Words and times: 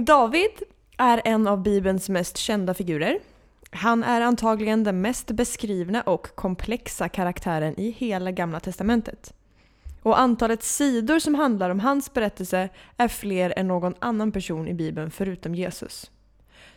Kung 0.00 0.04
David 0.04 0.62
är 0.96 1.22
en 1.24 1.46
av 1.46 1.62
Bibelns 1.62 2.08
mest 2.08 2.36
kända 2.36 2.74
figurer. 2.74 3.18
Han 3.70 4.04
är 4.04 4.20
antagligen 4.20 4.84
den 4.84 5.00
mest 5.00 5.26
beskrivna 5.26 6.02
och 6.02 6.36
komplexa 6.36 7.08
karaktären 7.08 7.80
i 7.80 7.90
hela 7.90 8.30
Gamla 8.30 8.60
Testamentet. 8.60 9.34
Och 10.02 10.20
antalet 10.20 10.62
sidor 10.62 11.18
som 11.18 11.34
handlar 11.34 11.70
om 11.70 11.80
hans 11.80 12.14
berättelse 12.14 12.68
är 12.96 13.08
fler 13.08 13.54
än 13.56 13.68
någon 13.68 13.94
annan 13.98 14.32
person 14.32 14.68
i 14.68 14.74
Bibeln 14.74 15.10
förutom 15.10 15.54
Jesus. 15.54 16.10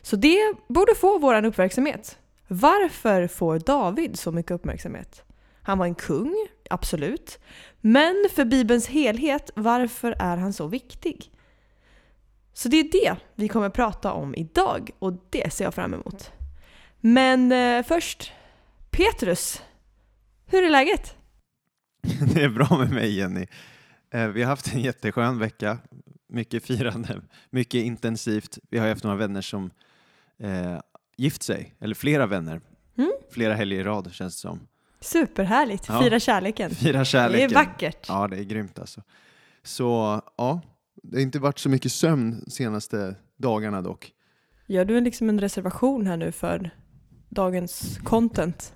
Så 0.01 0.15
det 0.15 0.53
borde 0.67 0.95
få 0.95 1.17
vår 1.19 1.45
uppmärksamhet. 1.45 2.17
Varför 2.47 3.27
får 3.27 3.59
David 3.59 4.19
så 4.19 4.31
mycket 4.31 4.51
uppmärksamhet? 4.51 5.23
Han 5.61 5.77
var 5.77 5.85
en 5.85 5.95
kung, 5.95 6.47
absolut. 6.69 7.39
Men 7.81 8.27
för 8.35 8.45
Bibelns 8.45 8.87
helhet, 8.87 9.51
varför 9.55 10.15
är 10.19 10.37
han 10.37 10.53
så 10.53 10.67
viktig? 10.67 11.32
Så 12.53 12.69
det 12.69 12.79
är 12.79 12.91
det 12.91 13.15
vi 13.35 13.47
kommer 13.47 13.69
prata 13.69 14.11
om 14.13 14.35
idag 14.35 14.89
och 14.99 15.13
det 15.29 15.53
ser 15.53 15.63
jag 15.63 15.73
fram 15.73 15.93
emot. 15.93 16.31
Men 16.99 17.51
eh, 17.51 17.83
först, 17.85 18.31
Petrus. 18.91 19.61
Hur 20.45 20.63
är 20.63 20.69
läget? 20.69 21.15
Det 22.33 22.43
är 22.43 22.49
bra 22.49 22.77
med 22.77 22.91
mig 22.91 23.17
Jenny. 23.17 23.45
Eh, 24.13 24.27
vi 24.27 24.41
har 24.43 24.49
haft 24.49 24.73
en 24.73 24.81
jätteskön 24.81 25.39
vecka, 25.39 25.77
mycket 26.29 26.65
firande, 26.65 27.21
mycket 27.49 27.83
intensivt. 27.83 28.57
Vi 28.69 28.77
har 28.77 28.89
haft 28.89 29.03
några 29.03 29.17
vänner 29.17 29.41
som 29.41 29.71
eh, 30.39 30.79
gift 31.17 31.43
sig, 31.43 31.75
eller 31.79 31.95
flera 31.95 32.25
vänner. 32.25 32.61
Mm. 32.97 33.11
Flera 33.31 33.53
helger 33.53 33.79
i 33.79 33.83
rad 33.83 34.13
känns 34.13 34.35
det 34.35 34.39
som. 34.41 34.67
Superhärligt, 34.99 35.85
Ja. 35.89 36.01
fira 36.03 36.19
kärleken. 36.19 36.69
Fira 36.71 37.05
kärleken. 37.05 37.49
Det 37.49 37.55
är 37.55 37.65
vackert. 37.65 38.05
Ja, 38.07 38.27
det 38.27 38.37
är 38.37 38.43
grymt 38.43 38.79
alltså. 38.79 39.01
Så 39.63 40.21
ja, 40.37 40.61
det 41.03 41.17
har 41.17 41.21
inte 41.21 41.39
varit 41.39 41.59
så 41.59 41.69
mycket 41.69 41.91
sömn 41.91 42.41
de 42.45 42.51
senaste 42.51 43.15
dagarna 43.37 43.81
dock. 43.81 44.11
Gör 44.67 44.85
du 44.85 45.01
liksom 45.01 45.29
en 45.29 45.39
reservation 45.39 46.07
här 46.07 46.17
nu 46.17 46.31
för 46.31 46.69
dagens 47.29 47.99
content? 48.03 48.73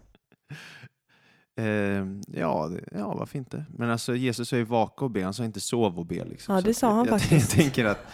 Eh, 1.60 2.06
ja, 2.28 2.72
ja, 2.92 3.14
varför 3.14 3.38
inte? 3.38 3.66
Men 3.70 3.90
alltså 3.90 4.16
Jesus 4.16 4.50
sa 4.50 4.58
ju 4.58 4.64
vaka 4.64 5.06
och 5.06 5.12
be, 5.12 5.24
han 5.24 5.34
sa 5.34 5.46
inte 5.46 5.60
sov 5.60 6.00
och 6.00 6.06
be. 6.06 6.26
Liksom. 6.26 6.56
Ja, 6.56 6.62
det 6.62 6.74
sa 6.74 6.94
han 6.94 7.06
jag, 7.06 7.08
faktiskt. 7.22 7.56
Jag 7.56 7.64
tänker 7.64 7.86
att 7.86 8.06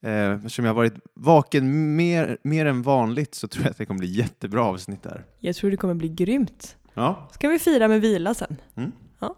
eh, 0.00 0.12
eftersom 0.12 0.64
jag 0.64 0.70
har 0.70 0.76
varit 0.76 0.94
vaken 1.14 1.96
mer, 1.96 2.38
mer 2.42 2.66
än 2.66 2.82
vanligt 2.82 3.34
så 3.34 3.48
tror 3.48 3.64
jag 3.64 3.70
att 3.70 3.78
det 3.78 3.86
kommer 3.86 3.98
bli 3.98 4.08
jättebra 4.08 4.64
avsnitt 4.64 5.02
där. 5.02 5.24
Jag 5.38 5.56
tror 5.56 5.70
det 5.70 5.76
kommer 5.76 5.94
bli 5.94 6.08
grymt. 6.08 6.76
Ja, 6.94 7.28
Ska 7.32 7.48
vi 7.48 7.58
fira 7.58 7.88
med 7.88 8.00
vila 8.00 8.34
sen? 8.34 8.56
Mm. 8.76 8.92
Ja. 9.20 9.36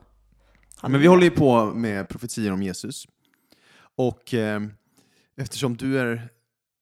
men 0.83 1.01
vi 1.01 1.07
håller 1.07 1.25
ju 1.25 1.31
på 1.31 1.65
med 1.65 2.09
profetier 2.09 2.53
om 2.53 2.63
Jesus. 2.63 3.07
Och 4.09 4.35
eh, 4.35 4.61
eftersom 5.37 5.77
du 5.77 5.99
är 5.99 6.29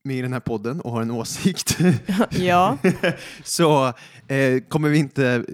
med 0.05 0.17
i 0.17 0.23
den 0.23 0.33
här 0.33 0.41
podden 0.41 0.81
och 0.81 0.91
har 0.93 1.03
en 1.03 1.11
åsikt 1.11 1.79
Ja, 2.31 2.79
så 3.45 3.87
eh, 4.29 4.61
kommer 4.69 4.89
vi 4.89 4.99
inte 4.99 5.45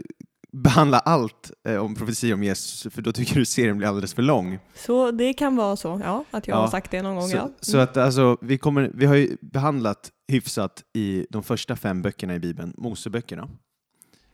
behandla 0.52 0.98
allt 0.98 1.52
eh, 1.68 1.76
om 1.76 1.94
profetier 1.94 2.34
om 2.34 2.42
Jesus, 2.42 2.94
för 2.94 3.02
då 3.02 3.12
tycker 3.12 3.34
du 3.34 3.44
serien 3.44 3.78
blir 3.78 3.88
alldeles 3.88 4.14
för 4.14 4.22
lång. 4.22 4.58
så 4.74 5.10
det 5.10 5.32
kan 5.34 5.56
vara 5.56 5.76
så. 5.76 6.00
Ja, 6.04 6.24
att 6.30 6.48
jag 6.48 6.56
Ja. 6.56 6.60
har 6.60 6.68
sagt 6.68 6.90
det 6.90 7.02
någon 7.02 7.14
gång. 7.14 7.28
Så, 7.28 7.36
ja. 7.36 7.50
så 7.60 7.78
att 7.78 7.96
alltså, 7.96 8.38
vi, 8.40 8.58
kommer, 8.58 8.90
vi 8.94 9.06
har 9.06 9.14
ju 9.14 9.36
behandlat 9.40 10.10
hyfsat 10.28 10.82
i 10.92 11.26
de 11.30 11.42
första 11.42 11.76
fem 11.76 12.02
böckerna 12.02 12.34
i 12.34 12.38
Bibeln, 12.38 12.74
Moseböckerna, 12.76 13.48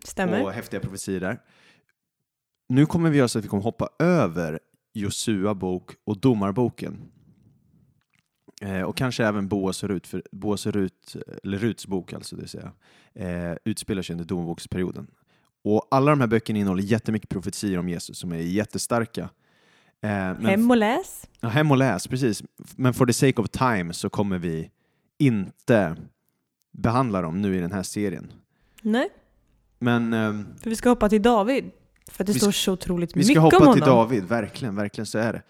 Stämmer. 0.04 0.44
och 0.44 0.52
häftiga 0.52 0.80
profetier 0.80 1.20
där. 1.20 1.38
Nu 2.68 2.86
kommer 2.86 3.10
vi 3.10 3.18
göra 3.18 3.28
så 3.28 3.38
att 3.38 3.44
vi 3.44 3.48
kommer 3.48 3.62
hoppa 3.62 3.88
över 3.98 4.58
Josua 4.94 5.54
bok 5.54 5.90
och 6.06 6.20
Domarboken. 6.20 6.98
Eh, 8.60 8.82
och 8.82 8.96
kanske 8.96 9.24
även 9.26 9.48
Boas 9.48 9.82
och 9.82 9.88
Rut, 9.88 10.06
för 10.06 10.22
Boas 10.32 10.66
och 10.66 10.72
Rut, 10.72 11.16
eller 11.44 11.58
Ruts 11.58 11.86
bok 11.86 12.12
alltså, 12.12 12.36
det 12.36 12.42
vill 12.42 12.48
säga, 12.48 12.72
eh, 13.14 13.56
utspelar 13.64 14.02
sig 14.02 14.12
under 14.14 14.24
domarboksperioden. 14.24 15.06
Och 15.64 15.88
alla 15.90 16.10
de 16.10 16.20
här 16.20 16.26
böckerna 16.26 16.58
innehåller 16.58 16.82
jättemycket 16.82 17.28
profetier 17.28 17.78
om 17.78 17.88
Jesus 17.88 18.18
som 18.18 18.32
är 18.32 18.36
jättestarka. 18.36 19.22
Eh, 20.02 20.08
men 20.10 20.44
Hem 20.46 20.70
och 20.70 20.76
läs. 20.76 21.26
Ja, 21.40 21.48
hem 21.48 21.70
och 21.70 21.76
läs, 21.76 22.06
precis. 22.06 22.42
Men 22.76 22.94
for 22.94 23.06
the 23.06 23.12
sake 23.12 23.40
of 23.40 23.48
time 23.48 23.92
så 23.92 24.10
kommer 24.10 24.38
vi 24.38 24.70
inte 25.18 25.96
behandla 26.72 27.22
dem 27.22 27.42
nu 27.42 27.56
i 27.56 27.60
den 27.60 27.72
här 27.72 27.82
serien. 27.82 28.32
Nej, 28.82 29.08
Men 29.78 30.12
ehm, 30.12 30.46
för 30.62 30.70
vi 30.70 30.76
ska 30.76 30.88
hoppa 30.88 31.08
till 31.08 31.22
David. 31.22 31.70
För 32.10 32.24
det 32.24 32.32
Vi 32.32 32.38
står 32.38 32.52
så 32.52 32.72
otroligt 32.72 33.16
vi 33.16 33.18
mycket 33.18 33.32
ska 33.32 33.40
om 33.40 33.44
hoppa 33.44 33.58
honom. 33.58 33.74
till 33.74 33.84
David, 33.84 34.24
verkligen, 34.24 34.76
verkligen 34.76 35.06
så 35.06 35.18
är 35.18 35.32
det. 35.32 35.42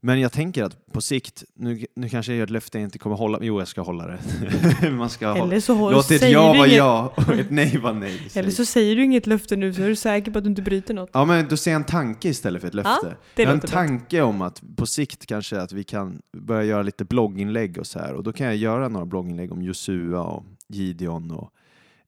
Men 0.00 0.20
jag 0.20 0.32
tänker 0.32 0.64
att 0.64 0.92
på 0.92 1.00
sikt, 1.00 1.44
nu, 1.54 1.86
nu 1.96 2.08
kanske 2.08 2.32
jag 2.32 2.36
gör 2.36 2.44
ett 2.44 2.50
löfte 2.50 2.78
jag 2.78 2.84
inte 2.86 2.98
kommer 2.98 3.16
hålla, 3.16 3.38
jo 3.42 3.58
jag 3.58 3.68
ska 3.68 3.80
hålla 3.82 4.06
det. 4.06 4.90
Man 4.90 5.10
ska 5.10 5.28
hålla. 5.28 5.44
Eller 5.44 5.60
så 5.60 5.74
håll- 5.74 5.92
Låt 5.92 6.10
ett 6.10 6.20
säger 6.20 6.32
ja 6.34 6.52
du 6.52 6.58
vara 6.58 6.66
inget, 6.66 6.78
ja 6.78 7.12
och 7.16 7.28
ett 7.34 7.50
nej 7.50 7.78
vara 7.78 7.92
nej. 7.92 8.20
Eller 8.34 8.50
så 8.50 8.64
säger 8.64 8.96
du 8.96 9.04
inget 9.04 9.26
löfte 9.26 9.56
nu 9.56 9.74
så 9.74 9.82
är 9.82 9.88
du 9.88 9.96
säker 9.96 10.30
på 10.30 10.38
att 10.38 10.44
du 10.44 10.50
inte 10.50 10.62
bryter 10.62 10.94
något. 10.94 11.10
Ja 11.12 11.24
men 11.24 11.48
då 11.48 11.56
säger 11.56 11.74
jag 11.74 11.80
en 11.80 11.86
tanke 11.86 12.28
istället 12.28 12.60
för 12.60 12.68
ett 12.68 12.74
löfte. 12.74 13.16
Det 13.34 13.42
jag 13.42 13.48
har 13.50 13.54
en 13.54 13.60
tanke 13.60 14.22
om 14.22 14.42
att 14.42 14.62
på 14.76 14.86
sikt 14.86 15.26
kanske 15.26 15.60
att 15.60 15.72
vi 15.72 15.84
kan 15.84 16.22
börja 16.36 16.64
göra 16.64 16.82
lite 16.82 17.04
blogginlägg 17.04 17.78
och 17.78 17.86
så 17.86 17.98
här 17.98 18.14
och 18.14 18.22
då 18.22 18.32
kan 18.32 18.46
jag 18.46 18.56
göra 18.56 18.88
några 18.88 19.06
blogginlägg 19.06 19.52
om 19.52 19.62
Josua 19.62 20.20
och 20.22 20.44
Gideon 20.68 21.30
och 21.30 21.50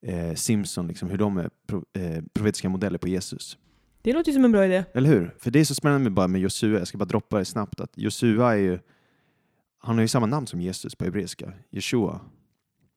eh, 0.08 0.34
Simpson, 0.34 0.88
liksom, 0.88 1.10
hur 1.10 1.18
de 1.18 1.36
är 1.38 1.50
pro, 1.68 1.84
eh, 1.98 2.22
profetiska 2.34 2.68
modeller 2.68 2.98
på 2.98 3.08
Jesus. 3.08 3.58
Det 4.02 4.12
låter 4.12 4.30
ju 4.30 4.34
som 4.34 4.44
en 4.44 4.52
bra 4.52 4.64
idé. 4.64 4.84
Eller 4.94 5.08
hur? 5.08 5.34
För 5.38 5.50
det 5.50 5.60
är 5.60 5.64
så 5.64 5.74
spännande 5.74 6.10
bara 6.10 6.28
med 6.28 6.40
Josua, 6.40 6.78
jag 6.78 6.88
ska 6.88 6.98
bara 6.98 7.04
droppa 7.04 7.38
det 7.38 7.44
snabbt, 7.44 7.80
att 7.80 7.92
Josua 7.98 8.52
är 8.52 8.58
ju, 8.58 8.78
han 9.78 9.94
har 9.94 10.02
ju 10.02 10.08
samma 10.08 10.26
namn 10.26 10.46
som 10.46 10.60
Jesus 10.60 10.94
på 10.94 11.04
hebreiska, 11.04 11.52
Jeshua. 11.70 12.20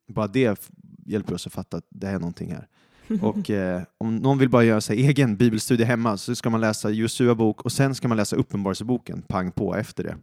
Bara 0.08 0.28
det 0.28 0.70
hjälper 1.06 1.34
oss 1.34 1.48
att 1.48 1.54
fatta 1.54 1.78
att 1.78 1.88
det 1.90 2.08
är 2.08 2.20
någonting 2.20 2.52
här. 2.52 2.68
Och 3.22 3.50
eh, 3.50 3.82
om 3.98 4.16
någon 4.16 4.38
vill 4.38 4.50
bara 4.50 4.64
göra 4.64 4.82
sig 4.82 5.06
egen 5.06 5.36
bibelstudie 5.36 5.86
hemma 5.86 6.18
så 6.18 6.36
ska 6.36 6.50
man 6.50 6.62
läsa 6.62 6.90
Josua 6.90 7.36
bok 7.36 7.62
och 7.62 7.72
sen 7.72 7.96
ska 7.96 8.08
man 8.08 8.18
läsa 8.18 8.36
Uppenbarelseboken 8.36 9.22
pang 9.22 9.52
på 9.52 9.76
efter 9.76 10.04
det. 10.04 10.18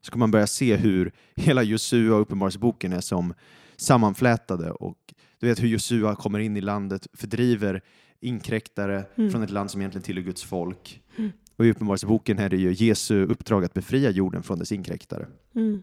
Så 0.00 0.04
ska 0.04 0.18
man 0.18 0.30
börja 0.30 0.46
se 0.46 0.76
hur 0.76 1.12
hela 1.36 1.62
Josua 1.62 2.14
och 2.14 2.20
Uppenbarelseboken 2.20 2.92
är 2.92 3.00
som 3.00 3.34
sammanflätade 3.76 4.70
och 4.70 5.14
du 5.40 5.48
vet 5.48 5.62
hur 5.62 5.68
Josua 5.68 6.16
kommer 6.16 6.38
in 6.38 6.56
i 6.56 6.60
landet, 6.60 7.06
fördriver 7.12 7.82
inkräktare 8.22 9.04
Mm. 9.14 9.30
från 9.30 9.42
ett 9.42 9.50
land 9.50 9.70
som 9.70 9.80
egentligen 9.80 10.02
tillhör 10.02 10.22
Guds 10.22 10.42
folk. 10.44 11.02
Mm. 11.16 11.32
Och 11.56 11.66
i 11.66 11.70
Uppenbarelseboken 11.70 12.38
är 12.38 12.48
det 12.48 12.56
ju 12.56 12.72
Jesu 12.72 13.26
uppdrag 13.26 13.64
att 13.64 13.74
befria 13.74 14.10
jorden 14.10 14.42
från 14.42 14.58
dess 14.58 14.72
inkräktare. 14.72 15.26
Mm. 15.54 15.82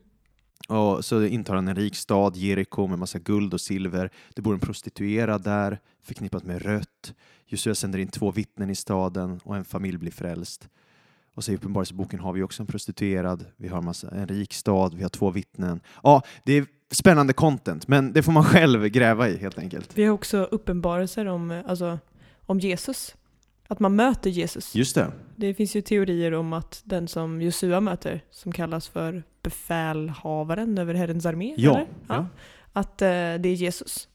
Och 0.68 1.06
så 1.06 1.24
intar 1.24 1.56
han 1.56 1.68
en 1.68 1.76
rik 1.76 1.96
stad, 1.96 2.36
Jeriko, 2.36 2.88
med 2.88 3.00
massa 3.00 3.20
guld 3.20 3.54
och 3.54 3.62
silver. 3.62 4.10
Det 4.36 4.42
bor 4.42 4.54
en 4.54 4.60
prostituerad 4.60 5.44
där, 5.44 5.80
förknippat 6.04 6.44
med 6.44 6.62
rött. 6.62 7.14
Josua 7.48 7.76
sänder 7.76 8.00
in 8.00 8.08
två 8.08 8.32
vittnen 8.32 8.70
i 8.70 8.76
staden 8.76 9.40
och 9.44 9.56
en 9.56 9.66
familj 9.66 9.98
blir 9.98 10.12
frälst. 10.12 10.70
Och 11.34 11.44
så 11.44 11.52
i 11.52 11.56
Uppenbarelseboken 11.56 12.20
har 12.20 12.34
vi 12.34 12.44
också 12.44 12.64
en 12.64 12.68
prostituerad, 12.68 13.46
vi 13.58 13.68
har 13.68 13.78
en, 13.78 13.86
massa, 13.86 14.10
en 14.12 14.28
rik 14.28 14.54
stad, 14.54 14.94
vi 14.94 15.02
har 15.02 15.10
två 15.10 15.32
vittnen. 15.32 15.80
Ja, 16.04 16.22
det 16.44 16.54
är 16.54 16.66
spännande 16.92 17.34
content, 17.34 17.88
men 17.88 18.14
det 18.14 18.24
får 18.24 18.32
man 18.32 18.44
själv 18.54 18.86
gräva 18.88 19.30
i 19.30 19.38
helt 19.38 19.60
enkelt. 19.60 19.98
Vi 19.98 20.04
har 20.04 20.14
också 20.14 20.38
uppenbarelser 20.44 21.26
om, 21.26 21.52
eh, 21.52 21.62
alltså, 21.68 22.00
om 22.50 22.60
Jesus. 22.60 23.16
Att 23.68 23.80
man 23.80 23.96
möter 23.96 24.30
Jesus. 24.30 24.76
Just 24.76 24.96
det. 24.96 25.12
Det 25.36 25.54
finns 25.54 25.76
ju 25.76 25.82
teorier 25.82 26.34
om 26.34 26.54
att 26.54 26.82
den 26.86 27.08
som 27.08 27.42
Josua 27.42 27.80
möter, 27.80 28.24
som 28.32 28.52
kallas 28.52 28.88
för 28.88 29.24
befälhavaren 29.44 30.78
över 30.78 30.94
Herrens 30.94 31.26
armé, 31.26 31.54
Ja. 31.58 31.72
eller? 31.76 31.88
ja. 32.08 32.28
att 32.74 33.02
eh, 33.02 33.08
det 33.08 33.50
är 33.50 33.54
Jesus. 33.54 34.08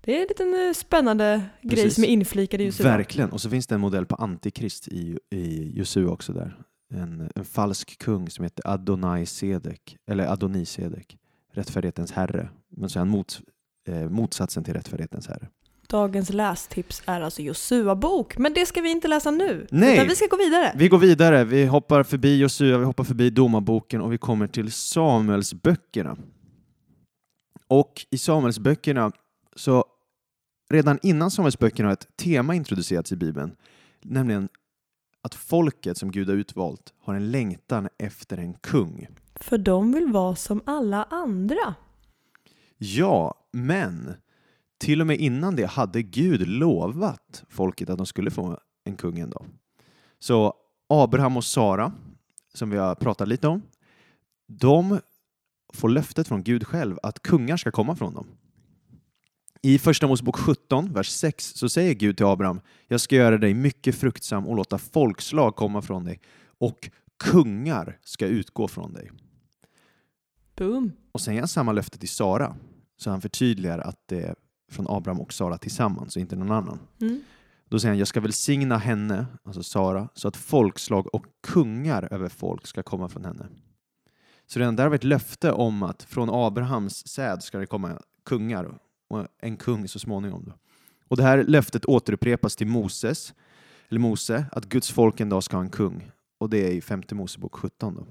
Det 0.00 0.16
är 0.16 0.22
en 0.22 0.26
liten 0.28 0.66
eh, 0.68 0.72
spännande 0.74 1.42
grej 1.62 1.70
Precis. 1.70 1.94
som 1.94 2.04
är 2.04 2.08
inflikad 2.08 2.60
i 2.60 2.64
Josua. 2.64 2.86
Verkligen. 2.96 3.30
Och 3.30 3.40
så 3.40 3.50
finns 3.50 3.66
det 3.66 3.74
en 3.74 3.80
modell 3.80 4.06
på 4.06 4.14
antikrist 4.14 4.88
i, 4.88 5.18
i 5.30 5.72
Josua 5.78 6.10
också 6.10 6.32
där. 6.32 6.56
En, 6.94 7.30
en 7.34 7.44
falsk 7.44 7.98
kung 7.98 8.30
som 8.30 8.42
heter 8.42 8.68
Adonai 8.68 9.26
Sedek, 9.26 9.96
eller 10.10 10.26
Adonisedek, 10.26 11.16
rättfärdighetens 11.52 12.12
herre. 12.12 12.48
Men 12.76 12.88
så 12.88 12.98
är 12.98 13.00
han 13.00 13.08
mot, 13.08 13.40
eh, 13.88 14.08
motsatsen 14.08 14.64
till 14.64 14.74
rättfärdighetens 14.74 15.26
herre. 15.28 15.48
Dagens 15.90 16.30
lästips 16.30 17.02
är 17.06 17.20
alltså 17.20 17.42
Josua 17.42 17.96
bok, 17.96 18.38
men 18.38 18.52
det 18.52 18.66
ska 18.66 18.80
vi 18.80 18.90
inte 18.90 19.08
läsa 19.08 19.30
nu. 19.30 19.66
Nej. 19.70 19.94
Utan 19.94 20.08
vi 20.08 20.16
ska 20.16 20.26
gå 20.26 20.36
vidare. 20.36 20.72
Vi 20.76 20.88
går 20.88 20.98
vidare, 20.98 21.44
vi 21.44 21.66
hoppar 21.66 22.02
förbi 22.02 22.38
Josua, 22.38 22.78
vi 22.78 22.84
hoppar 22.84 23.04
förbi 23.04 23.30
domarboken 23.30 24.00
och 24.00 24.12
vi 24.12 24.18
kommer 24.18 24.46
till 24.46 24.72
Samuelsböckerna. 24.72 26.16
Och 27.66 28.06
i 28.10 28.18
Samuelsböckerna, 28.18 29.12
så 29.56 29.84
redan 30.70 30.98
innan 31.02 31.30
Samuelsböckerna 31.30 31.88
har 31.88 31.92
ett 31.92 32.16
tema 32.16 32.54
introducerats 32.54 33.12
i 33.12 33.16
Bibeln, 33.16 33.56
nämligen 34.02 34.48
att 35.22 35.34
folket 35.34 35.98
som 35.98 36.10
Gud 36.10 36.28
har 36.28 36.36
utvalt 36.36 36.94
har 37.00 37.14
en 37.14 37.30
längtan 37.30 37.88
efter 37.98 38.38
en 38.38 38.54
kung. 38.54 39.06
För 39.34 39.58
de 39.58 39.92
vill 39.92 40.06
vara 40.06 40.36
som 40.36 40.60
alla 40.66 41.04
andra. 41.10 41.74
Ja, 42.78 43.34
men 43.52 44.14
till 44.80 45.00
och 45.00 45.06
med 45.06 45.18
innan 45.18 45.56
det 45.56 45.66
hade 45.66 46.02
Gud 46.02 46.48
lovat 46.48 47.44
folket 47.48 47.90
att 47.90 47.96
de 47.96 48.06
skulle 48.06 48.30
få 48.30 48.58
en 48.84 48.96
kung 48.96 49.18
en 49.18 49.30
dag. 49.30 49.46
Så 50.18 50.54
Abraham 50.88 51.36
och 51.36 51.44
Sara, 51.44 51.92
som 52.54 52.70
vi 52.70 52.76
har 52.76 52.94
pratat 52.94 53.28
lite 53.28 53.48
om, 53.48 53.62
de 54.46 55.00
får 55.72 55.88
löftet 55.88 56.28
från 56.28 56.42
Gud 56.42 56.66
själv 56.66 56.98
att 57.02 57.22
kungar 57.22 57.56
ska 57.56 57.70
komma 57.70 57.96
från 57.96 58.14
dem. 58.14 58.26
I 59.62 59.78
Första 59.78 60.06
Mosebok 60.06 60.36
17, 60.36 60.92
vers 60.92 61.08
6, 61.08 61.52
så 61.54 61.68
säger 61.68 61.94
Gud 61.94 62.16
till 62.16 62.26
Abraham, 62.26 62.60
jag 62.88 63.00
ska 63.00 63.16
göra 63.16 63.38
dig 63.38 63.54
mycket 63.54 63.94
fruktsam 63.94 64.46
och 64.46 64.56
låta 64.56 64.78
folkslag 64.78 65.56
komma 65.56 65.82
från 65.82 66.04
dig 66.04 66.20
och 66.58 66.90
kungar 67.24 67.98
ska 68.02 68.26
utgå 68.26 68.68
från 68.68 68.92
dig. 68.92 69.10
Boom. 70.56 70.92
Och 71.12 71.20
sen 71.20 71.34
ger 71.34 71.40
han 71.40 71.48
samma 71.48 71.72
löfte 71.72 71.98
till 71.98 72.08
Sara, 72.08 72.56
så 72.96 73.10
han 73.10 73.20
förtydligar 73.20 73.78
att 73.78 74.08
det 74.08 74.34
från 74.70 74.86
Abraham 74.88 75.20
och 75.20 75.32
Sara 75.32 75.58
tillsammans 75.58 76.16
och 76.16 76.22
inte 76.22 76.36
någon 76.36 76.52
annan. 76.52 76.78
Mm. 77.00 77.20
Då 77.68 77.78
säger 77.78 77.90
han, 77.90 77.98
jag 77.98 78.08
ska 78.08 78.20
välsigna 78.20 78.78
henne, 78.78 79.26
alltså 79.44 79.62
Sara, 79.62 80.08
så 80.14 80.28
att 80.28 80.36
folkslag 80.36 81.14
och 81.14 81.26
kungar 81.42 82.08
över 82.10 82.28
folk 82.28 82.66
ska 82.66 82.82
komma 82.82 83.08
från 83.08 83.24
henne. 83.24 83.46
Så 84.46 84.58
redan 84.58 84.76
där 84.76 84.88
vi 84.88 84.94
ett 84.94 85.04
löfte 85.04 85.52
om 85.52 85.82
att 85.82 86.02
från 86.02 86.30
Abrahams 86.30 87.08
säd 87.08 87.42
ska 87.42 87.58
det 87.58 87.66
komma 87.66 88.00
kungar 88.24 88.78
och 89.08 89.26
en 89.38 89.56
kung 89.56 89.88
så 89.88 89.98
småningom. 89.98 90.44
Då. 90.46 90.52
Och 91.08 91.16
det 91.16 91.22
här 91.22 91.44
löftet 91.44 91.84
återupprepas 91.84 92.56
till 92.56 92.66
Moses, 92.66 93.34
eller 93.88 94.00
Mose, 94.00 94.44
att 94.52 94.64
Guds 94.64 94.90
folk 94.90 95.20
en 95.20 95.28
dag 95.28 95.42
ska 95.42 95.56
ha 95.56 95.64
en 95.64 95.70
kung. 95.70 96.10
Och 96.38 96.50
det 96.50 96.66
är 96.66 96.72
i 96.72 96.80
femte 96.80 97.14
Mosebok 97.14 97.54
17. 97.54 97.94
Då. 97.94 98.06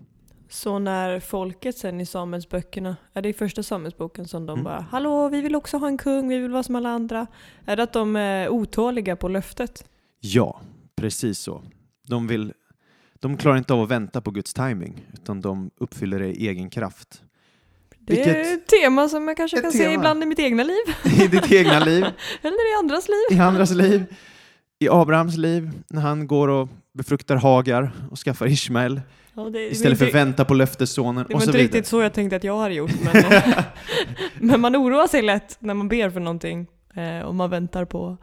Så 0.51 0.79
när 0.79 1.19
folket 1.19 1.77
sen 1.77 2.01
i 2.01 2.05
Samuelsböckerna, 2.05 2.95
är 3.13 3.21
det 3.21 3.29
i 3.29 3.33
första 3.33 3.63
Samuelsboken 3.63 4.27
som 4.27 4.45
de 4.45 4.53
Mm. 4.53 4.63
bara 4.63 4.85
Hallå, 4.91 5.29
vi 5.29 5.41
vill 5.41 5.55
också 5.55 5.77
ha 5.77 5.87
en 5.87 5.97
kung, 5.97 6.27
vi 6.29 6.37
vill 6.39 6.51
vara 6.51 6.63
som 6.63 6.75
alla 6.75 6.89
andra. 6.89 7.27
Är 7.65 7.75
det 7.75 7.83
att 7.83 7.93
de 7.93 8.15
är 8.15 8.49
otåliga 8.49 9.15
på 9.15 9.27
löftet? 9.27 9.85
Ja, 10.19 10.61
precis 10.95 11.39
så. 11.39 11.63
De, 12.07 12.27
vill, 12.27 12.53
de 13.19 13.37
klarar 13.37 13.57
inte 13.57 13.73
av 13.73 13.81
att 13.81 13.89
vänta 13.91 14.21
på 14.21 14.31
Guds 14.31 14.53
timing, 14.53 15.05
utan 15.13 15.41
de 15.41 15.71
uppfyller 15.77 16.19
det 16.19 16.27
i 16.27 16.47
egen 16.47 16.69
kraft. 16.69 17.21
Det 17.99 18.13
Vilket- 18.13 18.35
är 18.35 18.53
ett 18.53 18.67
tema 18.67 19.09
som 19.09 19.27
jag 19.27 19.37
kanske 19.37 19.61
kan 19.61 19.71
se 19.71 19.77
tema. 19.77 19.93
ibland 19.93 20.23
i 20.23 20.25
mitt 20.25 20.39
egna 20.39 20.63
liv. 20.63 20.83
I 21.23 21.27
ditt 21.27 21.51
egna 21.51 21.79
liv, 21.79 22.03
Eller 22.41 22.73
i 22.75 22.79
andras 22.79 23.07
liv. 23.07 23.37
i 23.37 23.41
andras 23.41 23.71
liv, 23.71 24.05
i 24.79 24.89
Abrahams 24.89 25.37
liv, 25.37 25.71
när 25.87 26.01
han 26.01 26.27
går 26.27 26.47
och 26.47 26.69
befruktar 26.93 27.35
Hagar 27.35 27.91
och 28.11 28.19
skaffar 28.19 28.47
Ismael 28.47 29.01
Ja, 29.39 29.49
det, 29.49 29.59
det 29.59 29.71
istället 29.71 29.91
var 29.91 29.97
för 29.97 30.05
att 30.05 30.09
inte, 30.09 30.25
vänta 30.25 30.45
på 30.45 30.53
löftessonen 30.53 31.15
det 31.15 31.21
och 31.25 31.31
var 31.33 31.39
så 31.39 31.43
inte 31.43 31.57
vidare. 31.57 31.63
riktigt 31.63 31.87
så 31.87 32.01
jag 32.01 32.13
tänkte 32.13 32.35
att 32.35 32.43
jag 32.43 32.59
hade 32.59 32.73
gjort. 32.73 32.91
Men, 33.03 33.23
men 34.47 34.61
man 34.61 34.75
oroar 34.75 35.07
sig 35.07 35.21
lätt 35.21 35.57
när 35.59 35.73
man 35.73 35.87
ber 35.87 36.09
för 36.09 36.19
någonting. 36.19 36.67
Eh, 36.93 37.19
och 37.19 37.35
man 37.35 37.49
väntar 37.49 37.85
på 37.85 38.17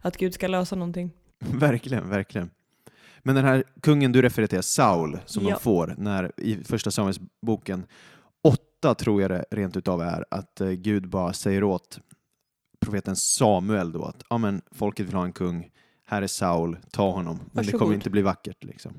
att 0.00 0.16
Gud 0.16 0.34
ska 0.34 0.48
lösa 0.48 0.76
någonting. 0.76 1.10
Verkligen, 1.38 2.08
verkligen. 2.10 2.50
Men 3.22 3.34
den 3.34 3.44
här 3.44 3.64
kungen 3.82 4.12
du 4.12 4.22
refererar 4.22 4.46
till, 4.46 4.62
Saul, 4.62 5.18
som 5.26 5.44
Ja. 5.46 5.54
de 5.54 5.60
får 5.60 5.94
när, 5.98 6.32
i 6.36 6.64
första 6.64 6.90
Samuelsboken, 6.90 7.86
åtta 8.44 8.94
tror 8.94 9.22
jag 9.22 9.30
det 9.30 9.44
rent 9.50 9.76
utav 9.76 10.00
är, 10.02 10.24
att 10.30 10.60
eh, 10.60 10.68
Gud 10.70 11.08
bara 11.08 11.32
säger 11.32 11.64
åt 11.64 11.98
profeten 12.80 13.16
Samuel 13.16 13.92
då 13.92 14.04
att 14.04 14.22
ja, 14.30 14.38
men, 14.38 14.62
folket 14.72 15.06
vill 15.06 15.14
ha 15.14 15.24
en 15.24 15.32
kung, 15.32 15.70
här 16.06 16.22
är 16.22 16.26
Saul, 16.26 16.76
ta 16.90 17.10
honom. 17.10 17.36
Men 17.36 17.46
det 17.46 17.56
Varsågod. 17.56 17.80
kommer 17.80 17.94
inte 17.94 18.10
bli 18.10 18.22
vackert. 18.22 18.64
Liksom. 18.64 18.92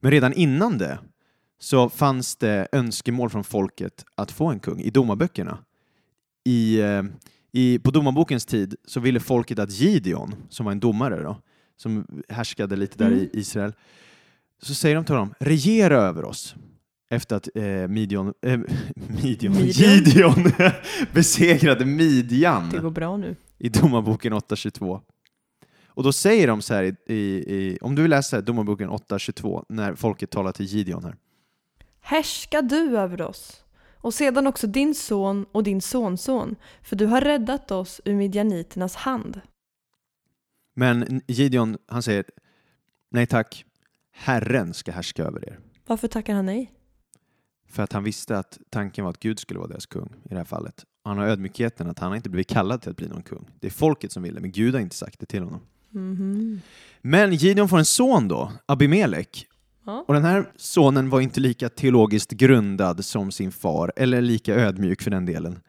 Men 0.00 0.10
redan 0.10 0.32
innan 0.32 0.78
det 0.78 0.98
så 1.58 1.88
fanns 1.88 2.36
det 2.36 2.68
önskemål 2.72 3.30
från 3.30 3.44
folket 3.44 4.04
att 4.14 4.30
få 4.32 4.46
en 4.46 4.60
kung 4.60 4.80
i 4.80 4.90
domarböckerna. 4.90 5.58
I, 6.44 6.80
eh, 6.80 7.02
i, 7.52 7.78
på 7.78 7.90
domarbokens 7.90 8.46
tid 8.46 8.74
så 8.84 9.00
ville 9.00 9.20
folket 9.20 9.58
att 9.58 9.70
Gideon, 9.70 10.34
som 10.48 10.64
var 10.66 10.72
en 10.72 10.80
domare 10.80 11.22
då, 11.22 11.36
som 11.76 12.06
härskade 12.28 12.76
lite 12.76 12.98
där 12.98 13.06
Mm. 13.06 13.18
i 13.18 13.30
Israel, 13.32 13.72
så 14.62 14.74
säger 14.74 14.94
de 14.96 15.04
till 15.04 15.14
honom, 15.14 15.34
regera 15.38 15.96
över 15.96 16.24
oss. 16.24 16.54
Efter 17.10 17.36
att 17.36 17.48
eh, 17.54 17.62
Midian, 17.88 18.34
eh, 18.42 18.60
Midian, 19.22 19.52
Midian? 19.52 19.94
Gideon 19.94 20.52
besegrade 21.12 21.78
Det 21.80 21.86
Midjan 21.86 22.70
går 22.82 22.90
bra 22.90 23.16
nu. 23.16 23.36
i 23.58 23.68
Domarboken 23.68 24.32
8.22. 24.32 25.00
Och 26.00 26.04
då 26.04 26.12
säger 26.12 26.46
de 26.46 26.62
så 26.62 26.74
här, 26.74 26.82
i, 26.82 26.96
i, 27.06 27.54
i, 27.54 27.78
om 27.80 27.94
du 27.94 28.02
vill 28.02 28.10
läsa 28.10 28.40
Domarboken 28.40 28.90
8.22, 28.90 29.64
när 29.68 29.94
folket 29.94 30.30
talar 30.30 30.52
till 30.52 30.66
Gideon 30.66 31.04
här. 31.04 31.16
Härska 32.00 32.62
du 32.62 32.98
över 32.98 33.22
oss 33.22 33.64
och 33.94 34.14
sedan 34.14 34.46
också 34.46 34.66
din 34.66 34.94
son 34.94 35.46
och 35.52 35.62
din 35.62 35.80
sonson, 35.80 36.56
för 36.82 36.96
du 36.96 37.06
har 37.06 37.20
räddat 37.20 37.70
oss 37.70 38.00
ur 38.04 38.14
midjaniternas 38.14 38.96
hand. 38.96 39.40
Men 40.74 41.20
Gideon, 41.26 41.78
han 41.86 42.02
säger, 42.02 42.24
nej 43.10 43.26
tack, 43.26 43.64
Herren 44.12 44.74
ska 44.74 44.92
härska 44.92 45.24
över 45.24 45.48
er. 45.48 45.58
Varför 45.86 46.08
tackar 46.08 46.34
han 46.34 46.46
nej? 46.46 46.72
För 47.68 47.82
att 47.82 47.92
han 47.92 48.04
visste 48.04 48.38
att 48.38 48.58
tanken 48.70 49.04
var 49.04 49.10
att 49.10 49.20
Gud 49.20 49.38
skulle 49.38 49.58
vara 49.60 49.68
deras 49.68 49.86
kung 49.86 50.14
i 50.24 50.28
det 50.28 50.36
här 50.36 50.44
fallet. 50.44 50.84
Han 51.04 51.18
har 51.18 51.26
ödmjukheten 51.26 51.90
att 51.90 51.98
han 51.98 52.08
har 52.08 52.16
inte 52.16 52.30
blivit 52.30 52.48
kallad 52.48 52.82
till 52.82 52.90
att 52.90 52.96
bli 52.96 53.08
någon 53.08 53.22
kung. 53.22 53.50
Det 53.60 53.66
är 53.66 53.70
folket 53.70 54.12
som 54.12 54.22
vill 54.22 54.34
det, 54.34 54.40
men 54.40 54.52
Gud 54.52 54.74
har 54.74 54.80
inte 54.80 54.96
sagt 54.96 55.20
det 55.20 55.26
till 55.26 55.42
honom. 55.42 55.60
Mhm. 55.90 56.60
Men 57.02 57.34
Gideon 57.34 57.68
får 57.68 57.78
en 57.78 57.84
son 57.84 58.28
då, 58.28 58.52
Abimelek. 58.66 59.46
Ja. 59.86 60.04
Och 60.08 60.14
den 60.14 60.24
här 60.24 60.52
sonen 60.56 61.10
var 61.10 61.20
inte 61.20 61.40
lika 61.40 61.68
teologiskt 61.68 62.30
grundad 62.30 63.04
som 63.04 63.30
sin 63.30 63.52
far, 63.52 63.92
eller 63.96 64.20
lika 64.20 64.54
ödmjuk 64.54 65.02
för 65.02 65.10
den 65.10 65.26
delen. 65.26 65.60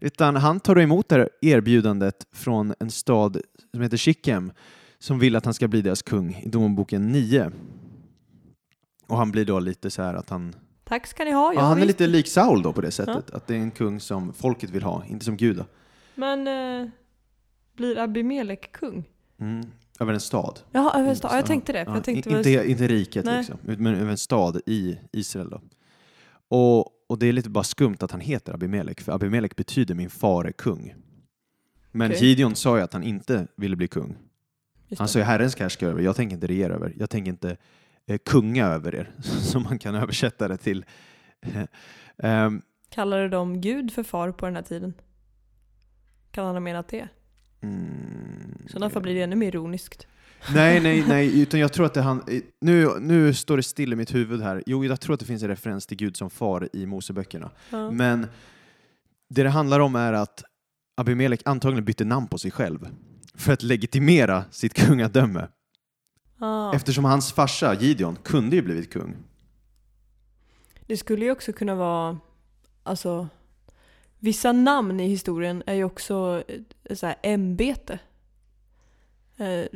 Utan 0.00 0.36
han 0.36 0.60
tar 0.60 0.78
emot 0.78 1.08
det 1.08 1.14
här 1.14 1.28
erbjudandet 1.40 2.26
från 2.32 2.74
en 2.80 2.90
stad 2.90 3.40
som 3.72 3.80
heter 3.82 3.96
Shichem, 3.96 4.52
som 4.98 5.18
vill 5.18 5.36
att 5.36 5.44
han 5.44 5.54
ska 5.54 5.68
bli 5.68 5.82
deras 5.82 6.02
kung 6.02 6.34
i 6.34 6.48
Domarboken 6.48 7.12
9. 7.12 7.50
Och 9.06 9.16
han 9.16 9.30
blir 9.32 9.44
då 9.44 9.60
lite 9.60 9.90
så 9.90 10.02
här 10.02 10.14
att 10.14 10.30
han... 10.30 10.54
Tack 10.84 11.06
ska 11.06 11.24
ni 11.24 11.30
ha. 11.30 11.52
Ja, 11.54 11.60
Ja, 11.60 11.66
han 11.66 11.82
är 11.82 11.86
lite 11.86 12.06
lik 12.06 12.28
Saul 12.28 12.62
då 12.62 12.72
på 12.72 12.80
det 12.80 12.90
sättet, 12.90 13.30
att 13.30 13.46
det 13.46 13.54
är 13.54 13.58
en 13.58 13.70
kung 13.70 14.00
som 14.00 14.32
folket 14.32 14.70
vill 14.70 14.82
ha, 14.82 15.04
inte 15.04 15.24
som 15.24 15.36
Gud. 15.36 15.56
då. 15.56 15.64
Men 16.14 16.48
eh, 16.48 16.88
blir 17.76 17.98
Abimelek 17.98 18.72
kung? 18.72 19.04
Mm. 19.40 19.66
Över 20.00 20.12
en 20.12 20.20
stad. 20.20 20.60
Jaha, 20.72 20.98
över 21.00 21.08
en 21.10 21.16
stad. 21.16 21.30
Ja, 21.30 21.34
jag 21.36 21.42
ja. 21.42 21.46
tänkte 21.46 21.72
det. 21.72 21.84
Ja, 21.86 21.94
jag 21.94 22.04
tänkte 22.04 22.30
in- 22.30 22.36
väl- 22.36 22.46
inte, 22.46 22.70
inte 22.70 22.88
riket, 22.88 23.24
Nej. 23.24 23.38
liksom, 23.38 23.58
men 23.62 23.94
över 23.94 24.10
en 24.10 24.18
stad 24.18 24.60
i 24.66 24.98
Israel. 25.12 25.50
Då. 25.50 25.60
Och, 26.48 26.88
och 27.08 27.18
det 27.18 27.26
är 27.26 27.32
lite 27.32 27.50
bara 27.50 27.64
skumt 27.64 27.96
att 28.00 28.10
han 28.10 28.20
heter 28.20 28.54
Abimelek, 28.54 29.00
för 29.00 29.12
Abimelek 29.12 29.56
betyder 29.56 29.94
min 29.94 30.10
far 30.10 30.44
är 30.44 30.52
kung. 30.52 30.94
Men 31.92 32.10
Okej. 32.10 32.24
Gideon 32.28 32.54
sa 32.54 32.76
ju 32.76 32.82
att 32.82 32.92
han 32.92 33.02
inte 33.02 33.46
ville 33.56 33.76
bli 33.76 33.88
kung. 33.88 34.16
Just 34.88 34.98
Han 34.98 35.08
sa 35.08 35.18
ju 35.18 35.24
Herren 35.24 35.50
ska 35.50 35.62
härska 35.62 35.86
över, 35.86 36.02
jag 36.02 36.16
tänker 36.16 36.34
inte 36.34 36.46
regera 36.46 36.74
över, 36.74 36.92
jag 36.98 37.10
tänker 37.10 37.30
inte 37.30 37.56
eh, 38.06 38.18
kunga 38.18 38.66
över 38.66 38.94
er, 38.94 39.10
som 39.22 39.62
man 39.62 39.78
kan 39.78 39.94
översätta 39.94 40.48
det 40.48 40.56
till. 40.56 40.84
Ehm, 42.18 42.62
Kallade 42.88 43.28
de 43.28 43.60
Gud 43.60 43.92
för 43.92 44.02
far 44.02 44.32
på 44.32 44.46
den 44.46 44.56
här 44.56 44.62
tiden? 44.62 44.94
Kan 46.30 46.46
han 46.46 46.54
ha 46.54 46.60
menat 46.60 46.88
det? 46.88 47.08
Mm, 47.64 48.62
I 48.66 48.68
sådana 48.68 48.90
fall 48.90 49.02
blir 49.02 49.14
det 49.14 49.22
ännu 49.22 49.36
mer 49.36 49.48
ironiskt. 49.48 50.06
Nej, 50.54 50.80
nej, 50.80 51.04
nej, 51.08 51.40
utan 51.42 51.60
jag 51.60 51.72
tror 51.72 51.86
att 51.86 51.94
det 51.94 52.02
han... 52.02 52.22
Nu, 52.60 52.88
nu 53.00 53.34
står 53.34 53.56
det 53.56 53.62
still 53.62 53.92
i 53.92 53.96
mitt 53.96 54.14
huvud 54.14 54.42
här. 54.42 54.62
Jo, 54.66 54.84
jag 54.84 55.00
tror 55.00 55.14
att 55.14 55.20
det 55.20 55.26
finns 55.26 55.42
en 55.42 55.48
referens 55.48 55.86
till 55.86 55.96
Gud 55.96 56.16
som 56.16 56.30
far 56.30 56.68
i 56.72 56.86
Moseböckerna. 56.86 57.50
Ja. 57.70 57.90
Men 57.90 58.26
det 59.28 59.42
det 59.42 59.50
handlar 59.50 59.80
om 59.80 59.96
är 59.96 60.12
att 60.12 60.44
Abimelek 60.96 61.42
antagligen 61.44 61.84
bytte 61.84 62.04
namn 62.04 62.26
på 62.26 62.38
sig 62.38 62.50
själv 62.50 62.88
för 63.34 63.52
att 63.52 63.62
legitimera 63.62 64.44
sitt 64.50 64.74
kungadöme. 64.86 65.48
Ah. 66.38 66.74
Eftersom 66.74 67.04
hans 67.04 67.32
farsa 67.32 67.74
Gideon 67.74 68.16
kunde 68.16 68.56
ju 68.56 68.62
blivit 68.62 68.92
kung. 68.92 69.16
Det 70.86 70.96
skulle 70.96 71.24
ju 71.24 71.30
också 71.30 71.52
kunna 71.52 71.74
vara, 71.74 72.18
alltså, 72.82 73.28
vissa 74.18 74.52
namn 74.52 75.00
i 75.00 75.08
historien 75.08 75.62
är 75.66 75.74
ju 75.74 75.84
också 75.84 76.44
så 76.90 77.06
här 77.06 77.16
ämbete. 77.22 77.98
Eh, 79.36 79.66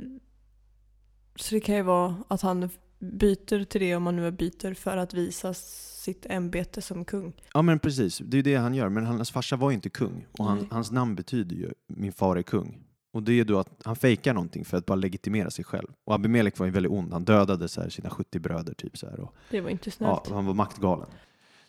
så 1.36 1.54
det 1.54 1.60
kan 1.60 1.74
ju 1.74 1.82
vara 1.82 2.16
att 2.28 2.40
han 2.42 2.70
byter 2.98 3.64
till 3.64 3.80
det 3.80 3.96
om 3.96 4.02
man 4.02 4.16
nu 4.16 4.30
byter 4.30 4.74
för 4.74 4.96
att 4.96 5.14
visa 5.14 5.54
sitt 5.54 6.26
ämbete 6.30 6.82
som 6.82 7.04
kung. 7.04 7.32
Ja 7.54 7.62
men 7.62 7.78
precis, 7.78 8.18
det 8.18 8.38
är 8.38 8.42
det 8.42 8.56
han 8.56 8.74
gör. 8.74 8.88
Men 8.88 9.06
hans 9.06 9.30
farsa 9.30 9.56
var 9.56 9.70
ju 9.70 9.74
inte 9.74 9.88
kung 9.90 10.26
och 10.38 10.44
han, 10.44 10.68
hans 10.70 10.90
namn 10.90 11.14
betyder 11.14 11.56
ju 11.56 11.72
min 11.86 12.12
far 12.12 12.36
är 12.36 12.42
kung. 12.42 12.84
Och 13.12 13.22
det 13.22 13.32
är 13.40 13.44
då 13.44 13.58
att 13.58 13.68
han 13.84 13.96
fejkar 13.96 14.34
någonting 14.34 14.64
för 14.64 14.76
att 14.76 14.86
bara 14.86 14.94
legitimera 14.96 15.50
sig 15.50 15.64
själv. 15.64 15.88
Och 16.04 16.14
Abimelek 16.14 16.58
var 16.58 16.66
ju 16.66 16.72
väldigt 16.72 16.92
ond. 16.92 17.12
Han 17.12 17.24
dödade 17.24 17.68
så 17.68 17.80
här 17.80 17.88
sina 17.88 18.10
70 18.10 18.38
bröder 18.38 18.74
typ 18.74 18.98
så 18.98 19.06
här. 19.10 19.20
Och, 19.20 19.34
Det 19.50 19.60
var 19.60 19.70
inte 19.70 19.88
ja, 19.88 19.92
snällt. 19.92 20.28
han 20.36 20.46
var 20.46 20.54
maktgalen. 20.54 21.06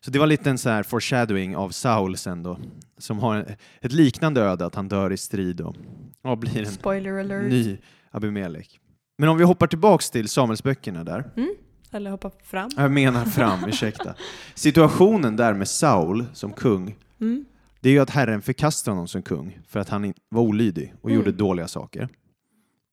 Så 0.06 0.12
det 0.12 0.20
var 0.20 0.28
lite 0.28 0.50
en 0.50 0.58
så 0.58 0.70
här 0.70 0.84
foreshadowing 0.84 1.56
av 1.56 1.70
Saul 1.70 2.18
sen 2.18 2.44
då. 2.44 2.60
Som 2.98 3.20
har 3.20 3.56
ett 3.82 3.92
liknande 3.92 4.42
öde, 4.42 4.66
att 4.66 4.76
han 4.76 4.88
dör 4.88 5.12
i 5.12 5.18
strid 5.18 5.62
och 5.62 5.76
ja, 6.22 6.36
blir 6.36 6.60
en 6.60 6.72
Spoiler 6.72 7.20
alert. 7.20 7.50
ny 7.50 7.78
Abimelek. 8.12 8.80
Men 9.18 9.30
om 9.30 9.38
vi 9.38 9.44
hoppar 9.44 9.68
tillbaks 9.68 10.10
till 10.12 10.30
Samuelsböckerna 10.30 11.04
där. 11.04 11.32
Mm. 11.38 11.56
Eller 11.92 12.12
hoppa 12.12 12.32
fram. 12.44 12.70
Jag 12.78 12.92
menar 12.92 13.26
fram, 13.26 13.64
ursäkta. 13.68 14.16
Situationen 14.56 15.36
där 15.36 15.54
med 15.54 15.68
Saul 15.68 16.26
som 16.34 16.54
kung, 16.54 16.96
Mm. 17.22 17.46
det 17.80 17.90
är 17.90 17.94
ju 17.94 18.00
att 18.00 18.10
Herren 18.10 18.42
förkastar 18.42 18.92
honom 18.92 19.08
som 19.08 19.22
kung 19.22 19.60
för 19.68 19.80
att 19.80 19.90
han 19.90 20.14
var 20.30 20.42
olydig 20.42 20.94
och 21.02 21.10
Mm. 21.10 21.20
gjorde 21.20 21.32
dåliga 21.38 21.68
saker. 21.68 22.10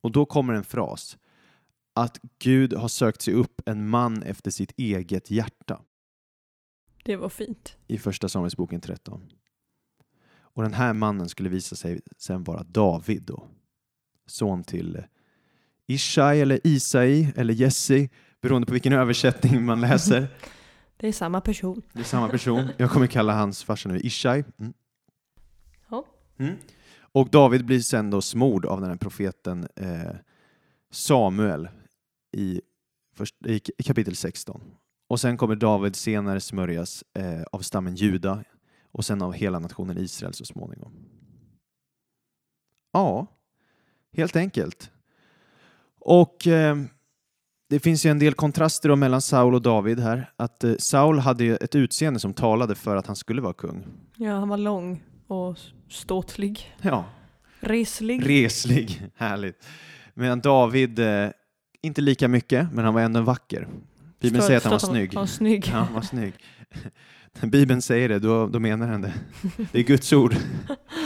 Och 0.03 0.13
då 0.13 0.25
kommer 0.25 0.55
en 0.55 0.65
fras, 0.65 1.17
att 1.95 2.21
Gud 2.43 2.73
har 2.75 2.89
sökt 2.89 3.23
sig 3.23 3.35
upp 3.35 3.61
en 3.67 3.89
man 3.89 4.23
efter 4.23 4.51
sitt 4.51 4.73
eget 4.77 5.31
hjärta 5.31 5.81
Det 7.07 7.17
var 7.17 7.29
fint. 7.29 7.77
i 7.87 7.99
första 7.99 8.29
Samuelsboken 8.29 8.81
13. 8.81 9.23
Och 10.39 10.63
den 10.63 10.75
här 10.75 10.93
mannen 10.93 11.29
skulle 11.29 11.49
visa 11.49 11.77
sig 11.77 12.01
sen 12.17 12.45
vara 12.45 12.63
David 12.63 13.23
då, 13.23 13.49
son 14.27 14.65
till 14.65 15.03
Ishai 15.87 16.41
eller 16.41 16.61
Isai 16.67 17.33
eller 17.37 17.55
Jesse, 17.55 18.09
beroende 18.41 18.67
på 18.67 18.73
vilken 18.73 18.93
översättning 18.93 19.65
man 19.65 19.81
läser. 19.81 20.29
Det 20.99 21.09
är 21.09 21.13
samma 21.13 21.41
person. 21.41 21.83
Det 21.93 22.01
är 22.01 22.05
samma 22.05 22.29
person. 22.29 22.69
Jag 22.77 22.91
kommer 22.91 23.07
kalla 23.07 23.35
hans 23.35 23.65
farsa 23.65 23.89
nu 23.89 24.01
Ishai. 24.01 24.45
Mm. 24.59 24.73
Mm. 26.39 26.57
Och 26.99 27.31
David 27.31 27.65
blir 27.67 27.81
sen 27.81 28.11
då 28.11 28.23
smord 28.23 28.67
av 28.67 28.81
den 28.81 28.91
här 28.91 28.97
profeten 28.97 29.69
eh, 29.77 30.15
Samuel 30.91 31.69
i, 32.33 32.61
först, 33.15 33.35
i 33.47 33.59
kapitel 33.59 34.17
16. 34.17 34.61
Och 35.09 35.21
sen 35.21 35.37
kommer 35.37 35.57
David 35.57 35.97
senare 35.97 36.41
smörjas 36.41 37.05
eh, 37.15 37.43
av 37.53 37.59
stammen 37.61 37.95
Juda 37.95 38.45
och 38.93 39.05
sen 39.05 39.23
av 39.23 39.33
hela 39.33 39.59
nationen 39.59 39.99
Israel 39.99 40.35
så 40.35 40.45
småningom. 40.45 40.93
Ja, 42.93 43.27
helt 44.13 44.37
enkelt. 44.37 44.91
Och 46.01 46.47
eh, 46.47 46.77
det 47.69 47.81
finns 47.81 48.07
ju 48.07 48.11
en 48.11 48.19
del 48.19 48.35
kontraster 48.35 48.89
då 48.89 48.97
mellan 48.97 49.23
Saul 49.23 49.55
och 49.55 49.63
David 49.63 50.01
här. 50.01 50.31
Att 50.37 50.65
eh, 50.65 50.75
Saul 50.79 51.19
hade 51.19 51.45
ju 51.45 51.57
ett 51.57 51.75
utseende 51.75 52.21
som 52.21 52.35
talade 52.35 52.75
för 52.75 52.97
att 52.97 53.07
han 53.07 53.17
skulle 53.17 53.43
vara 53.43 53.53
kung. 53.53 53.85
Ja, 54.17 54.33
han 54.33 54.49
var 54.49 54.57
lång 54.59 55.03
och 55.27 55.59
ståtlig. 55.89 56.75
Ja, 56.83 57.05
Reslig. 57.61 58.29
reslig, 58.29 59.03
härligt. 59.17 59.67
Medan 60.15 60.41
David, 60.41 60.99
eh, 60.99 61.31
inte 61.83 62.01
lika 62.01 62.29
mycket, 62.29 62.73
men 62.73 62.85
han 62.85 62.95
var 62.95 63.01
ändå 63.01 63.21
vacker. 63.21 63.69
Bibeln 64.26 64.42
Förstår- 64.42 64.47
säger 64.47 64.56
att 64.56 64.64
han 64.64 64.73
var 64.73 64.78
snygg. 64.78 65.14
Han 65.14 65.23
var 65.23 65.26
snygg. 65.26 65.66
Ja, 65.66 65.73
han 65.78 65.95
var 65.95 66.02
snygg. 66.02 66.35
När 67.40 67.49
Bibeln 67.49 67.83
säger 67.83 68.09
det, 68.09 68.18
då, 68.18 68.47
då 68.47 68.59
menar 68.61 68.90
den 68.90 69.00
det. 69.02 69.14
Det 69.73 69.78
är 69.78 69.83
Guds 69.83 70.12
ord. 70.12 70.37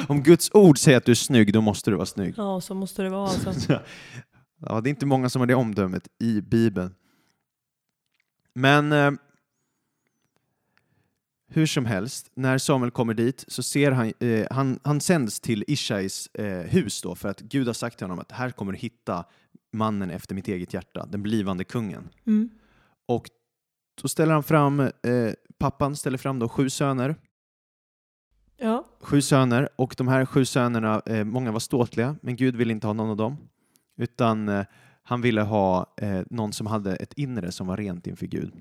Om 0.08 0.22
Guds 0.22 0.50
ord 0.54 0.78
säger 0.78 0.98
att 0.98 1.04
du 1.04 1.10
är 1.12 1.16
snygg, 1.16 1.52
då 1.52 1.60
måste 1.60 1.90
du 1.90 1.96
vara 1.96 2.06
snygg. 2.06 2.34
Ja, 2.36 2.60
så 2.60 2.74
måste 2.74 3.02
det 3.02 3.08
vara 3.10 3.28
alltså. 3.30 3.80
Ja, 4.66 4.80
det 4.80 4.88
är 4.88 4.90
inte 4.90 5.06
många 5.06 5.28
som 5.30 5.40
har 5.40 5.46
det 5.46 5.54
omdömet 5.54 6.08
i 6.18 6.40
Bibeln. 6.40 6.94
Men 8.54 8.92
eh, 8.92 9.10
hur 11.48 11.66
som 11.66 11.86
helst, 11.86 12.30
när 12.34 12.58
Samuel 12.58 12.90
kommer 12.90 13.14
dit 13.14 13.44
så 13.48 13.62
ser 13.62 13.90
han, 13.92 14.12
eh, 14.20 14.46
han, 14.50 14.78
han 14.84 15.00
sänds 15.00 15.40
till 15.40 15.64
Ishais 15.68 16.26
eh, 16.34 16.46
hus 16.58 17.02
då 17.02 17.14
för 17.14 17.28
att 17.28 17.40
Gud 17.40 17.66
har 17.66 17.74
sagt 17.74 17.98
till 17.98 18.04
honom 18.04 18.18
att 18.18 18.32
här 18.32 18.50
kommer 18.50 18.72
du 18.72 18.78
hitta 18.78 19.24
mannen 19.72 20.10
efter 20.10 20.34
mitt 20.34 20.48
eget 20.48 20.74
hjärta, 20.74 21.06
den 21.06 21.22
blivande 21.22 21.64
kungen. 21.64 22.08
Mm. 22.26 22.50
Och 23.10 23.30
då 24.02 24.08
ställer 24.08 24.32
han 24.34 24.42
fram, 24.42 24.80
eh, 24.80 24.90
pappan 25.58 25.96
ställer 25.96 26.18
fram 26.18 26.38
då 26.38 26.48
sju 26.48 26.70
söner, 26.70 27.14
Ja, 28.62 28.86
sju 29.00 29.20
söner 29.22 29.68
och 29.76 29.94
de 29.98 30.08
här 30.08 30.26
sju 30.26 30.44
sönerna, 30.44 31.02
eh, 31.06 31.24
många 31.24 31.52
var 31.52 31.60
ståtliga, 31.60 32.16
men 32.22 32.36
Gud 32.36 32.56
ville 32.56 32.72
inte 32.72 32.86
ha 32.86 32.94
någon 32.94 33.10
av 33.10 33.16
dem. 33.16 33.36
Utan 33.96 34.48
eh, 34.48 34.64
han 35.02 35.20
ville 35.20 35.42
ha 35.42 35.94
eh, 35.96 36.20
någon 36.30 36.52
som 36.52 36.66
hade 36.66 36.96
ett 36.96 37.12
inre 37.12 37.52
som 37.52 37.66
var 37.66 37.76
rent 37.76 38.06
inför 38.06 38.26
Gud. 38.26 38.52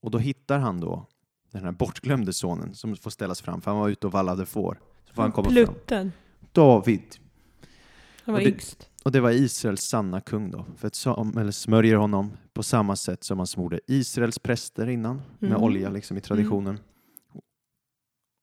Och 0.00 0.10
då 0.10 0.18
hittar 0.18 0.58
han 0.58 0.80
då 0.80 1.06
den 1.50 1.64
här 1.64 1.72
bortglömde 1.72 2.32
sonen 2.32 2.74
som 2.74 2.96
får 2.96 3.10
ställas 3.10 3.40
fram, 3.42 3.60
för 3.60 3.70
han 3.70 3.80
var 3.80 3.88
ute 3.88 4.06
och 4.06 4.12
vallade 4.12 4.46
får. 4.46 4.80
Så 5.08 5.14
får 5.14 5.22
han 5.22 5.32
komma 5.32 5.44
fram. 5.44 5.54
Plutten. 5.54 6.12
David. 6.52 7.02
Han 8.24 8.34
var 8.34 8.40
Och 8.40 8.44
det- 8.44 8.50
yngst. 8.50 8.90
Och 9.04 9.12
det 9.12 9.20
var 9.20 9.30
Israels 9.30 9.82
sanna 9.82 10.20
kung 10.20 10.50
då. 10.50 10.66
För 10.76 10.86
att 10.86 10.94
Samuel 10.94 11.52
smörjer 11.52 11.96
honom 11.96 12.32
på 12.54 12.62
samma 12.62 12.96
sätt 12.96 13.24
som 13.24 13.38
han 13.38 13.46
smorde 13.46 13.80
Israels 13.86 14.38
präster 14.38 14.86
innan, 14.88 15.22
med 15.38 15.50
Mm. 15.50 15.62
olja 15.62 15.90
liksom 15.90 16.16
i 16.16 16.20
traditionen. 16.20 16.78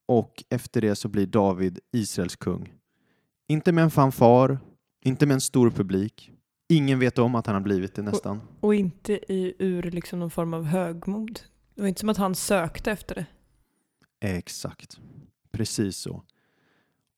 Och 0.08 0.44
efter 0.50 0.80
det 0.80 0.96
så 0.96 1.08
blir 1.08 1.26
David 1.26 1.78
Israels 1.92 2.36
kung. 2.36 2.72
Inte 3.48 3.72
med 3.72 3.84
en 3.84 3.90
fanfar, 3.90 4.58
inte 5.04 5.26
med 5.26 5.34
en 5.34 5.40
stor 5.40 5.70
publik. 5.70 6.32
Ingen 6.68 6.98
vet 6.98 7.18
om 7.18 7.34
att 7.34 7.46
han 7.46 7.54
har 7.54 7.62
blivit 7.62 7.94
det 7.94 8.02
nästan. 8.02 8.40
Och 8.60 8.74
inte 8.74 9.32
i, 9.32 9.54
ur 9.58 9.82
liksom 9.82 10.18
någon 10.18 10.30
form 10.30 10.54
av 10.54 10.64
högmod. 10.64 11.40
Det 11.74 11.80
var 11.80 11.88
inte 11.88 12.00
som 12.00 12.08
att 12.08 12.16
han 12.16 12.34
sökte 12.34 12.90
efter 12.92 13.14
det. 13.14 13.26
Exakt. 14.20 15.00
Precis 15.52 15.96
så. 15.96 16.22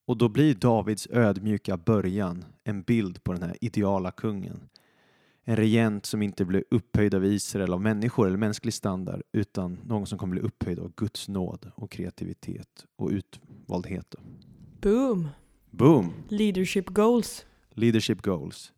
Och 0.06 0.16
då 0.16 0.28
blir 0.28 0.54
Davids 0.54 1.06
ödmjuka 1.10 1.76
början 1.76 2.44
en 2.64 2.82
bild 2.82 3.24
på 3.24 3.32
den 3.32 3.42
här 3.42 3.56
ideala 3.60 4.10
kungen. 4.10 4.68
En 5.44 5.56
regent 5.56 6.06
som 6.06 6.22
inte 6.22 6.44
blir 6.44 6.64
upphöjd 6.70 7.14
av 7.14 7.24
Israel 7.24 7.72
av 7.72 7.80
människor 7.80 8.26
eller 8.26 8.36
mänsklig 8.36 8.74
standard 8.74 9.22
utan 9.32 9.78
någon 9.84 10.06
som 10.06 10.18
kommer 10.18 10.30
bli 10.30 10.40
upphöjd 10.40 10.78
av 10.78 10.92
Guds 10.96 11.28
nåd 11.28 11.70
och 11.74 11.90
kreativitet 11.90 12.86
och 12.96 13.10
utvaldhet. 13.10 14.14
Boom! 14.80 15.28
Boom! 15.70 16.12
Leadership 16.28 16.88
goals. 16.88 17.46
Leadership 17.70 18.22
goals. 18.22 18.72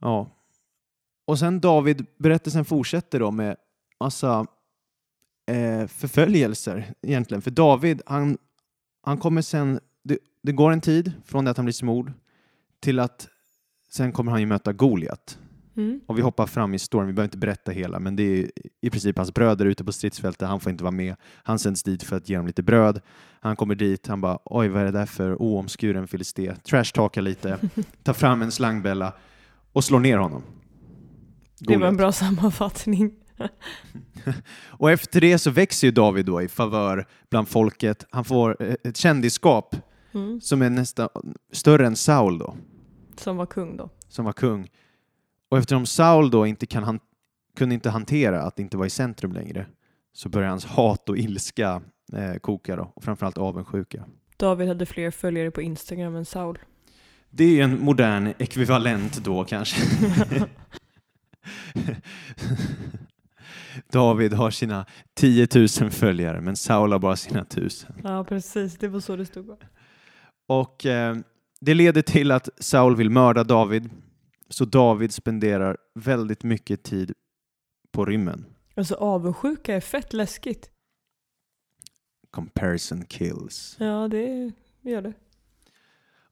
Ja. 0.00 0.30
Och 1.24 1.38
sen 1.38 1.60
David, 1.60 2.06
berättelsen 2.18 2.64
fortsätter 2.64 3.20
då 3.20 3.30
med 3.30 3.56
massa 4.00 4.46
eh, 5.46 5.86
förföljelser 5.86 6.94
egentligen. 7.02 7.42
För 7.42 7.50
David, 7.50 8.02
han, 8.06 8.38
han 9.02 9.18
kommer 9.18 9.42
sen, 9.42 9.80
det, 10.02 10.18
det 10.42 10.52
går 10.52 10.72
en 10.72 10.80
tid 10.80 11.12
från 11.24 11.44
det 11.44 11.50
att 11.50 11.56
han 11.56 11.66
blir 11.66 11.72
smord 11.72 12.12
till 12.80 12.98
att 12.98 13.28
sen 13.96 14.12
kommer 14.12 14.30
han 14.32 14.40
ju 14.40 14.46
möta 14.46 14.72
Goliat. 14.72 15.38
Mm. 15.76 16.00
Och 16.06 16.18
vi 16.18 16.22
hoppar 16.22 16.46
fram 16.46 16.74
i 16.74 16.78
storyn, 16.78 17.06
vi 17.06 17.12
behöver 17.12 17.26
inte 17.26 17.38
berätta 17.38 17.72
hela, 17.72 17.98
men 17.98 18.16
det 18.16 18.22
är 18.22 18.50
i 18.80 18.90
princip 18.90 19.16
hans 19.16 19.34
bröder 19.34 19.66
ute 19.66 19.84
på 19.84 19.92
stridsfältet, 19.92 20.48
han 20.48 20.60
får 20.60 20.72
inte 20.72 20.84
vara 20.84 20.90
med. 20.92 21.14
Han 21.42 21.58
sänds 21.58 21.82
dit 21.82 22.02
för 22.02 22.16
att 22.16 22.28
ge 22.28 22.36
dem 22.36 22.46
lite 22.46 22.62
bröd. 22.62 23.00
Han 23.40 23.56
kommer 23.56 23.74
dit, 23.74 24.06
han 24.06 24.20
bara 24.20 24.38
oj 24.44 24.68
vad 24.68 24.80
är 24.82 24.84
det 24.84 24.90
där 24.90 25.06
för 25.06 25.42
oomskuren 25.42 26.06
filisté? 26.08 26.54
Trashtalkar 26.54 27.22
lite, 27.22 27.58
tar 28.02 28.12
fram 28.12 28.42
en 28.42 28.52
slangbälla 28.52 29.12
och 29.72 29.84
slår 29.84 30.00
ner 30.00 30.18
honom. 30.18 30.42
Det 31.58 31.66
var 31.68 31.74
en 31.74 31.80
Goliat. 31.80 31.96
bra 31.96 32.12
sammanfattning. 32.12 33.12
Och 34.66 34.90
efter 34.90 35.20
det 35.20 35.38
så 35.38 35.50
växer 35.50 35.86
ju 35.86 35.90
David 35.90 36.26
då 36.26 36.42
i 36.42 36.48
favör 36.48 37.06
bland 37.30 37.48
folket. 37.48 38.06
Han 38.10 38.24
får 38.24 38.62
eh, 38.62 38.74
ett 38.84 38.96
kändisskap 38.96 39.76
Mm. 40.14 40.40
som 40.40 40.62
är 40.62 40.70
nästan 40.70 41.08
större 41.52 41.86
än 41.86 41.96
Saul 41.96 42.38
då, 42.38 42.56
Som 43.20 43.36
var 43.36 43.46
kung 43.46 43.76
då. 43.76 43.90
som 44.08 44.24
var 44.24 44.32
kung. 44.32 44.70
Och 45.48 45.58
eftersom 45.58 45.86
Saul 45.86 46.30
då 46.30 46.46
inte 46.46 46.66
kan 46.66 46.82
han, 46.82 47.00
kunde 47.56 47.74
inte 47.74 47.90
hantera 47.90 48.42
att 48.42 48.58
inte 48.58 48.76
vara 48.76 48.86
i 48.86 48.90
centrum 48.90 49.32
längre 49.32 49.66
så 50.12 50.28
börjar 50.28 50.48
hans 50.48 50.64
hat 50.64 51.08
och 51.08 51.18
ilska 51.18 51.82
eh, 52.12 52.34
koka 52.34 52.76
då, 52.76 52.92
och 52.94 53.04
framförallt 53.04 53.38
avundsjuka. 53.38 54.04
David 54.36 54.68
hade 54.68 54.86
fler 54.86 55.10
följare 55.10 55.50
på 55.50 55.62
Instagram 55.62 56.16
än 56.16 56.24
Saul. 56.24 56.58
Det 57.30 57.60
är 57.60 57.64
en 57.64 57.80
modern 57.84 58.32
ekvivalent 58.38 59.24
då 59.24 59.44
kanske. 59.44 59.80
David 63.92 64.32
har 64.32 64.50
sina 64.50 64.86
10 65.14 65.48
000 65.54 65.68
följare 65.90 66.40
men 66.40 66.56
Saul 66.56 66.92
har 66.92 66.98
bara 66.98 67.16
sina 67.16 67.44
tusen. 67.44 67.94
Ja, 68.04 68.24
precis. 68.24 68.78
Det 68.78 68.88
var 68.88 69.00
så 69.00 69.16
det 69.16 69.26
stod. 69.26 69.56
Och 70.46 70.86
eh, 70.86 71.16
det 71.60 71.74
leder 71.74 72.02
till 72.02 72.30
att 72.30 72.48
Saul 72.58 72.96
vill 72.96 73.10
mörda 73.10 73.44
David. 73.44 73.90
Så 74.48 74.64
David 74.64 75.12
spenderar 75.12 75.76
väldigt 75.94 76.44
mycket 76.44 76.82
tid 76.82 77.12
på 77.92 78.04
rymmen. 78.04 78.46
Alltså 78.74 78.94
avundsjuka 78.94 79.74
är 79.74 79.80
fett 79.80 80.12
läskigt. 80.12 80.70
Comparison 82.30 83.04
kills. 83.04 83.76
Ja, 83.78 84.08
det 84.08 84.52
gör 84.82 85.02
det. 85.02 85.12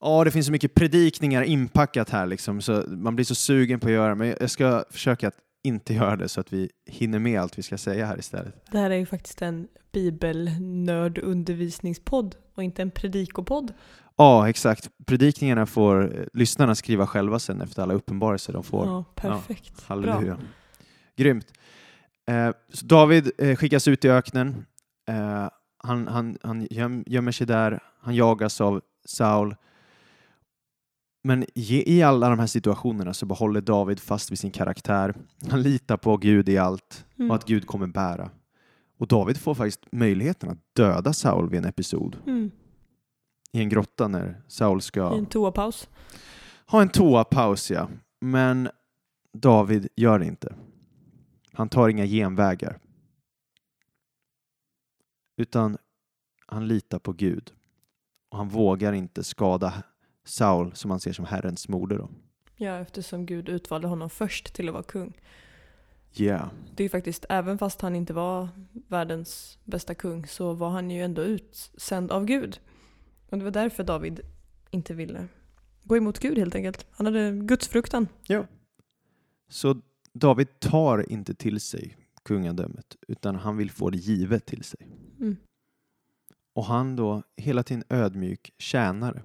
Ja, 0.00 0.24
det 0.24 0.30
finns 0.30 0.46
så 0.46 0.52
mycket 0.52 0.74
predikningar 0.74 1.42
inpackat 1.42 2.10
här 2.10 2.26
liksom, 2.26 2.62
så 2.62 2.84
man 2.86 3.14
blir 3.14 3.24
så 3.24 3.34
sugen 3.34 3.80
på 3.80 3.86
att 3.86 3.92
göra 3.92 4.14
men 4.14 4.34
jag 4.40 4.50
ska 4.50 4.84
försöka 4.90 5.28
att 5.28 5.36
inte 5.62 5.94
göra 5.94 6.16
det 6.16 6.28
så 6.28 6.40
att 6.40 6.52
vi 6.52 6.70
hinner 6.86 7.18
med 7.18 7.40
allt 7.40 7.58
vi 7.58 7.62
ska 7.62 7.78
säga 7.78 8.06
här 8.06 8.18
istället. 8.18 8.54
Det 8.70 8.78
här 8.78 8.90
är 8.90 8.96
ju 8.96 9.06
faktiskt 9.06 9.42
en 9.42 9.68
bibelnördundervisningspodd 9.92 12.36
och 12.54 12.62
inte 12.62 12.82
en 12.82 12.90
predikopodd. 12.90 13.72
Ja, 14.16 14.48
exakt. 14.48 14.88
Predikningarna 15.06 15.66
får 15.66 16.18
eh, 16.20 16.24
lyssnarna 16.32 16.74
skriva 16.74 17.06
själva 17.06 17.38
sen 17.38 17.60
efter 17.60 17.82
alla 17.82 17.94
uppenbarelser 17.94 18.52
de 18.52 18.62
får. 18.64 18.86
Ja, 18.86 19.04
perfekt. 19.14 19.82
Halleluja. 19.86 20.34
Bra. 20.34 20.44
Grymt. 21.16 21.52
Eh, 22.26 22.50
David 22.82 23.30
eh, 23.38 23.56
skickas 23.56 23.88
ut 23.88 24.04
i 24.04 24.08
öknen. 24.10 24.66
Eh, 25.08 25.48
han, 25.78 26.06
han, 26.08 26.38
han 26.42 26.66
göm, 26.70 27.04
gömmer 27.06 27.32
sig 27.32 27.46
där. 27.46 27.80
Han 28.00 28.14
jagas 28.14 28.60
av 28.60 28.80
Saul. 29.04 29.56
Men 31.24 31.44
i, 31.54 31.96
i 31.96 32.02
alla 32.02 32.28
de 32.28 32.38
här 32.38 32.46
situationerna 32.46 33.14
så 33.14 33.26
behåller 33.26 33.60
David 33.60 34.00
fast 34.00 34.30
vid 34.30 34.38
sin 34.38 34.50
karaktär. 34.50 35.14
Han 35.50 35.62
litar 35.62 35.96
på 35.96 36.16
Gud 36.16 36.48
i 36.48 36.58
allt 36.58 37.00
Mm. 37.18 37.30
och 37.30 37.36
att 37.36 37.44
Gud 37.46 37.66
kommer 37.66 37.86
bära. 37.86 38.30
Och 38.98 39.06
David 39.08 39.36
får 39.36 39.54
faktiskt 39.54 39.80
möjligheten 39.92 40.50
att 40.50 40.58
döda 40.76 41.12
Saul 41.12 41.50
vid 41.50 41.58
en 41.58 41.64
episod 41.64 42.16
Mm. 42.26 42.50
I 43.54 43.60
en 43.60 43.68
grotta 43.68 44.08
när 44.08 44.42
Saul 44.48 44.80
ska 44.80 45.14
I 45.14 45.18
en 45.18 45.26
toapaus. 45.26 45.88
ha 46.66 46.82
en 46.82 46.88
toapaus. 46.88 47.70
Ja. 47.70 47.88
Men 48.20 48.68
David 49.32 49.88
gör 49.96 50.18
det 50.18 50.26
inte. 50.26 50.54
Han 51.52 51.68
tar 51.68 51.88
inga 51.88 52.06
genvägar. 52.06 52.78
Utan 55.36 55.78
han 56.46 56.68
litar 56.68 56.98
på 56.98 57.12
Gud. 57.12 57.52
Och 58.30 58.38
han 58.38 58.48
vågar 58.48 58.92
inte 58.92 59.24
skada 59.24 59.72
Saul 60.24 60.74
som 60.74 60.90
han 60.90 61.00
ser 61.00 61.12
som 61.12 61.24
Herrens 61.24 61.68
moder. 61.68 61.98
Då. 61.98 62.10
Ja, 62.56 62.78
eftersom 62.78 63.26
Gud 63.26 63.48
utvalde 63.48 63.88
honom 63.88 64.10
först 64.10 64.54
till 64.54 64.68
att 64.68 64.72
vara 64.72 64.82
kung. 64.82 65.20
Yeah. 66.16 66.48
Det 66.74 66.82
är 66.82 66.84
ju 66.84 66.88
faktiskt, 66.88 67.24
även 67.28 67.58
fast 67.58 67.80
han 67.80 67.96
inte 67.96 68.12
var 68.12 68.48
världens 68.72 69.58
bästa 69.64 69.94
kung 69.94 70.26
så 70.26 70.52
var 70.52 70.70
han 70.70 70.90
ju 70.90 71.02
ändå 71.02 71.22
utsänd 71.22 72.12
av 72.12 72.24
Gud. 72.24 72.60
Och 73.34 73.38
det 73.38 73.44
var 73.44 73.50
därför 73.52 73.84
David 73.84 74.20
inte 74.70 74.94
ville 74.94 75.28
gå 75.82 75.96
emot 75.96 76.18
Gud 76.18 76.38
helt 76.38 76.54
enkelt. 76.54 76.86
Han 76.90 77.06
hade 77.06 77.30
gudsfruktan. 77.30 78.08
Så 79.48 79.80
David 80.12 80.60
tar 80.60 81.12
inte 81.12 81.34
till 81.34 81.60
sig 81.60 81.96
kungadömet 82.24 82.96
utan 83.08 83.36
han 83.36 83.56
vill 83.56 83.70
få 83.70 83.90
det 83.90 83.98
givet 83.98 84.46
till 84.46 84.64
sig. 84.64 84.88
Mm. 85.20 85.36
Och 86.52 86.64
han 86.64 86.96
då 86.96 87.22
hela 87.36 87.62
tiden 87.62 87.84
ödmjuk 87.88 88.52
tjänare. 88.58 89.22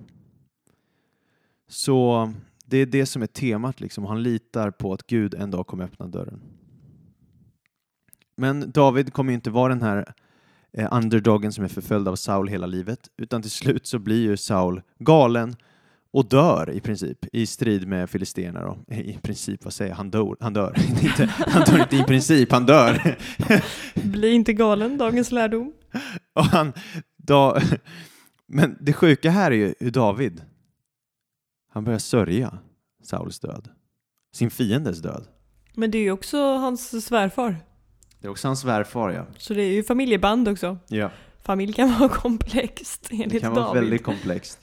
Så 1.67 2.33
det 2.65 2.77
är 2.77 2.85
det 2.85 3.05
som 3.05 3.21
är 3.21 3.27
temat 3.27 3.81
liksom. 3.81 4.05
Han 4.05 4.23
litar 4.23 4.71
på 4.71 4.93
att 4.93 5.07
Gud 5.07 5.33
en 5.33 5.51
dag 5.51 5.67
kommer 5.67 5.83
öppna 5.83 6.07
dörren. 6.07 6.41
Men 8.35 8.71
David 8.71 9.13
kommer 9.13 9.31
ju 9.31 9.35
inte 9.35 9.49
vara 9.49 9.73
den 9.73 9.81
här 9.81 10.13
eh, 10.73 10.87
underdogen 10.91 11.53
som 11.53 11.63
är 11.63 11.67
förföljd 11.67 12.07
av 12.07 12.15
Saul 12.15 12.47
hela 12.47 12.67
livet, 12.67 12.99
utan 13.17 13.41
till 13.41 13.51
slut 13.51 13.87
så 13.87 13.99
blir 13.99 14.21
ju 14.21 14.37
Saul 14.37 14.81
galen 14.99 15.55
och 16.11 16.29
dör 16.29 16.69
i 16.69 16.79
princip 16.79 17.25
i 17.33 17.45
strid 17.45 17.87
med 17.87 18.09
filisterna. 18.09 18.61
Då. 18.61 18.93
I 18.95 19.17
princip, 19.21 19.63
vad 19.63 19.73
säger 19.73 19.91
jag? 19.91 19.97
Han 19.97 20.11
dör. 20.11 20.35
Han 20.39 20.53
dör. 20.53 20.75
inte, 21.03 21.25
han 21.25 21.63
dör 21.63 21.81
inte 21.81 21.95
i 21.95 22.03
princip, 22.03 22.51
han 22.51 22.65
dör. 22.65 23.17
Bli 24.07 24.31
inte 24.31 24.53
galen, 24.53 24.97
dagens 24.97 25.31
lärdom. 25.31 25.73
Och 26.33 26.45
han, 26.45 26.73
da, 27.17 27.61
men 28.47 28.77
det 28.81 28.93
sjuka 28.93 29.29
här 29.29 29.51
är 29.51 29.55
ju 29.55 29.73
hur 29.79 29.91
David, 29.91 30.41
han 31.71 31.83
börjar 31.83 31.99
sörja 31.99 32.57
Sauls 33.03 33.39
död. 33.39 33.69
Sin 34.33 34.51
fiendes 34.51 35.01
död. 35.01 35.27
Men 35.75 35.91
det 35.91 35.97
är 35.97 36.03
ju 36.03 36.11
också 36.11 36.37
hans 36.37 37.05
svärfar. 37.05 37.55
Det 38.19 38.27
är 38.27 38.31
också 38.31 38.47
hans 38.47 38.59
svärfar, 38.61 39.09
ja. 39.09 39.25
Så 39.37 39.53
det 39.53 39.61
är 39.61 39.71
ju 39.73 39.83
familjeband 39.83 40.47
också. 40.47 40.77
ja. 40.87 41.11
Familj 41.41 41.73
kan 41.73 41.99
vara 41.99 42.09
komplext 42.13 43.07
enligt 43.11 43.29
Det 43.29 43.39
kan 43.39 43.53
David. 43.53 43.65
vara 43.65 43.73
väldigt 43.73 44.03
komplext. 44.03 44.59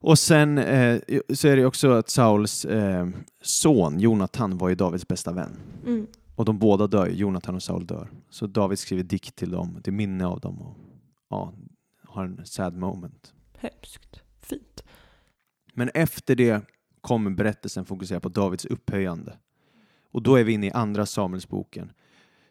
Och 0.00 0.18
sen 0.18 0.58
eh, 0.58 1.00
så 1.34 1.48
är 1.48 1.56
det 1.56 1.64
också 1.66 1.90
att 1.90 2.10
Sauls 2.10 2.64
eh, 2.64 3.08
son 3.42 4.00
Jonathan 4.00 4.58
var 4.58 4.68
ju 4.68 4.74
Davids 4.74 5.08
bästa 5.08 5.32
vän. 5.32 5.56
Mm. 5.86 6.06
Och 6.34 6.44
de 6.44 6.58
båda 6.58 6.86
dör. 6.86 7.06
Jonathan 7.06 7.54
och 7.54 7.62
Saul 7.62 7.86
dör. 7.86 8.10
Så 8.30 8.46
David 8.46 8.78
skriver 8.78 9.02
dikt 9.02 9.36
till 9.36 9.50
dem, 9.50 9.80
till 9.82 9.92
minne 9.92 10.26
av 10.26 10.40
dem. 10.40 10.62
Och, 10.62 10.76
ja, 11.30 11.52
har 12.04 12.24
en 12.24 12.40
sad 12.44 12.76
moment. 12.76 13.32
Hemskt. 13.58 14.20
Fint. 14.40 14.82
Men 15.74 15.88
efter 15.94 16.34
det 16.36 16.62
kommer 17.00 17.30
berättelsen 17.30 17.84
fokusera 17.84 18.20
på 18.20 18.28
Davids 18.28 18.64
upphöjande. 18.64 19.36
Och 20.12 20.22
då 20.22 20.36
är 20.36 20.44
vi 20.44 20.52
inne 20.52 20.66
i 20.66 20.70
andra 20.70 21.06
Samuelsboken. 21.06 21.92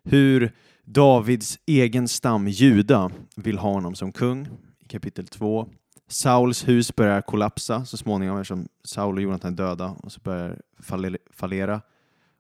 Hur 0.08 0.56
Davids 0.84 1.60
egen 1.66 2.08
stam 2.08 2.48
Juda 2.48 3.12
vill 3.36 3.58
ha 3.58 3.72
honom 3.72 3.96
som 3.96 4.12
kung 4.12 4.48
i 4.80 4.86
kapitel 4.88 5.28
2. 5.28 5.70
Sauls 6.08 6.68
hus 6.68 6.96
börjar 6.96 7.22
kollapsa 7.22 7.86
så 7.86 7.98
småningom 7.98 8.38
eftersom 8.38 8.68
Saul 8.84 9.16
och 9.16 9.22
Jonathan 9.22 9.54
är 9.54 9.58
döda 9.58 9.90
och 9.90 10.12
så 10.12 10.20
börjar 10.22 10.62
falle- 10.80 11.18
fallera. 11.32 11.82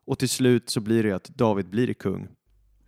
Och 0.06 0.19
till 0.19 0.30
slut 0.30 0.69
så 0.69 0.80
blir 0.80 1.04
det 1.04 1.12
att 1.12 1.23
David 1.23 1.69
blir 1.69 1.93
kung 1.93 2.28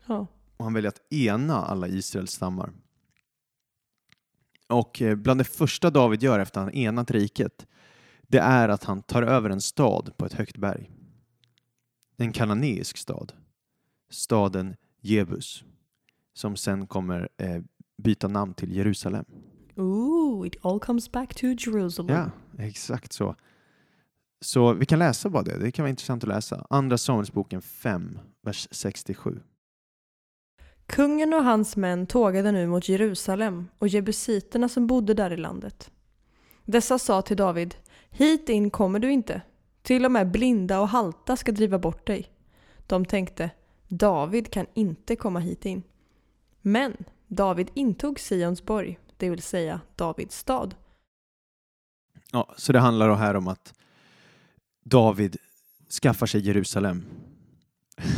Ja. 0.08 0.28
och 0.58 0.63
han 0.66 0.74
väljer 0.74 0.90
att 0.90 1.13
ena 1.13 1.56
alla 1.66 1.88
Israels 1.88 2.32
stammar. 2.32 2.72
Och 4.68 5.02
eh, 5.02 5.16
bland 5.16 5.40
det 5.40 5.44
första 5.44 5.90
David 5.90 6.24
gör 6.24 6.40
efter 6.40 6.60
att 6.60 6.66
han 6.66 6.74
enat 6.74 7.12
riket, 7.12 7.68
det 8.22 8.38
är 8.40 8.70
att 8.70 8.84
han 8.84 9.02
tar 9.02 9.24
över 9.24 9.50
en 9.50 9.62
stad 9.62 10.18
på 10.18 10.26
ett 10.26 10.34
högt 10.34 10.58
berg. 10.58 10.92
En 12.18 12.32
kananeisk 12.34 12.98
stad. 12.98 13.34
Staden 14.10 14.76
Jebus. 15.02 15.63
Som 16.34 16.56
sen 16.56 16.88
kommer 16.88 17.30
eh, 17.38 17.62
byta 17.98 18.28
namn 18.28 18.54
till 18.54 18.76
Jerusalem. 18.76 19.26
Ooh, 19.76 20.48
it 20.48 20.56
all 20.65 20.80
comes 20.80 21.12
back 21.12 21.36
to 21.36 21.48
Jerusalem. 21.48 22.15
Ja, 22.15 22.32
exakt 22.63 23.13
så. 23.13 23.36
Så 24.41 24.74
vi 24.74 24.86
kan 24.86 25.00
läsa 25.00 25.30
bara 25.30 25.43
det, 25.43 25.60
det 25.60 25.72
kan 25.72 25.84
vara 25.84 25.89
intressant 25.89 26.24
att 26.24 26.30
läsa. 26.30 26.67
Andra 26.70 26.98
Samuelsboken 26.98 27.62
5, 27.62 28.20
vers 28.41 28.67
67. 28.72 29.39
Kungen 30.86 31.34
och 31.34 31.43
hans 31.43 31.76
män 31.78 32.08
tågade 32.08 32.52
nu 32.52 32.67
mot 32.67 32.89
Jerusalem 32.89 33.67
och 33.78 33.88
jebusiterna 33.88 34.70
som 34.70 34.88
bodde 34.88 35.13
där 35.13 35.34
i 35.34 35.38
landet. 35.38 35.91
Dessa 36.65 37.00
sa 37.00 37.22
till 37.22 37.38
David, 37.38 37.76
hit 38.10 38.50
in 38.50 38.70
kommer 38.70 39.00
du 39.00 39.12
inte. 39.12 39.41
Till 39.82 40.06
och 40.06 40.12
med 40.12 40.32
blinda 40.32 40.80
och 40.80 40.88
halta 40.88 41.36
ska 41.36 41.52
driva 41.52 41.80
bort 41.80 42.08
dig. 42.08 42.32
De 42.88 43.06
tänkte, 43.06 43.50
David 43.88 44.52
kan 44.52 44.65
inte 44.73 45.15
komma 45.15 45.39
hit 45.39 45.65
in. 45.65 45.84
Men 46.62 46.93
David 47.28 47.69
intog 47.73 48.19
Sionsborg, 48.19 49.00
det 49.17 49.30
vill 49.30 49.41
säga 49.41 49.82
Davids 49.95 50.38
stad. 50.38 50.76
Ja, 52.32 52.54
så 52.58 52.73
det 52.73 52.80
handlar 52.80 53.10
då 53.10 53.15
här 53.15 53.36
om 53.36 53.47
att 53.47 53.73
David 54.84 55.38
skaffar 56.02 56.26
sig 56.26 56.47
Jerusalem. 56.47 57.06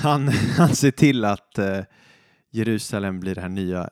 Han, 0.02 0.28
han 0.58 0.76
ser 0.76 0.92
till 0.92 1.26
att 1.26 1.58
eh, 1.58 1.80
Jerusalem 2.50 3.20
blir 3.20 3.36
det 3.36 3.42
här 3.42 3.50
nya 3.50 3.90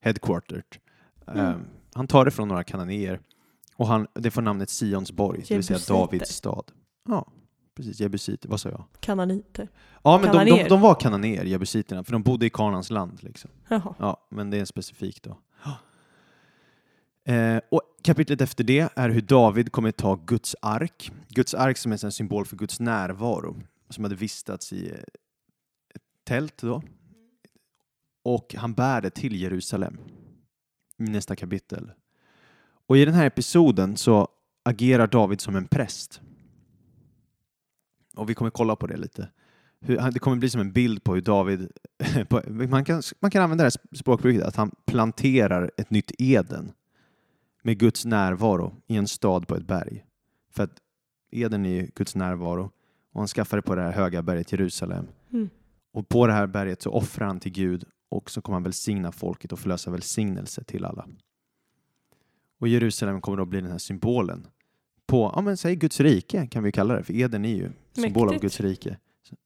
headquartert. 0.00 0.80
Mm. 1.26 1.46
Eh, 1.46 1.56
han 1.94 2.06
tar 2.06 2.24
det 2.24 2.30
från 2.30 2.48
några 2.48 2.64
kananéer 2.64 3.20
och 3.76 3.86
han, 3.86 4.06
det 4.14 4.30
får 4.30 4.42
namnet 4.42 4.70
Sionsborg, 4.70 5.44
det 5.48 5.54
vill 5.54 5.64
säga. 5.64 5.78
Davids 5.88 6.30
stad. 6.30 6.72
Ja, 7.08 7.32
precis. 7.74 8.00
Jebusiter, 8.00 8.48
vad 8.48 8.60
sa 8.60 8.68
jag? 8.68 8.84
Kananiter. 9.00 9.68
Ja, 10.02 10.18
men 10.18 10.32
de, 10.32 10.44
de, 10.44 10.68
de 10.68 10.80
var 10.80 10.94
kananéer, 10.94 11.44
jebusiterna, 11.44 12.04
för 12.04 12.12
de 12.12 12.22
bodde 12.22 12.46
i 12.46 12.50
Kanans 12.50 12.90
land. 12.90 13.22
Liksom. 13.22 13.50
Jaha. 13.68 13.94
Ja, 13.98 14.26
men 14.30 14.50
det 14.50 14.58
är 14.58 14.64
specifikt 14.64 15.22
då. 15.22 15.38
Eh, 17.24 17.60
och 17.68 17.82
kapitlet 18.02 18.40
efter 18.40 18.64
det 18.64 18.92
är 18.94 19.08
hur 19.08 19.20
David 19.20 19.72
kommer 19.72 19.90
ta 19.90 20.14
Guds 20.14 20.56
ark. 20.62 21.12
Guds 21.28 21.54
ark 21.54 21.76
som 21.76 21.92
är 21.92 22.04
en 22.04 22.12
symbol 22.12 22.46
för 22.46 22.56
Guds 22.56 22.80
närvaro, 22.80 23.56
som 23.88 24.04
hade 24.04 24.16
vistats 24.16 24.72
i 24.72 24.90
eh, 24.90 24.94
ett 25.94 26.02
tält 26.24 26.58
då. 26.58 26.82
Och 28.24 28.54
han 28.58 28.74
bär 28.74 29.00
det 29.00 29.10
till 29.10 29.40
Jerusalem 29.40 29.98
i 30.98 31.02
nästa 31.02 31.36
kapitel. 31.36 31.92
Och 32.86 32.96
i 32.96 33.04
den 33.04 33.14
här 33.14 33.26
episoden 33.26 33.96
så 33.96 34.28
agerar 34.62 35.06
David 35.06 35.40
som 35.40 35.56
en 35.56 35.66
präst. 35.66 36.20
Och 38.16 38.30
vi 38.30 38.34
kommer 38.34 38.50
kolla 38.50 38.76
på 38.76 38.86
det 38.86 38.96
lite. 38.96 39.28
Hur, 39.80 40.10
det 40.10 40.18
kommer 40.18 40.36
bli 40.36 40.50
som 40.50 40.60
en 40.60 40.72
bild 40.72 41.04
på 41.04 41.14
hur 41.14 41.22
David, 41.22 41.72
på, 42.28 42.42
man, 42.48 42.84
kan, 42.84 43.02
man 43.20 43.30
kan 43.30 43.42
använda 43.42 43.64
det 43.64 43.70
här 43.70 43.96
språkbruket, 43.96 44.42
att 44.42 44.56
han 44.56 44.70
planterar 44.86 45.70
ett 45.76 45.90
nytt 45.90 46.12
Eden 46.18 46.72
med 47.62 47.78
Guds 47.78 48.04
närvaro 48.04 48.74
i 48.86 48.96
en 48.96 49.08
stad 49.08 49.48
på 49.48 49.56
ett 49.56 49.66
berg. 49.66 50.04
För 50.52 50.64
att 50.64 50.80
Eden 51.30 51.66
är 51.66 51.70
ju 51.70 51.90
Guds 51.94 52.14
närvaro 52.14 52.70
och 53.12 53.20
han 53.20 53.28
skaffar 53.28 53.56
det 53.56 53.62
på 53.62 53.74
det 53.74 53.82
här 53.82 53.92
höga 53.92 54.22
berget 54.22 54.52
Jerusalem. 54.52 55.06
Mm. 55.32 55.50
Och 55.92 56.08
på 56.08 56.26
det 56.26 56.32
här 56.32 56.46
berget 56.46 56.82
så 56.82 56.90
offrar 56.90 57.26
han 57.26 57.40
till 57.40 57.52
Gud 57.52 57.84
och 58.08 58.30
så 58.30 58.42
kommer 58.42 58.54
han 58.54 58.62
välsigna 58.62 59.12
folket 59.12 59.52
och 59.52 59.58
förlösa 59.58 59.90
välsignelse 59.90 60.64
till 60.64 60.84
alla. 60.84 61.08
Och 62.60 62.68
Jerusalem 62.68 63.20
kommer 63.20 63.38
då 63.38 63.44
bli 63.44 63.60
den 63.60 63.70
här 63.70 63.78
symbolen 63.78 64.46
på, 65.10 65.32
ja 65.34 65.40
men 65.40 65.56
säg 65.56 65.76
Guds 65.76 66.00
rike 66.00 66.46
kan 66.46 66.62
vi 66.62 66.72
kalla 66.72 66.94
det, 66.94 67.02
för 67.02 67.12
Eden 67.16 67.44
är 67.44 67.54
ju 67.54 67.70
symbol 67.92 68.22
av 68.28 68.34
Mäktigt. 68.34 68.42
Guds 68.42 68.60
rike. 68.60 68.96
Så, 69.22 69.36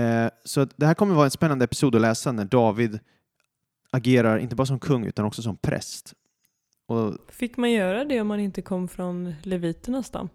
eh, 0.00 0.30
så 0.44 0.66
det 0.76 0.86
här 0.86 0.94
kommer 0.94 1.14
vara 1.14 1.24
en 1.24 1.30
spännande 1.30 1.64
episod 1.64 1.94
att 1.94 2.00
läsa 2.00 2.32
när 2.32 2.44
David 2.44 2.98
agerar 3.90 4.38
inte 4.38 4.56
bara 4.56 4.66
som 4.66 4.78
kung 4.80 5.06
utan 5.06 5.24
också 5.24 5.42
som 5.42 5.56
präst. 5.56 6.14
Och 6.86 7.14
Fick 7.28 7.56
man 7.56 7.72
göra 7.72 8.04
det 8.04 8.20
om 8.20 8.26
man 8.26 8.40
inte 8.40 8.62
kom 8.62 8.88
från 8.88 9.34
leviternas 9.42 10.06
stam? 10.06 10.28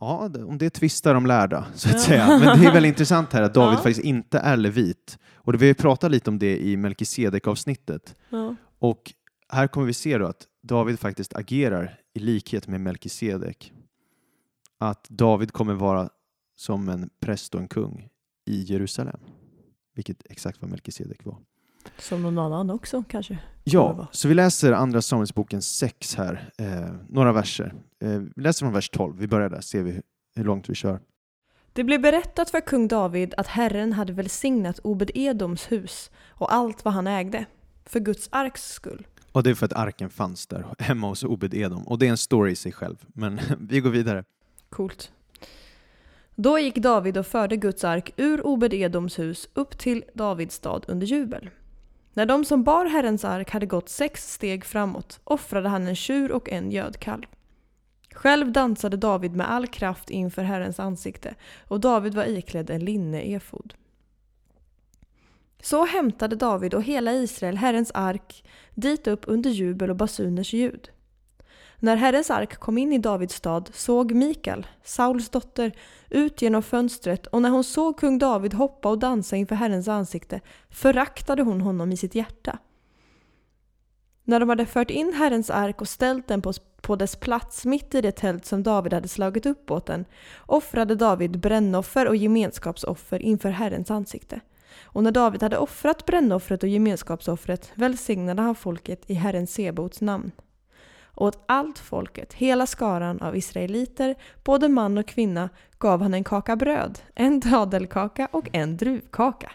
Ja, 0.00 0.30
om 0.46 0.58
det 0.58 0.70
tvistar 0.70 1.14
de 1.14 1.26
lärda, 1.26 1.66
så 1.74 1.88
att 1.88 1.94
Ja. 1.94 2.00
säga. 2.00 2.26
Men 2.28 2.60
det 2.60 2.66
är 2.68 2.72
väldigt 2.72 2.88
intressant 2.94 3.32
här 3.32 3.42
att 3.42 3.54
David 3.54 3.78
Ja. 3.78 3.82
faktiskt 3.82 4.00
inte 4.06 4.38
är 4.38 4.56
levit. 4.56 5.18
Och 5.34 5.52
det- 5.52 5.58
vi 5.58 5.74
pratat 5.74 6.10
lite 6.10 6.30
om 6.30 6.38
det 6.38 6.58
i 6.58 6.76
Melkisedek-avsnittet. 6.76 8.14
Ja. 8.30 8.56
Och 8.78 9.12
här 9.48 9.66
kommer 9.66 9.86
vi 9.86 9.92
se 9.92 10.18
då 10.18 10.26
att 10.26 10.46
David 10.62 10.98
faktiskt 10.98 11.34
agerar 11.36 12.00
i 12.14 12.18
likhet 12.18 12.68
med 12.68 12.80
Melkisedek. 12.80 13.72
Att 14.78 15.08
David 15.08 15.52
kommer 15.52 15.74
vara 15.74 16.08
som 16.56 16.88
en 16.88 17.10
präst 17.20 17.54
och 17.54 17.60
en 17.60 17.68
kung 17.68 18.08
i 18.46 18.62
Jerusalem. 18.62 19.20
Vilket 19.94 20.22
exakt 20.30 20.60
vad 20.62 20.70
Melkisedek 20.70 21.24
var. 21.24 21.36
Som 21.98 22.22
någon 22.22 22.38
annan 22.38 22.70
också 22.70 23.04
kanske? 23.08 23.38
Ja, 23.64 24.06
så 24.12 24.28
vi 24.28 24.34
läser 24.34 24.72
Andra 24.72 25.02
Samuelsboken 25.02 25.62
6 25.62 26.14
här, 26.16 26.50
eh, 26.58 26.92
några 27.08 27.32
verser. 27.32 27.74
Eh, 28.02 28.18
vi 28.36 28.42
läser 28.42 28.66
från 28.66 28.72
vers 28.72 28.90
12, 28.90 29.16
vi 29.18 29.26
börjar 29.28 29.50
där, 29.50 29.60
ser 29.60 29.82
vi 29.82 29.90
hur- 29.90 30.02
hur 30.36 30.44
långt 30.44 30.68
vi 30.68 30.74
kör. 30.74 31.00
Det 31.72 31.84
blev 31.84 32.00
berättat 32.02 32.50
för 32.50 32.60
kung 32.60 32.88
David 32.88 33.34
att 33.36 33.46
Herren 33.46 33.92
hade 33.92 34.12
välsignat 34.12 34.78
Obed-Edoms 34.84 35.66
hus 35.72 36.10
och 36.28 36.54
allt 36.54 36.84
vad 36.84 36.94
han 36.94 37.06
ägde, 37.06 37.44
för 37.84 38.00
Guds 38.00 38.28
arks 38.32 38.72
skull. 38.72 39.06
Och 39.32 39.42
det 39.42 39.50
är 39.50 39.54
för 39.54 39.66
att 39.66 39.72
arken 39.72 40.10
fanns 40.10 40.46
där 40.46 40.66
hemma 40.78 41.08
hos 41.08 41.24
Obed-Edom. 41.24 41.84
Och 41.84 41.98
det 41.98 42.06
är 42.06 42.10
en 42.10 42.16
story 42.16 42.52
i 42.52 42.56
sig 42.56 42.72
själv. 42.72 42.96
Men 43.06 43.40
vi 43.60 43.80
går 43.80 43.90
vidare. 43.90 44.24
Coolt. 44.68 45.12
Då 46.34 46.58
gick 46.58 46.74
David 46.74 47.18
och 47.18 47.26
förde 47.26 47.56
Guds 47.56 47.84
ark 47.84 48.12
ur 48.16 48.46
Obed-Edoms 48.46 49.18
hus 49.18 49.48
upp 49.54 49.78
till 49.78 50.04
Davids 50.14 50.54
stad 50.54 50.84
under 50.88 51.06
jubel. 51.06 51.50
När 52.14 52.26
de 52.26 52.44
som 52.44 52.64
bar 52.64 52.86
Herrens 52.86 53.24
ark 53.24 53.50
hade 53.50 53.66
gått 53.66 53.88
sex 53.88 54.32
steg 54.32 54.64
framåt 54.64 55.20
offrade 55.24 55.68
han 55.68 55.86
en 55.86 55.96
tjur 55.96 56.32
och 56.32 56.50
en 56.50 56.70
gödkalv. 56.70 57.26
Själv 58.14 58.52
dansade 58.52 58.96
David 58.96 59.36
med 59.36 59.50
all 59.50 59.66
kraft 59.66 60.10
inför 60.10 60.42
Herrens 60.42 60.80
ansikte 60.80 61.34
och 61.68 61.80
David 61.80 62.14
var 62.14 62.24
iklädd 62.24 62.70
en 62.70 62.84
linne-efod. 62.84 63.74
Så 65.62 65.84
hämtade 65.84 66.36
David 66.36 66.74
och 66.74 66.82
hela 66.82 67.12
Israel 67.12 67.56
Herrens 67.56 67.90
ark 67.94 68.44
dit 68.74 69.06
upp 69.06 69.24
under 69.26 69.50
jubel 69.50 69.90
och 69.90 69.96
basuners 69.96 70.52
ljud. 70.52 70.90
När 71.82 71.96
Herrens 71.96 72.30
ark 72.30 72.56
kom 72.56 72.78
in 72.78 72.92
i 72.92 72.98
Davids 72.98 73.34
stad 73.34 73.70
såg 73.72 74.12
Mikael, 74.12 74.66
Sauls 74.84 75.28
dotter, 75.28 75.72
ut 76.10 76.42
genom 76.42 76.62
fönstret 76.62 77.26
och 77.26 77.42
när 77.42 77.50
hon 77.50 77.64
såg 77.64 77.98
kung 77.98 78.18
David 78.18 78.54
hoppa 78.54 78.88
och 78.88 78.98
dansa 78.98 79.36
inför 79.36 79.54
Herrens 79.54 79.88
ansikte 79.88 80.40
föraktade 80.70 81.42
hon 81.42 81.60
honom 81.60 81.92
i 81.92 81.96
sitt 81.96 82.14
hjärta. 82.14 82.58
När 84.24 84.40
de 84.40 84.48
hade 84.48 84.66
fört 84.66 84.90
in 84.90 85.12
Herrens 85.12 85.50
ark 85.50 85.80
och 85.80 85.88
ställt 85.88 86.28
den 86.28 86.42
på, 86.42 86.52
på 86.80 86.96
dess 86.96 87.16
plats 87.16 87.64
mitt 87.64 87.94
i 87.94 88.00
det 88.00 88.12
tält 88.12 88.44
som 88.44 88.62
David 88.62 88.92
hade 88.92 89.08
slagit 89.08 89.46
upp 89.46 89.70
åt 89.70 89.86
den 89.86 90.04
offrade 90.46 90.94
David 90.94 91.40
brännoffer 91.40 92.08
och 92.08 92.16
gemenskapsoffer 92.16 93.22
inför 93.22 93.50
Herrens 93.50 93.90
ansikte. 93.90 94.40
Och 94.84 95.02
när 95.02 95.10
David 95.10 95.42
hade 95.42 95.58
offrat 95.58 96.06
brännoffret 96.06 96.62
och 96.62 96.68
gemenskapsoffret 96.68 97.72
välsignade 97.74 98.42
han 98.42 98.54
folket 98.54 99.02
i 99.10 99.14
Herren 99.14 99.46
Sebaots 99.46 100.00
namn. 100.00 100.30
Och 101.02 101.26
åt 101.26 101.44
allt 101.48 101.78
folket, 101.78 102.32
hela 102.32 102.66
skaran 102.66 103.20
av 103.20 103.36
israeliter, 103.36 104.14
både 104.44 104.68
man 104.68 104.98
och 104.98 105.08
kvinna, 105.08 105.48
gav 105.78 106.02
han 106.02 106.14
en 106.14 106.24
kaka 106.24 106.56
bröd, 106.56 106.98
en 107.14 107.40
dadelkaka 107.40 108.28
och 108.32 108.48
en 108.52 108.76
druvkaka. 108.76 109.52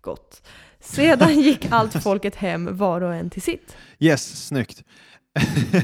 Gott. 0.00 0.46
Sedan 0.80 1.40
gick 1.40 1.66
allt 1.72 2.02
folket 2.02 2.34
hem 2.36 2.76
var 2.76 3.00
och 3.00 3.14
en 3.14 3.30
till 3.30 3.42
sitt. 3.42 3.76
Yes, 3.98 4.46
snyggt. 4.46 4.84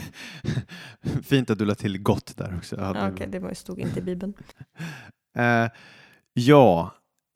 Fint 1.25 1.51
att 1.51 1.59
du 1.59 1.65
la 1.65 1.75
till 1.75 1.99
gott 2.03 2.37
där 2.37 2.55
också. 2.59 2.77
Det- 2.77 3.11
Okej, 3.13 3.27
det 3.27 3.39
var, 3.39 3.55
stod 3.55 3.79
inte 3.81 3.99
i 3.99 4.03
Bibeln. 4.03 4.35
Eh, 5.39 5.67
ja, 6.33 6.91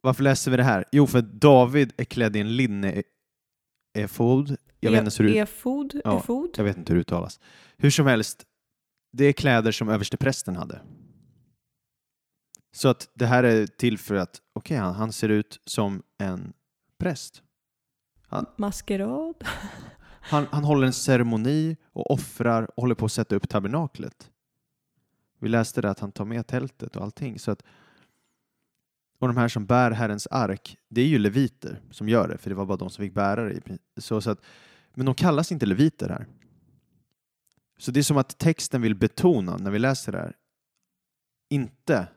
varför 0.05 0.23
läser 0.23 0.51
vi 0.51 0.57
det 0.57 0.63
här? 0.63 0.85
Jo, 0.91 1.07
för 1.07 1.21
David 1.21 1.93
är 1.97 2.03
klädd 2.03 2.35
i 2.35 2.39
en 2.39 2.55
linne-efod. 2.55 4.57
Jag, 4.79 4.91
vet 4.91 5.05
inte 5.05 5.23
hur 5.23 5.35
Efod? 5.35 6.01
Ja. 6.03 6.19
Efod? 6.19 6.49
jag 6.57 6.63
vet 6.63 6.77
inte 6.77 6.93
hur 6.93 6.95
det 6.95 7.01
uttalas. 7.01 7.39
Hur 7.77 7.89
som 7.89 8.07
helst, 8.07 8.45
det 9.11 9.25
är 9.25 9.33
kläder 9.33 9.71
som 9.71 9.89
översteprästen 9.89 10.55
hade. 10.55 10.81
Så 12.71 12.87
att 12.87 13.09
det 13.13 13.25
här 13.25 13.43
är 13.43 13.67
till 13.67 13.97
för 13.97 14.15
att, 14.15 14.41
okej, 14.53 14.77
han, 14.77 14.95
han 14.95 15.11
ser 15.11 15.29
ut 15.29 15.61
som 15.65 16.03
en 16.17 16.53
präst. 16.97 17.43
Maskerad? 18.57 19.35
Han, 20.27 20.47
han 20.51 20.63
håller 20.63 20.87
en 20.87 20.93
ceremoni 20.93 21.77
och 21.93 22.11
offrar 22.11 22.63
och 22.77 22.81
håller 22.81 22.95
på 22.95 23.05
att 23.05 23.11
sätta 23.11 23.35
upp 23.35 23.49
tabernaklet. 23.49 24.31
Vi 25.39 25.49
läste 25.49 25.81
det 25.81 25.89
att 25.89 25.99
han 25.99 26.11
tar 26.11 26.25
med 26.25 26.47
tältet 26.47 26.95
och 26.95 27.03
allting. 27.03 27.39
Så 27.39 27.51
att, 27.51 27.63
och 29.19 29.27
de 29.27 29.37
här 29.37 29.47
som 29.47 29.65
bär 29.65 29.91
Herrens 29.91 30.27
ark, 30.31 30.77
det 30.89 31.01
är 31.01 31.07
ju 31.07 31.17
leviter 31.17 31.81
som 31.91 32.09
gör 32.09 32.27
det, 32.27 32.37
för 32.37 32.49
det 32.49 32.55
var 32.55 32.65
bara 32.65 32.77
de 32.77 32.89
som 32.89 33.03
fick 33.05 33.13
bära 33.13 33.43
det. 33.43 33.61
Så, 33.97 34.21
så 34.21 34.31
att, 34.31 34.41
men 34.93 35.05
de 35.05 35.15
kallas 35.15 35.51
inte 35.51 35.65
leviter 35.65 36.09
här. 36.09 36.25
Så 37.77 37.91
det 37.91 37.99
är 37.99 38.03
som 38.03 38.17
att 38.17 38.37
texten 38.37 38.81
vill 38.81 38.95
betona 38.95 39.57
när 39.57 39.71
vi 39.71 39.79
läser 39.79 40.11
det 40.11 40.17
här, 40.17 40.35
inte, 41.49 42.07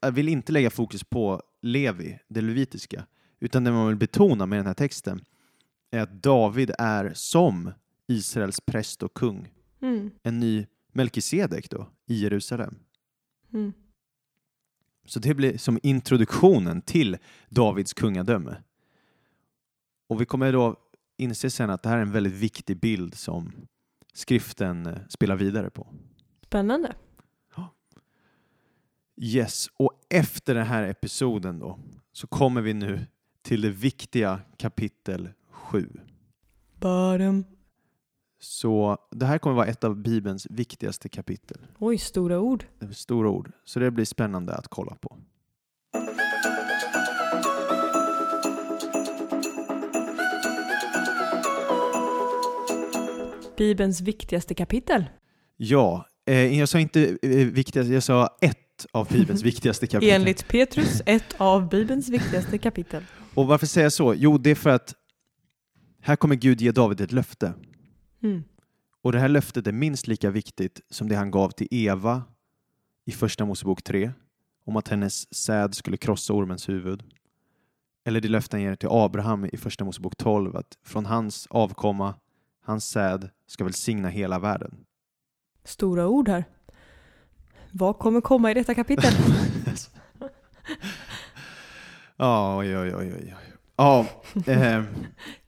jag 0.00 0.12
vill 0.12 0.28
inte 0.28 0.52
lägga 0.52 0.70
fokus 0.70 1.04
på 1.04 1.42
Levi, 1.62 2.18
det 2.28 2.40
levitiska, 2.40 3.06
utan 3.40 3.64
det 3.64 3.72
man 3.72 3.88
vill 3.88 3.96
betona 3.96 4.46
med 4.46 4.58
den 4.58 4.66
här 4.66 4.74
texten 4.74 5.24
är 5.90 6.00
att 6.00 6.22
David 6.22 6.70
är 6.78 7.12
som 7.14 7.72
Israels 8.06 8.60
präst 8.60 9.02
och 9.02 9.14
kung, 9.14 9.52
Mm. 9.80 10.10
en 10.22 10.38
ny 10.38 10.66
Melkisedek 10.92 11.70
då, 11.70 11.88
i 12.06 12.14
Jerusalem. 12.22 12.74
Mm. 13.52 13.72
Så 15.04 15.18
det 15.18 15.34
blir 15.34 15.58
som 15.58 15.78
introduktionen 15.82 16.82
till 16.82 17.18
Davids 17.48 17.92
kungadöme. 17.92 18.56
Och 20.08 20.20
vi 20.20 20.26
kommer 20.26 20.52
då 20.52 20.76
inse 21.16 21.50
sen 21.50 21.70
att 21.70 21.82
det 21.82 21.88
här 21.88 21.96
är 21.96 22.02
en 22.02 22.12
väldigt 22.12 22.32
viktig 22.32 22.80
bild 22.80 23.14
som 23.14 23.52
skriften 24.12 24.86
eh, 24.86 24.98
spelar 25.08 25.36
vidare 25.36 25.70
på. 25.70 25.86
Spännande. 26.42 26.94
Yes, 29.16 29.68
och 29.76 29.92
efter 30.08 30.54
den 30.54 30.66
här 30.66 30.82
episoden 30.82 31.58
då 31.58 31.78
så 32.12 32.26
kommer 32.26 32.60
vi 32.60 32.74
nu 32.74 33.06
till 33.42 33.60
det 33.60 33.70
viktiga 33.70 34.40
kapitel 34.56 35.28
7. 35.50 35.88
Bottom. 36.80 37.44
Så 38.44 38.98
det 39.10 39.26
här 39.26 39.38
kommer 39.38 39.56
vara 39.56 39.66
ett 39.66 39.84
av 39.84 39.96
Bibelns 39.96 40.46
viktigaste 40.50 41.08
kapitel. 41.08 41.58
Oj, 41.78 41.98
stora 41.98 42.40
ord. 42.40 42.64
Stora 42.92 43.28
ord, 43.28 43.52
så 43.64 43.80
det 43.80 43.90
blir 43.90 44.04
spännande 44.04 44.54
att 44.54 44.68
kolla 44.68 44.94
på. 44.94 45.18
Bibelns 53.56 54.00
viktigaste 54.00 54.54
kapitel. 54.54 55.04
Ja, 55.56 56.06
eh, 56.26 56.58
jag 56.58 56.68
sa 56.68 56.78
inte 56.80 57.18
eh, 57.22 57.30
viktigast, 57.30 57.90
jag 57.90 58.02
sa 58.02 58.36
ett 58.40 58.86
av 58.92 59.08
Bibelns 59.08 59.42
viktigaste 59.44 59.86
kapitel. 59.86 60.14
Enligt 60.14 60.48
Petrus, 60.48 61.02
ett 61.06 61.34
av 61.36 61.68
Bibelns 61.68 62.08
viktigaste 62.08 62.58
kapitel. 62.58 63.04
Och 63.34 63.46
varför 63.46 63.66
säger 63.66 63.84
jag 63.84 63.92
så? 63.92 64.14
Jo, 64.14 64.38
det 64.38 64.50
är 64.50 64.54
för 64.54 64.70
att 64.70 64.94
här 66.00 66.16
kommer 66.16 66.34
Gud 66.34 66.60
ge 66.60 66.72
David 66.72 67.00
ett 67.00 67.12
löfte. 67.12 67.52
Mm. 68.22 68.44
Och 69.02 69.12
det 69.12 69.18
här 69.18 69.28
löftet 69.28 69.66
är 69.66 69.72
minst 69.72 70.06
lika 70.06 70.30
viktigt 70.30 70.80
som 70.90 71.08
det 71.08 71.14
han 71.16 71.30
gav 71.30 71.50
till 71.50 71.68
Eva 71.70 72.22
i 73.04 73.12
Första 73.12 73.44
Mosebok 73.44 73.82
3 73.82 74.12
om 74.64 74.76
att 74.76 74.88
hennes 74.88 75.34
säd 75.34 75.74
skulle 75.74 75.96
krossa 75.96 76.32
ormens 76.32 76.68
huvud. 76.68 77.02
Eller 78.04 78.20
det 78.20 78.28
löfte 78.28 78.56
han 78.56 78.62
ger 78.62 78.76
till 78.76 78.88
Abraham 78.90 79.44
i 79.44 79.56
Första 79.56 79.84
Mosebok 79.84 80.16
12 80.16 80.56
att 80.56 80.78
från 80.82 81.06
hans 81.06 81.46
avkomma, 81.50 82.14
hans 82.60 82.84
säd, 82.90 83.30
ska 83.46 83.64
välsigna 83.64 84.08
hela 84.08 84.38
världen. 84.38 84.84
Stora 85.64 86.08
ord 86.08 86.28
här. 86.28 86.44
Vad 87.70 87.98
kommer 87.98 88.20
komma 88.20 88.50
i 88.50 88.54
detta 88.54 88.74
kapitel? 88.74 89.12
Ja, 92.16 92.56
oj, 92.58 92.78
oj, 92.78 92.94
oj, 92.96 93.14
oj. 93.14 93.34
Ja, 93.76 94.06
eh, 94.46 94.84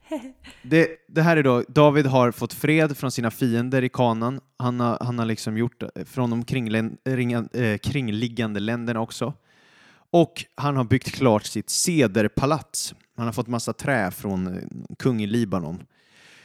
det, 0.62 0.88
det 1.08 1.22
här 1.22 1.36
är 1.36 1.42
då, 1.42 1.64
David 1.68 2.06
har 2.06 2.30
fått 2.30 2.52
fred 2.52 2.96
från 2.96 3.10
sina 3.10 3.30
fiender 3.30 3.82
i 3.84 3.88
kanan. 3.88 4.40
Han 4.56 4.80
har, 4.80 4.98
han 5.00 5.18
har 5.18 5.26
liksom 5.26 5.58
gjort 5.58 5.80
det 5.80 6.04
från 6.04 6.30
de 6.30 6.44
kringlän- 6.44 6.96
ringa- 7.04 7.48
eh, 7.56 7.78
kringliggande 7.78 8.60
länderna 8.60 9.00
också. 9.00 9.34
Och 10.10 10.44
han 10.54 10.76
har 10.76 10.84
byggt 10.84 11.10
klart 11.10 11.44
sitt 11.44 11.70
sederpalats. 11.70 12.94
Han 13.16 13.26
har 13.26 13.32
fått 13.32 13.48
massa 13.48 13.72
trä 13.72 14.10
från 14.10 14.46
eh, 14.46 14.62
kung 14.98 15.22
i 15.22 15.26
Libanon. 15.26 15.86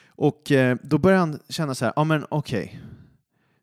Och 0.08 0.51
eh, 0.51 0.77
då 0.84 0.97
börjar 0.97 1.19
han 1.19 1.39
känna 1.49 1.75
så 1.75 1.86
här, 1.86 1.93
ja 1.95 2.03
men 2.03 2.25
okej, 2.29 2.82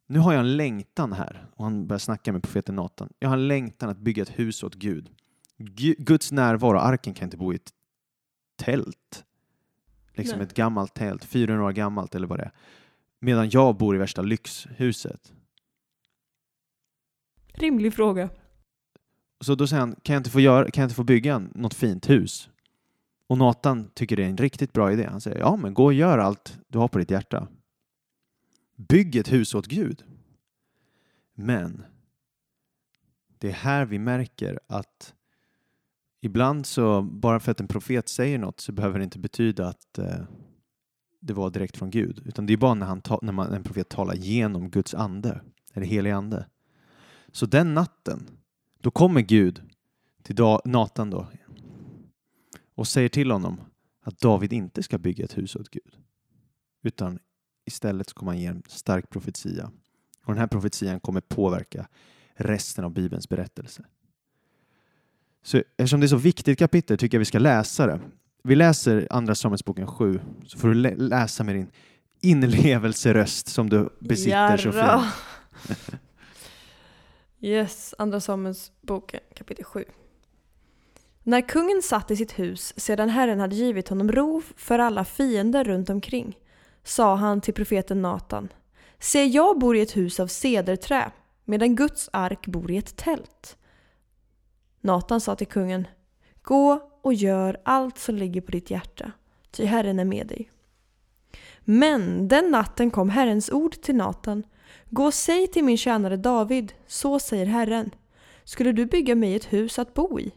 nu 0.07 0.19
har 0.19 0.33
jag 0.33 0.41
en 0.41 0.57
längtan 0.57 1.13
här. 1.13 1.47
Och 1.57 1.65
han 1.65 1.87
börjar 1.87 1.99
snacka 1.99 2.33
med 2.33 2.43
profeten 2.43 2.75
Nathan. 2.77 3.09
Jag 3.19 3.29
har 3.29 3.37
en 3.37 3.49
längtan 3.49 3.89
att 3.89 3.99
bygga 3.99 4.23
ett 4.23 4.39
hus 4.39 4.63
åt 4.63 4.75
Gud. 4.75 5.09
Guds 5.99 6.33
närvaro, 6.33 6.79
arken 6.79 7.15
kan 7.15 7.27
inte 7.27 7.37
bo 7.37 7.53
i 7.53 7.57
ett 7.57 7.71
tält. 8.57 9.25
Liksom 10.17 10.39
Nej. 10.39 10.47
ett 10.47 10.55
gammalt 10.55 10.95
tält, 10.95 11.25
400 11.25 11.65
år 11.65 11.73
gammalt 11.73 12.15
eller 12.15 12.27
vad 12.27 12.39
det 12.39 12.45
är. 12.45 12.53
medan 13.19 13.51
jag 13.51 13.77
bor 13.77 13.97
i 13.97 13.99
värsta 13.99 14.23
lyxhuset? 14.23 15.33
Rimlig 17.55 17.95
fråga. 17.95 18.31
Så 19.41 19.55
då 19.55 19.67
säger 19.67 19.81
han, 19.81 19.97
kan 20.03 20.15
jag 20.15 20.21
inte 20.21 20.31
få, 20.31 20.41
göra, 20.41 20.71
kan 20.71 20.83
jag 20.83 20.87
inte 20.87 20.95
få 20.95 21.05
bygga 21.05 21.39
något 21.39 21.75
fint 21.75 22.11
hus? 22.11 22.51
Och 23.27 23.39
Nathan 23.39 23.91
tycker 23.95 24.17
det 24.17 24.25
är 24.25 24.29
en 24.29 24.37
riktigt 24.37 24.73
bra 24.73 24.93
idé. 24.93 25.07
Han 25.11 25.21
säger, 25.21 25.39
ja 25.39 25.57
men 25.57 25.75
gå 25.75 25.85
och 25.85 25.93
gör 25.93 26.19
allt 26.19 26.59
du 26.69 26.79
har 26.79 26.89
på 26.89 26.99
ditt 26.99 27.11
hjärta. 27.11 27.49
Bygg 28.77 29.17
ett 29.17 29.33
hus 29.33 29.55
åt 29.55 29.67
Gud. 29.67 30.05
Men 31.35 31.85
det 33.39 33.49
är 33.49 33.53
här 33.53 33.85
vi 33.85 33.99
märker 33.99 34.61
att 34.67 35.15
ibland 36.27 36.67
så, 36.67 37.03
bara 37.03 37.41
för 37.41 37.53
att 37.53 37.61
en 37.61 37.69
profet 37.69 38.09
säger 38.09 38.39
något 38.39 38.61
så 38.61 38.73
behöver 38.73 38.99
det 38.99 39.05
inte 39.05 39.19
betyda 39.19 39.69
att 39.69 39.99
eh, 39.99 40.23
det 41.21 41.33
var 41.33 41.51
direkt 41.51 41.77
från 41.77 41.91
Gud. 41.91 42.23
Utan 42.27 42.47
det 42.47 42.53
är 42.53 42.57
bara 42.57 42.75
när, 42.75 42.87
han 42.87 43.01
ta, 43.01 43.19
när 43.23 43.33
man, 43.33 43.53
en 43.53 43.63
profet 43.63 43.89
talar 43.89 44.15
genom 44.15 44.71
Guds 44.71 44.95
ande, 44.95 45.41
eller 45.73 45.87
helig 45.87 46.11
ande. 46.11 46.47
Så 47.33 47.47
den 47.47 47.75
natten, 47.75 48.27
då 48.81 48.91
kommer 48.91 49.21
Gud 49.21 49.63
till 50.23 50.37
Natan 50.65 51.11
då 51.11 51.29
och 52.75 52.89
säger 52.89 53.09
till 53.09 53.31
honom 53.31 53.61
att 54.03 54.21
David 54.21 54.53
inte 54.53 54.83
ska 54.83 54.99
bygga 54.99 55.25
ett 55.25 55.39
hus 55.39 55.57
åt 55.57 55.71
Gud. 55.71 55.97
Utan 56.83 57.19
istället 57.65 58.09
så 58.09 58.15
kommer 58.15 58.33
han 58.33 58.41
ge 58.41 58.47
en 58.47 58.63
stark 58.69 59.11
profetia. 59.11 59.71
Och 60.25 60.33
den 60.33 60.39
här 60.39 60.47
profetian 60.47 61.01
kommer 61.01 61.21
påverka 61.21 61.89
resten 62.35 62.85
av 62.85 62.91
Bibelns 62.91 63.29
berättelse. 63.29 63.85
Så 65.47 65.63
eftersom 65.77 66.01
det 66.01 66.07
är 66.07 66.09
så 66.09 66.17
viktigt 66.17 66.59
kapitel 66.59 66.99
tycker 66.99 67.17
jag 67.17 67.19
vi 67.19 67.25
ska 67.25 67.39
läsa 67.39 67.87
det. 67.87 68.01
Vi 68.43 68.57
läser 68.57 69.07
Andra 69.11 69.35
Samuelsboken 69.35 69.87
7, 69.87 70.21
så 70.47 70.59
får 70.59 70.69
du 70.69 70.75
läsa 70.97 71.45
med 71.45 71.55
din 71.55 71.71
inlevelseröst 72.21 73.49
som 73.49 73.71
du 73.71 73.89
besitter 74.01 74.31
Jarra. 74.31 74.59
så 74.59 74.73
fint. 74.73 76.01
yes, 77.41 77.95
Andra 77.99 78.21
Samuelsboken 78.21 79.21
kapitel 79.35 79.65
7. 79.65 79.85
När 81.23 81.41
kungen 81.41 81.83
satt 81.83 82.11
i 82.11 82.17
sitt 82.17 82.39
hus 82.39 82.75
sedan 82.77 83.09
Herren 83.09 83.41
hade 83.41 83.57
givit 83.57 83.89
honom 83.89 84.13
ro 84.13 84.43
för 84.57 84.79
alla 84.79 85.05
fiender 85.05 85.65
runt 85.65 85.91
omkring 85.91 86.39
sa 86.85 87.15
han 87.15 87.41
till 87.41 87.55
profeten 87.55 88.03
Natan 88.03 88.49
Se, 88.99 89.25
jag 89.25 89.59
bor 89.59 89.77
i 89.77 89.81
ett 89.81 89.97
hus 89.97 90.21
av 90.21 90.27
cederträ 90.27 91.11
medan 91.45 91.77
Guds 91.77 92.09
ark 92.13 92.47
bor 92.47 92.71
i 92.71 92.77
ett 92.77 92.97
tält. 92.97 93.57
Natan 94.87 95.21
sa 95.21 95.37
till 95.37 95.47
kungen 95.47 95.87
Gå 96.43 96.91
och 97.03 97.15
gör 97.15 97.61
allt 97.65 97.99
som 97.99 98.15
ligger 98.15 98.41
på 98.41 98.53
ditt 98.53 98.71
hjärta, 98.71 99.13
ty 99.51 99.65
Herren 99.65 99.99
är 99.99 100.05
med 100.05 100.27
dig. 100.27 100.51
Men 101.61 102.29
den 102.29 102.51
natten 102.51 102.91
kom 102.91 103.11
Herrens 103.11 103.51
ord 103.51 103.81
till 103.83 103.97
Natan 103.97 104.43
Gå 104.91 105.05
och 105.05 105.15
säg 105.15 105.47
till 105.47 105.65
min 105.65 105.77
tjänare 105.77 106.17
David, 106.17 106.73
så 106.87 107.19
säger 107.19 107.47
Herren. 107.47 107.91
Skulle 108.45 108.73
du 108.73 108.87
bygga 108.87 109.15
mig 109.15 109.35
ett 109.35 109.53
hus 109.53 109.79
att 109.79 109.95
bo 109.95 110.21
i? 110.21 110.33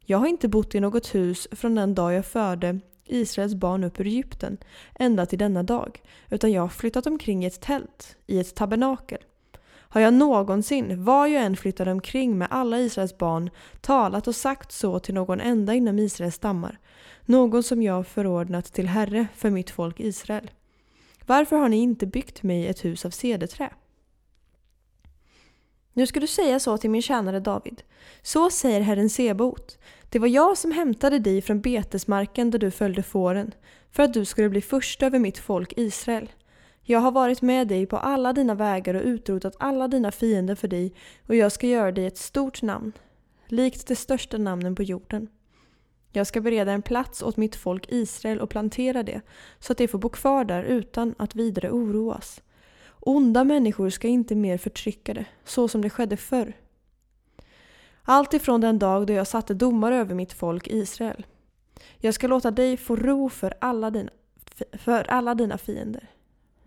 Jag 0.00 0.18
har 0.18 0.26
inte 0.26 0.48
bott 0.48 0.74
i 0.74 0.80
något 0.80 1.14
hus 1.14 1.48
från 1.52 1.74
den 1.74 1.94
dag 1.94 2.12
jag 2.12 2.26
förde 2.26 2.80
Israels 3.04 3.54
barn 3.54 3.84
upp 3.84 4.00
ur 4.00 4.06
Egypten 4.06 4.58
ända 4.94 5.26
till 5.26 5.38
denna 5.38 5.62
dag, 5.62 6.02
utan 6.30 6.52
jag 6.52 6.62
har 6.62 6.68
flyttat 6.68 7.06
omkring 7.06 7.44
i 7.44 7.46
ett 7.46 7.60
tält, 7.60 8.16
i 8.26 8.38
ett 8.38 8.54
tabernakel. 8.54 9.18
Har 9.94 10.00
jag 10.00 10.14
någonsin, 10.14 11.04
var 11.04 11.26
jag 11.26 11.42
än 11.42 11.56
flyttade 11.56 11.92
omkring 11.92 12.38
med 12.38 12.48
alla 12.50 12.78
Israels 12.78 13.18
barn, 13.18 13.50
talat 13.80 14.28
och 14.28 14.36
sagt 14.36 14.72
så 14.72 14.98
till 14.98 15.14
någon 15.14 15.40
enda 15.40 15.74
inom 15.74 15.98
Israels 15.98 16.34
stammar, 16.34 16.78
någon 17.24 17.62
som 17.62 17.82
jag 17.82 18.06
förordnat 18.06 18.72
till 18.72 18.88
herre 18.88 19.26
för 19.34 19.50
mitt 19.50 19.70
folk 19.70 20.00
Israel? 20.00 20.50
Varför 21.26 21.56
har 21.56 21.68
ni 21.68 21.76
inte 21.76 22.06
byggt 22.06 22.42
mig 22.42 22.66
ett 22.66 22.84
hus 22.84 23.04
av 23.04 23.10
cederträ? 23.10 23.70
Nu 25.92 26.06
ska 26.06 26.20
du 26.20 26.26
säga 26.26 26.60
så 26.60 26.78
till 26.78 26.90
min 26.90 27.02
tjänare 27.02 27.40
David. 27.40 27.82
Så 28.22 28.50
säger 28.50 28.80
Herren 28.80 29.10
Sebot. 29.10 29.78
Det 30.08 30.18
var 30.18 30.28
jag 30.28 30.58
som 30.58 30.72
hämtade 30.72 31.18
dig 31.18 31.42
från 31.42 31.60
betesmarken 31.60 32.50
där 32.50 32.58
du 32.58 32.70
följde 32.70 33.02
fåren, 33.02 33.54
för 33.90 34.02
att 34.02 34.14
du 34.14 34.24
skulle 34.24 34.48
bli 34.48 34.60
först 34.60 35.02
över 35.02 35.18
mitt 35.18 35.38
folk 35.38 35.72
Israel. 35.76 36.28
Jag 36.86 37.00
har 37.00 37.10
varit 37.10 37.42
med 37.42 37.68
dig 37.68 37.86
på 37.86 37.96
alla 37.96 38.32
dina 38.32 38.54
vägar 38.54 38.94
och 38.94 39.04
utrotat 39.04 39.56
alla 39.58 39.88
dina 39.88 40.12
fiender 40.12 40.54
för 40.54 40.68
dig, 40.68 40.94
och 41.26 41.34
jag 41.34 41.52
ska 41.52 41.66
göra 41.66 41.92
dig 41.92 42.06
ett 42.06 42.18
stort 42.18 42.62
namn, 42.62 42.92
likt 43.46 43.86
de 43.86 43.96
största 43.96 44.38
namnen 44.38 44.74
på 44.74 44.82
jorden. 44.82 45.28
Jag 46.12 46.26
ska 46.26 46.40
bereda 46.40 46.72
en 46.72 46.82
plats 46.82 47.22
åt 47.22 47.36
mitt 47.36 47.56
folk 47.56 47.86
Israel 47.88 48.40
och 48.40 48.50
plantera 48.50 49.02
det, 49.02 49.20
så 49.58 49.72
att 49.72 49.78
de 49.78 49.88
får 49.88 49.98
bo 49.98 50.08
kvar 50.08 50.44
där 50.44 50.62
utan 50.62 51.14
att 51.18 51.34
vidare 51.34 51.70
oroas. 51.70 52.42
Onda 53.00 53.44
människor 53.44 53.90
ska 53.90 54.08
inte 54.08 54.34
mer 54.34 54.58
förtrycka 54.58 55.14
det, 55.14 55.24
så 55.44 55.68
som 55.68 55.82
det 55.82 55.90
skedde 55.90 56.16
förr. 56.16 56.52
Allt 58.02 58.34
ifrån 58.34 58.60
den 58.60 58.78
dag 58.78 59.06
då 59.06 59.12
jag 59.12 59.26
satte 59.26 59.54
domare 59.54 59.96
över 59.96 60.14
mitt 60.14 60.32
folk 60.32 60.68
Israel. 60.68 61.26
Jag 61.98 62.14
ska 62.14 62.26
låta 62.26 62.50
dig 62.50 62.76
få 62.76 62.96
ro 62.96 63.28
för 63.28 63.54
alla 63.60 63.90
dina, 63.90 64.10
för 64.72 65.10
alla 65.10 65.34
dina 65.34 65.58
fiender. 65.58 66.10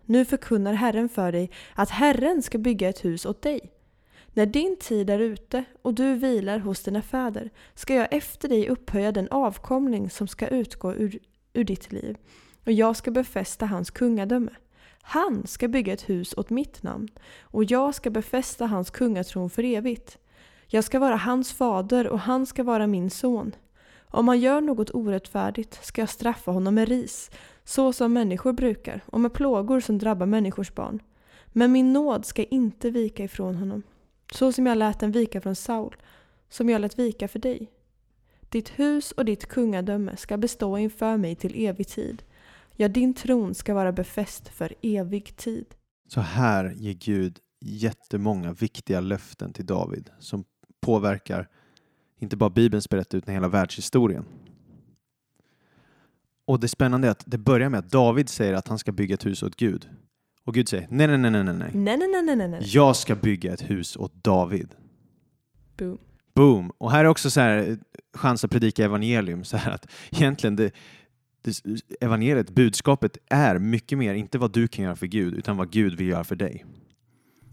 Nu 0.08 0.24
förkunnar 0.24 0.72
Herren 0.72 1.08
för 1.08 1.32
dig 1.32 1.50
att 1.74 1.90
Herren 1.90 2.42
ska 2.42 2.58
bygga 2.58 2.88
ett 2.88 3.04
hus 3.04 3.26
åt 3.26 3.42
dig. 3.42 3.60
När 4.32 4.46
din 4.46 4.76
tid 4.76 5.10
är 5.10 5.18
ute 5.18 5.64
och 5.82 5.94
du 5.94 6.14
vilar 6.14 6.58
hos 6.58 6.82
dina 6.82 7.02
fäder 7.02 7.50
ska 7.74 7.94
jag 7.94 8.08
efter 8.10 8.48
dig 8.48 8.68
upphöja 8.68 9.12
den 9.12 9.28
avkomling 9.30 10.10
som 10.10 10.28
ska 10.28 10.48
utgå 10.48 10.94
ur, 10.94 11.18
ur 11.52 11.64
ditt 11.64 11.92
liv 11.92 12.16
och 12.64 12.72
jag 12.72 12.96
ska 12.96 13.10
befästa 13.10 13.66
hans 13.66 13.90
kungadöme. 13.90 14.50
Han 15.02 15.46
ska 15.46 15.68
bygga 15.68 15.92
ett 15.92 16.08
hus 16.08 16.34
åt 16.36 16.50
mitt 16.50 16.82
namn 16.82 17.08
och 17.40 17.64
jag 17.64 17.94
ska 17.94 18.10
befästa 18.10 18.66
hans 18.66 18.90
kungatron 18.90 19.50
för 19.50 19.64
evigt. 19.64 20.18
Jag 20.66 20.84
ska 20.84 20.98
vara 20.98 21.16
hans 21.16 21.52
fader 21.52 22.06
och 22.06 22.20
han 22.20 22.46
ska 22.46 22.62
vara 22.62 22.86
min 22.86 23.10
son. 23.10 23.54
Om 24.10 24.28
han 24.28 24.40
gör 24.40 24.60
något 24.60 24.90
orättfärdigt 24.90 25.84
ska 25.84 26.02
jag 26.02 26.08
straffa 26.08 26.50
honom 26.50 26.74
med 26.74 26.88
ris, 26.88 27.30
så 27.68 27.92
som 27.92 28.12
människor 28.12 28.52
brukar, 28.52 29.04
och 29.06 29.20
med 29.20 29.32
plågor 29.32 29.80
som 29.80 29.98
drabbar 29.98 30.26
människors 30.26 30.74
barn. 30.74 31.02
Men 31.46 31.72
min 31.72 31.92
nåd 31.92 32.24
ska 32.24 32.44
inte 32.44 32.90
vika 32.90 33.24
ifrån 33.24 33.54
honom, 33.54 33.82
så 34.32 34.52
som 34.52 34.66
jag 34.66 34.78
lät 34.78 35.00
den 35.00 35.12
vika 35.12 35.40
från 35.40 35.56
Saul, 35.56 35.96
som 36.48 36.68
jag 36.68 36.80
lät 36.80 36.98
vika 36.98 37.28
för 37.28 37.38
dig. 37.38 37.70
Ditt 38.48 38.68
hus 38.68 39.12
och 39.12 39.24
ditt 39.24 39.46
kungadöme 39.46 40.16
ska 40.16 40.36
bestå 40.36 40.78
inför 40.78 41.16
mig 41.16 41.36
till 41.36 41.66
evig 41.66 41.88
tid. 41.88 42.22
Ja, 42.76 42.88
din 42.88 43.14
tron 43.14 43.54
ska 43.54 43.74
vara 43.74 43.92
befäst 43.92 44.48
för 44.48 44.74
evig 44.82 45.36
tid. 45.36 45.66
Så 46.08 46.20
här 46.20 46.72
ger 46.76 46.94
Gud 46.94 47.38
jättemånga 47.60 48.52
viktiga 48.52 49.00
löften 49.00 49.52
till 49.52 49.66
David 49.66 50.10
som 50.18 50.44
påverkar 50.80 51.48
inte 52.18 52.36
bara 52.36 52.50
Bibelns 52.50 52.88
berättelse 52.88 53.16
utan 53.16 53.34
hela 53.34 53.48
världshistorien. 53.48 54.24
Och 56.48 56.60
det 56.60 56.68
spännande 56.68 57.08
är 57.08 57.10
att 57.10 57.22
det 57.26 57.38
börjar 57.38 57.68
med 57.68 57.78
att 57.78 57.90
David 57.90 58.28
säger 58.28 58.54
att 58.54 58.68
han 58.68 58.78
ska 58.78 58.92
bygga 58.92 59.14
ett 59.14 59.26
hus 59.26 59.42
åt 59.42 59.56
Gud. 59.56 59.88
Och 60.44 60.54
Gud 60.54 60.68
säger 60.68 60.86
nej, 60.90 61.06
nej, 61.06 61.18
nej, 61.18 61.30
nej, 61.30 61.44
nej. 61.44 61.70
Nej, 61.74 61.96
nej, 61.96 62.22
nej, 62.22 62.36
nej, 62.36 62.48
nej. 62.48 62.60
Jag 62.64 62.96
ska 62.96 63.14
bygga 63.14 63.52
ett 63.52 63.70
hus 63.70 63.96
åt 63.96 64.24
David. 64.24 64.68
Boom. 65.78 65.98
Boom. 66.34 66.72
Och 66.78 66.90
här 66.90 67.04
är 67.04 67.08
också 67.08 67.30
så 67.30 67.40
här, 67.40 67.78
chans 68.14 68.44
att 68.44 68.50
predika 68.50 68.84
evangelium. 68.84 69.44
Så 69.44 69.56
här 69.56 69.72
att 69.72 69.86
egentligen 70.10 70.56
det, 70.56 70.70
det, 71.42 71.62
evangeliet, 72.00 72.50
budskapet 72.50 73.18
är 73.30 73.58
mycket 73.58 73.98
mer, 73.98 74.14
inte 74.14 74.38
vad 74.38 74.52
du 74.52 74.68
kan 74.68 74.84
göra 74.84 74.96
för 74.96 75.06
Gud, 75.06 75.34
utan 75.34 75.56
vad 75.56 75.70
Gud 75.70 75.94
vill 75.94 76.08
göra 76.08 76.24
för 76.24 76.36
dig. 76.36 76.64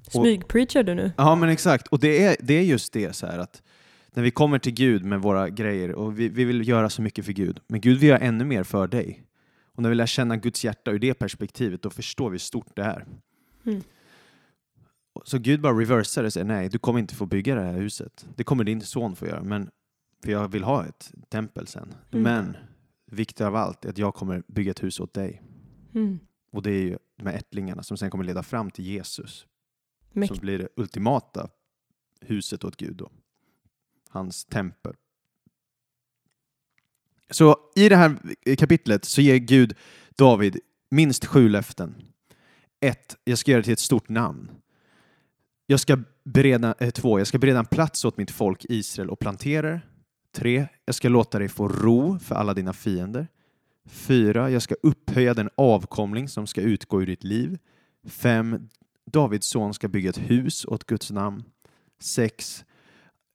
Smygpreachar 0.09 0.83
du 0.83 0.95
nu? 0.95 1.11
Ja, 1.17 1.35
men 1.35 1.49
exakt. 1.49 1.87
Och 1.87 1.99
det 1.99 2.25
är, 2.25 2.35
det 2.39 2.53
är 2.53 2.63
just 2.63 2.93
det 2.93 3.15
så 3.15 3.27
här 3.27 3.39
att 3.39 3.61
när 4.15 4.23
vi 4.23 4.31
kommer 4.31 4.59
till 4.59 4.73
Gud 4.73 5.05
med 5.05 5.21
våra 5.21 5.49
grejer 5.49 5.91
och 5.91 6.19
vi, 6.19 6.29
vi 6.29 6.43
vill 6.43 6.67
göra 6.67 6.89
så 6.89 7.01
mycket 7.01 7.25
för 7.25 7.33
Gud, 7.33 7.59
men 7.67 7.81
Gud 7.81 7.99
vill 7.99 8.09
göra 8.09 8.19
ännu 8.19 8.45
mer 8.45 8.63
för 8.63 8.87
dig. 8.87 9.23
Och 9.65 9.83
när 9.83 9.89
vi 9.89 9.95
lär 9.95 10.05
känna 10.05 10.37
Guds 10.37 10.65
hjärta 10.65 10.91
ur 10.91 10.99
det 10.99 11.13
perspektivet, 11.13 11.81
då 11.81 11.89
förstår 11.89 12.29
vi 12.29 12.33
hur 12.33 12.39
stort 12.39 12.75
det 12.75 12.83
är. 12.83 13.05
Mm. 13.65 13.81
Så 15.23 15.37
Gud 15.37 15.61
bara 15.61 15.79
reversar 15.79 16.23
och 16.23 16.33
säger 16.33 16.45
nej, 16.45 16.69
du 16.69 16.77
kommer 16.77 16.99
inte 16.99 17.15
få 17.15 17.25
bygga 17.25 17.55
det 17.55 17.61
här 17.61 17.73
huset. 17.73 18.27
Det 18.35 18.43
kommer 18.43 18.63
din 18.63 18.81
son 18.81 19.15
få 19.15 19.25
göra, 19.27 19.43
men 19.43 19.69
för 20.23 20.31
jag 20.31 20.47
vill 20.47 20.63
ha 20.63 20.85
ett 20.85 21.13
tempel 21.29 21.67
sen. 21.67 21.93
Mm. 22.11 22.23
Men 22.23 22.57
viktigare 23.05 23.49
av 23.49 23.55
allt 23.55 23.85
är 23.85 23.89
att 23.89 23.97
jag 23.97 24.15
kommer 24.15 24.43
bygga 24.47 24.71
ett 24.71 24.83
hus 24.83 24.99
åt 24.99 25.13
dig. 25.13 25.41
Mm. 25.93 26.19
Och 26.51 26.61
det 26.61 26.71
är 26.71 26.81
ju 26.81 26.97
de 27.17 27.27
här 27.27 27.37
ättlingarna 27.37 27.83
som 27.83 27.97
sen 27.97 28.09
kommer 28.09 28.23
leda 28.23 28.43
fram 28.43 28.71
till 28.71 28.85
Jesus. 28.85 29.47
Mäkt. 30.11 30.35
Som 30.35 30.41
blir 30.41 30.57
det 30.59 30.67
ultimata 30.75 31.49
huset 32.21 32.63
åt 32.63 32.77
Gud 32.77 32.95
då. 32.95 33.11
Hans 34.15 34.45
tempel. 34.45 34.93
Så 37.29 37.57
i 37.75 37.89
det 37.89 37.95
här 37.95 38.17
kapitlet 38.55 39.05
så 39.05 39.21
ger 39.21 39.37
Gud 39.37 39.75
David 40.17 40.59
minst 40.89 41.25
sju 41.25 41.49
löften. 41.49 41.95
Ett, 42.79 43.15
jag 43.23 43.37
ska 43.37 43.51
göra 43.51 43.59
det 43.59 43.63
till 43.63 43.73
ett 43.73 43.79
stort 43.79 44.09
namn. 44.09 44.51
Jag 45.67 45.79
ska 45.79 45.97
bereda, 46.23 46.75
eh, 46.79 46.89
två, 46.89 47.19
jag 47.19 47.27
ska 47.27 47.37
bereda 47.37 47.59
en 47.59 47.65
plats 47.65 48.05
åt 48.05 48.17
mitt 48.17 48.31
folk 48.31 48.65
Israel 48.69 49.09
och 49.09 49.19
plantera 49.19 49.69
det. 49.71 49.81
Tre, 50.31 50.67
jag 50.85 50.95
ska 50.95 51.09
låta 51.09 51.39
dig 51.39 51.49
få 51.49 51.67
ro 51.67 52.19
för 52.19 52.35
alla 52.35 52.53
dina 52.53 52.73
fiender. 52.73 53.27
Fyra, 53.85 54.49
jag 54.49 54.61
ska 54.61 54.75
upphöja 54.83 55.33
den 55.33 55.49
avkomling 55.55 56.29
som 56.29 56.47
ska 56.47 56.61
utgå 56.61 57.01
ur 57.01 57.05
ditt 57.05 57.23
liv. 57.23 57.57
5. 58.07 58.69
Davids 59.05 59.47
son 59.47 59.73
ska 59.73 59.87
bygga 59.87 60.09
ett 60.09 60.17
hus 60.17 60.65
åt 60.65 60.83
Guds 60.83 61.11
namn. 61.11 61.43
6. 61.99 62.65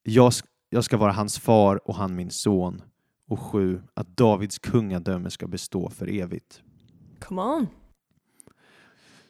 Jag, 0.02 0.32
jag 0.70 0.84
ska 0.84 0.96
vara 0.96 1.12
hans 1.12 1.38
far 1.38 1.88
och 1.88 1.94
han 1.94 2.16
min 2.16 2.30
son. 2.30 2.82
Och 3.28 3.40
7. 3.40 3.82
Att 3.94 4.16
Davids 4.16 4.58
kungadöme 4.58 5.30
ska 5.30 5.46
bestå 5.46 5.90
för 5.90 6.10
evigt. 6.20 6.62
Come 7.20 7.42
on. 7.42 7.66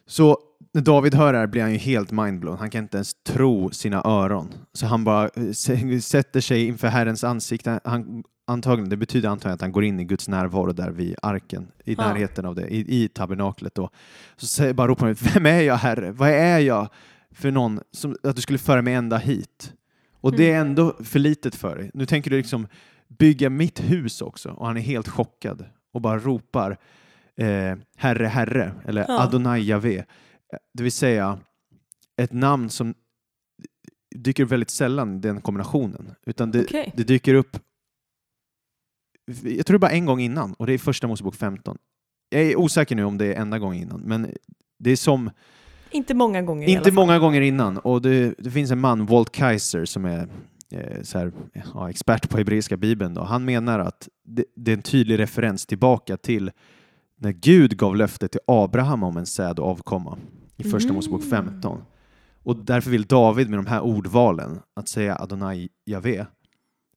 Så 0.05 0.37
när 0.73 0.81
David 0.81 1.15
hör 1.15 1.33
det 1.33 1.39
här 1.39 1.47
blir 1.47 1.61
han 1.61 1.71
ju 1.71 1.77
helt 1.77 2.11
mindblown. 2.11 2.57
Han 2.57 2.69
kan 2.69 2.83
inte 2.83 2.97
ens 2.97 3.13
tro 3.23 3.69
sina 3.71 4.01
öron. 4.05 4.53
Så 4.73 4.85
han 4.85 5.03
bara 5.03 5.23
eh, 5.35 5.99
sätter 5.99 6.41
sig 6.41 6.67
inför 6.67 6.87
Herrens 6.87 7.23
ansikte. 7.23 7.79
Han, 7.83 8.23
antagligen, 8.47 8.89
det 8.89 8.97
betyder 8.97 9.29
antagligen 9.29 9.55
att 9.55 9.61
han 9.61 9.71
går 9.71 9.83
in 9.83 9.99
i 9.99 10.03
Guds 10.03 10.27
närvaro 10.27 10.71
där 10.71 10.91
vid 10.91 11.15
arken, 11.21 11.71
i 11.85 11.93
Ja. 11.93 12.07
närheten 12.07 12.45
av 12.45 12.55
det, 12.55 12.67
i, 12.67 13.03
i 13.03 13.07
tabernaklet. 13.07 13.75
Då. 13.75 13.89
Så 14.37 14.45
säger, 14.47 14.73
bara 14.73 14.87
ropar 14.87 15.05
han 15.05 15.11
ut, 15.11 15.35
vem 15.35 15.45
är 15.45 15.61
jag 15.61 15.75
Herre? 15.75 16.11
Vad 16.11 16.29
är 16.29 16.59
jag 16.59 16.89
för 17.31 17.51
någon 17.51 17.79
som, 17.91 18.15
att 18.23 18.35
du 18.35 18.41
skulle 18.41 18.59
föra 18.59 18.81
mig 18.81 18.93
ända 18.93 19.17
hit? 19.17 19.73
Och 20.21 20.35
det 20.35 20.51
är 20.51 20.59
ändå 20.61 20.95
för 21.03 21.19
litet 21.19 21.55
för 21.55 21.75
dig. 21.75 21.91
Nu 21.93 22.05
tänker 22.05 22.31
du 22.31 22.37
liksom 22.37 22.67
bygga 23.07 23.49
mitt 23.49 23.79
hus 23.79 24.21
också 24.21 24.49
och 24.49 24.67
han 24.67 24.77
är 24.77 24.81
helt 24.81 25.07
chockad 25.07 25.65
och 25.93 26.01
bara 26.01 26.19
ropar 26.19 26.77
eh, 27.37 27.77
Herre, 27.97 28.25
Herre 28.27 28.73
eller 28.85 29.05
Ja. 29.07 29.19
Adonai 29.21 29.61
Jave. 29.61 30.05
Det 30.73 30.83
vill 30.83 30.91
säga 30.91 31.39
ett 32.21 32.33
namn 32.33 32.69
som 32.69 32.93
dyker 34.15 34.45
väldigt 34.45 34.69
sällan 34.69 35.15
i 35.17 35.19
den 35.19 35.41
kombinationen. 35.41 36.15
Utan 36.25 36.51
det, 36.51 36.61
Okej. 36.61 36.93
det 36.95 37.03
dyker 37.03 37.33
upp 37.33 37.57
jag 39.43 39.65
tror 39.65 39.75
det 39.75 39.79
bara 39.79 39.91
en 39.91 40.05
gång 40.05 40.19
innan 40.19 40.53
och 40.53 40.67
det 40.67 40.73
är 40.73 40.77
första 40.77 41.07
Mosebok 41.07 41.35
15. 41.35 41.77
Jag 42.29 42.41
är 42.41 42.55
osäker 42.55 42.95
nu 42.95 43.03
om 43.03 43.17
det 43.17 43.25
är 43.33 43.41
enda 43.41 43.59
gången 43.59 43.81
innan, 43.81 44.01
men 44.01 44.31
det 44.79 44.91
är 44.91 44.95
som 44.95 45.31
Inte 45.91 46.13
många 46.13 46.41
gånger 46.41 46.67
i 46.67 46.71
alla 46.71 46.77
inte 46.77 46.91
fall. 46.91 46.95
många 46.95 47.19
gånger 47.19 47.41
innan. 47.41 47.77
Och 47.77 48.01
det, 48.01 48.35
det 48.37 48.51
finns 48.51 48.71
en 48.71 48.79
man, 48.79 49.05
Walt 49.05 49.31
Kaiser, 49.31 49.85
som 49.85 50.05
är 50.05 50.27
eh, 50.71 51.03
här, 51.13 51.31
ja, 51.73 51.89
expert 51.89 52.29
på 52.29 52.37
hebreiska 52.37 52.77
bibeln. 52.77 53.13
Då. 53.13 53.21
Han 53.23 53.45
menar 53.45 53.79
att 53.79 54.09
det, 54.25 54.45
det 54.55 54.71
är 54.71 54.75
en 54.75 54.81
tydlig 54.81 55.19
referens 55.19 55.65
tillbaka 55.65 56.17
till 56.17 56.51
när 57.17 57.31
Gud 57.31 57.77
gav 57.77 57.95
löfte 57.95 58.27
till 58.27 58.39
Abraham 58.47 59.03
om 59.03 59.17
en 59.17 59.25
säd 59.25 59.59
och 59.59 59.67
avkomma 59.67 60.17
i 60.57 60.63
Första 60.63 60.87
Mm. 60.89 60.95
Mosebok 60.95 61.23
15. 61.23 61.81
Och 62.43 62.55
därför 62.55 62.91
vill 62.91 63.03
David 63.03 63.49
med 63.49 63.59
de 63.59 63.65
här 63.65 63.81
ordvalen, 63.81 64.59
att 64.73 64.87
säga 64.87 65.15
Adonai 65.15 65.69
Jave, 65.85 66.25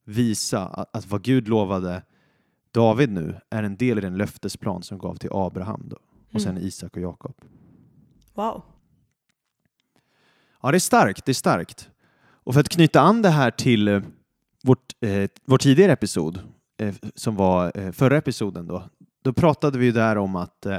visa 0.04 0.66
att, 0.66 0.96
att 0.96 1.07
vad 1.11 1.22
Gud 1.22 1.48
lovade 1.48 2.02
David 2.70 3.11
nu 3.11 3.37
är 3.50 3.62
en 3.62 3.76
del 3.76 3.98
i 3.98 4.00
den 4.00 4.16
löftesplan 4.16 4.83
som 4.83 4.98
gav 4.98 5.14
till 5.16 5.30
Abraham 5.33 5.83
då, 5.85 5.96
och 6.35 6.40
sen 6.40 6.50
Mm. 6.57 6.66
Isak 6.68 6.96
och 6.96 7.02
Jakob. 7.02 7.35
Wow. 8.35 8.62
Ja, 10.64 10.70
det 10.70 10.77
är 10.77 10.81
starkt. 10.81 11.24
Det 11.24 11.33
är 11.33 11.35
starkt. 11.35 11.90
Och 12.44 12.55
för 12.55 12.61
att 12.61 12.68
knyta 12.68 13.00
an 13.00 13.22
det 13.22 13.29
här 13.29 13.50
till 13.50 13.88
eh, 13.88 14.03
vårt, 14.62 14.92
eh, 15.00 15.31
vår 15.44 15.59
tidigare 15.59 15.92
episod, 15.92 16.40
eh, 16.81 16.94
som 17.14 17.37
var 17.37 17.72
eh, 17.74 17.92
förra 17.92 18.16
episoden 18.16 18.66
då, 18.66 18.83
då 19.24 19.33
pratade 19.33 19.79
vi 19.79 19.85
ju 19.87 19.92
där 19.92 20.18
om 20.18 20.37
att 20.37 20.66
eh, 20.66 20.79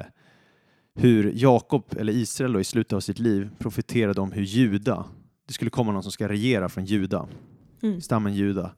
hur 0.95 1.31
Jakob, 1.35 1.83
eller 1.97 2.13
Israel 2.13 2.53
då, 2.53 2.59
i 2.59 2.63
slutet 2.63 2.93
av 2.93 2.99
sitt 2.99 3.19
liv 3.19 3.49
profeterade 3.59 4.21
om 4.21 4.31
hur 4.31 4.43
Juda, 4.43 5.05
det 5.47 5.53
skulle 5.53 5.71
komma 5.71 5.91
någon 5.91 6.03
som 6.03 6.11
ska 6.11 6.27
regera 6.29 6.69
från 6.69 6.85
Juda, 6.85 7.27
Mm. 7.81 8.01
stammen 8.01 8.33
Juda. 8.33 8.71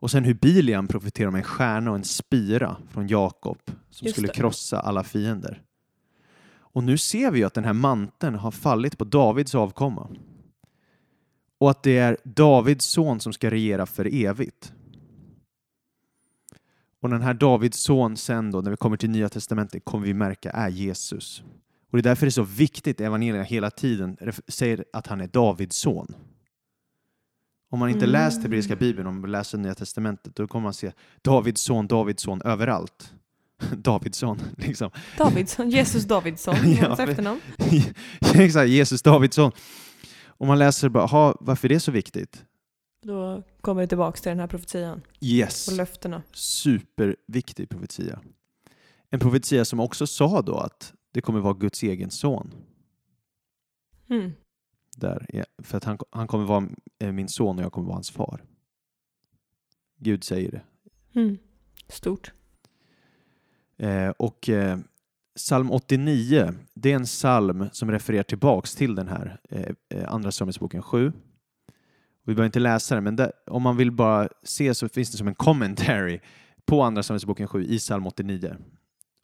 Och 0.00 0.10
sen 0.10 0.24
hur 0.24 0.34
Biliam 0.34 0.88
profeterar 0.88 1.28
om 1.28 1.34
en 1.34 1.42
stjärna 1.42 1.90
och 1.90 1.96
en 1.96 2.04
spira 2.04 2.76
från 2.90 3.06
Jakob 3.08 3.58
som 3.90 4.04
Just 4.06 4.14
skulle 4.14 4.28
det. 4.28 4.34
krossa 4.34 4.80
alla 4.80 5.04
fiender. 5.04 5.62
Och 6.56 6.84
nu 6.84 6.98
ser 6.98 7.30
vi 7.30 7.38
ju 7.38 7.44
att 7.44 7.54
den 7.54 7.64
här 7.64 7.72
manteln 7.72 8.34
har 8.34 8.50
fallit 8.50 8.98
på 8.98 9.04
Davids 9.04 9.54
avkomma. 9.54 10.08
Och 11.64 11.70
att 11.70 11.82
det 11.82 11.98
är 11.98 12.16
Davids 12.24 12.84
son 12.86 13.20
som 13.20 13.32
ska 13.32 13.50
regera 13.50 13.86
för 13.86 14.14
evigt. 14.14 14.72
Och 17.00 17.10
den 17.10 17.22
här 17.22 17.34
Davids 17.34 17.78
son 17.78 18.16
sen 18.16 18.50
då, 18.50 18.60
när 18.60 18.70
vi 18.70 18.76
kommer 18.76 18.96
till 18.96 19.10
Nya 19.10 19.28
Testamentet, 19.28 19.84
kommer 19.84 20.06
vi 20.06 20.14
märka 20.14 20.50
är 20.50 20.68
Jesus. 20.68 21.42
Och 21.90 21.96
det 21.96 22.00
är 22.00 22.02
därför 22.02 22.26
det 22.26 22.28
är 22.28 22.30
så 22.30 22.42
viktigt, 22.42 23.00
evangelierna 23.00 23.42
hela 23.42 23.70
tiden 23.70 24.16
säger 24.48 24.84
att 24.92 25.06
han 25.06 25.20
är 25.20 25.26
Davids 25.26 25.76
son. 25.76 26.14
Om 27.70 27.78
man 27.78 27.88
inte 27.88 28.04
Mm. 28.04 28.12
läst 28.12 28.42
hebreiska 28.42 28.76
bibeln, 28.76 29.06
om 29.06 29.20
man 29.20 29.30
läser 29.30 29.58
Nya 29.58 29.74
Testamentet, 29.74 30.36
då 30.36 30.46
kommer 30.46 30.62
man 30.62 30.74
se 30.74 30.92
Davids 31.22 31.60
son, 31.62 31.86
Davids 31.86 32.22
son 32.22 32.42
överallt. 32.42 33.12
Davids 33.76 34.18
son, 34.18 34.40
liksom. 34.56 34.90
Davidsson, 35.18 35.70
Jesus 35.70 36.04
Davidsson, 36.04 36.56
Ja, 36.64 36.86
hans 36.88 37.00
efternamn. 37.00 37.40
Exakt, 38.34 38.68
Jesus 38.68 39.02
Davids 39.02 39.36
son. 39.36 39.52
Om 40.44 40.48
man 40.48 40.58
läser 40.58 40.88
bara, 40.88 41.06
"Ha, 41.06 41.36
varför 41.40 41.68
är 41.68 41.74
det 41.74 41.80
så 41.80 41.92
viktigt? 41.92 42.44
Då 43.02 43.42
kommer 43.60 43.80
vi 43.82 43.88
tillbaka 43.88 44.16
till 44.20 44.28
den 44.30 44.38
här 44.40 44.46
profetian 44.46 45.02
Yes, 45.20 45.68
och 45.68 45.74
löftena. 45.76 46.22
superviktig 46.32 47.68
profetia. 47.68 48.20
En 49.10 49.20
profetia 49.20 49.64
som 49.64 49.80
också 49.80 50.06
sa 50.06 50.42
då 50.42 50.56
att 50.56 50.92
det 51.12 51.20
kommer 51.20 51.40
vara 51.40 51.54
Guds 51.54 51.82
egen 51.82 52.10
son. 52.10 52.50
Mm. 54.10 54.32
Där, 54.96 55.26
Ja, 55.28 55.44
för 55.58 55.76
att 55.76 55.84
han, 55.84 55.98
han 56.10 56.26
kommer 56.26 56.44
vara 56.44 56.68
eh, 56.98 57.12
min 57.12 57.28
son 57.28 57.58
och 57.58 57.64
jag 57.64 57.72
kommer 57.72 57.86
vara 57.86 57.96
hans 57.96 58.10
far. 58.10 58.44
Gud 59.98 60.24
säger 60.24 60.50
det. 60.50 60.62
Mm. 61.20 61.38
Stort. 61.88 62.32
Eh, 63.76 64.08
och 64.08 64.48
eh, 64.48 64.78
psalm 65.36 65.70
89, 65.70 66.54
det 66.74 66.92
är 66.92 66.96
en 66.96 67.04
psalm 67.04 67.66
som 67.72 67.90
refererar 67.90 68.22
tillbaks 68.22 68.74
till 68.74 68.94
den 68.94 69.08
här 69.08 69.40
eh, 69.50 69.66
eh 69.90 70.12
andra 70.12 70.32
Samuelsboken 70.32 70.82
7. 70.82 71.12
Vi 72.24 72.34
behöver 72.34 72.46
inte 72.46 72.60
läsa 72.60 72.94
den, 72.94 73.04
men 73.04 73.16
där, 73.16 73.32
om 73.46 73.62
man 73.62 73.76
vill 73.76 73.92
bara 73.92 74.28
se 74.42 74.74
så 74.74 74.88
finns 74.88 75.10
det 75.10 75.18
som 75.18 75.28
en 75.28 75.34
commentary 75.34 76.20
på 76.66 76.82
andra 76.82 77.02
Samuelsboken 77.02 77.48
7 77.48 77.64
i 77.64 77.78
psalm 77.78 78.06
89. 78.06 78.56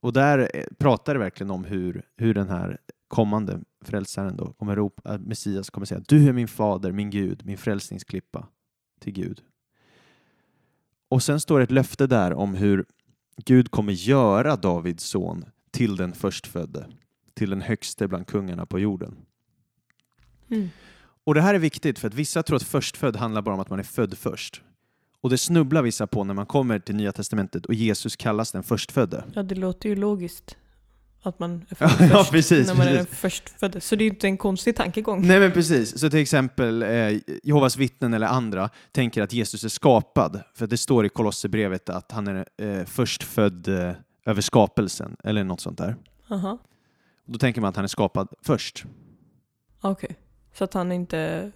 Och 0.01 0.13
där 0.13 0.51
eh, 0.55 0.65
pratar 0.79 1.15
det 1.15 1.21
verkligen 1.21 1.51
om 1.51 1.65
hur, 1.65 2.03
hur 2.17 2.35
den 2.35 2.49
här 2.49 2.79
kommande 3.09 3.61
frälsaren 3.85 4.37
då 4.37 4.53
kommer 4.53 4.77
ropa, 4.77 5.19
Messias 5.19 5.71
kommer 5.71 5.87
säga 5.87 6.03
Du 6.09 6.29
är 6.29 6.33
min 6.33 6.49
fader, 6.49 6.93
min 6.93 7.11
Gud, 7.11 7.43
min 7.45 7.59
frälsningsklippa 7.59 8.47
till 9.01 9.13
Gud. 9.13 9.43
Och 11.09 11.23
sen 11.23 11.41
står 11.41 11.59
det 11.59 11.65
ett 11.65 11.71
löfte 11.71 12.07
där 12.07 12.33
om 12.33 12.55
hur 12.55 12.85
Gud 13.45 13.71
kommer 13.71 13.93
göra 13.93 14.57
Davids 14.57 15.05
son 15.05 15.45
till 15.71 15.97
den 15.97 16.13
förstfödde, 16.13 16.87
till 17.35 17.51
den 17.51 17.63
högste 17.63 18.09
bland 18.09 18.27
kungarna 18.27 18.67
på 18.67 18.79
jorden. 18.79 19.17
Mm. 20.51 20.71
Och 21.25 21.35
det 21.35 21.41
här 21.41 21.55
är 21.55 21.59
viktigt 21.59 21.99
för 21.99 22.09
att 22.09 22.15
vissa 22.15 22.43
tror 22.43 22.57
att 22.57 22.63
förstfödd 22.63 23.17
handlar 23.17 23.43
bara 23.43 23.55
om 23.55 23.61
att 23.61 23.71
man 23.71 23.79
är 23.79 23.83
född 23.83 24.19
först. 24.19 24.63
Och 25.21 25.31
det 25.31 25.39
snubblar 25.39 25.83
vissa 25.83 26.07
på 26.07 26.25
när 26.25 26.35
man 26.35 26.47
kommer 26.47 26.79
till 26.79 26.95
Nya 26.95 27.13
Testamentet 27.13 27.67
och 27.67 27.75
Jesus 27.75 28.17
kallas 28.17 28.53
den 28.53 28.63
förstfödde. 28.63 29.25
Ja, 29.35 29.43
det 29.43 29.55
låter 29.55 29.89
ju 29.89 29.97
logiskt 29.97 30.57
att 31.23 31.39
man 31.39 31.67
är 31.69 31.75
född 31.89 31.91
Ja, 32.01 32.19
först 32.19 32.31
precis, 32.31 32.67
när 32.67 32.75
man 32.75 32.87
är 32.87 32.95
den 32.95 33.05
precis. 33.07 33.21
förstfödde. 33.21 33.81
Så 33.81 33.97
det 33.97 34.03
är 34.03 34.07
ju 34.07 34.11
inte 34.11 34.27
en 34.27 34.37
konstig 34.37 34.77
tankegång. 34.77 35.27
Nej 35.27 35.41
men 35.41 35.53
precis, 35.53 36.01
så 36.01 36.11
till 36.11 36.19
exempel 36.19 36.83
eh, 36.83 37.19
Jehovas 37.43 37.77
vittnen 37.77 38.15
eller 38.15 38.27
andra 38.27 38.71
tänker 38.93 39.23
att 39.23 39.33
Jesus 39.33 39.65
är 39.65 39.69
skapad. 39.69 40.43
För 40.55 40.67
det 40.67 40.77
står 40.77 41.07
i 41.07 41.09
Kolosserbrevet 41.09 41.89
att 41.89 42.13
han 42.13 42.29
är 42.29 42.47
eh, 42.59 42.85
förstfödd 42.85 43.69
eh, 43.69 43.93
över 44.31 44.41
skapelsen 44.43 45.17
eller 45.25 45.45
något 45.45 45.61
sånt 45.61 45.79
där. 45.79 45.97
Aha. 46.31 46.59
Då 47.27 47.39
tänker 47.39 47.61
man 47.61 47.69
att 47.69 47.77
han 47.77 47.85
är 47.85 47.89
skapad 47.89 48.29
först. 48.43 48.85
Okej. 49.81 50.17
Så 50.55 50.65
att 50.65 50.75
han 50.75 50.93
inte 50.93 51.19
är 51.19 51.53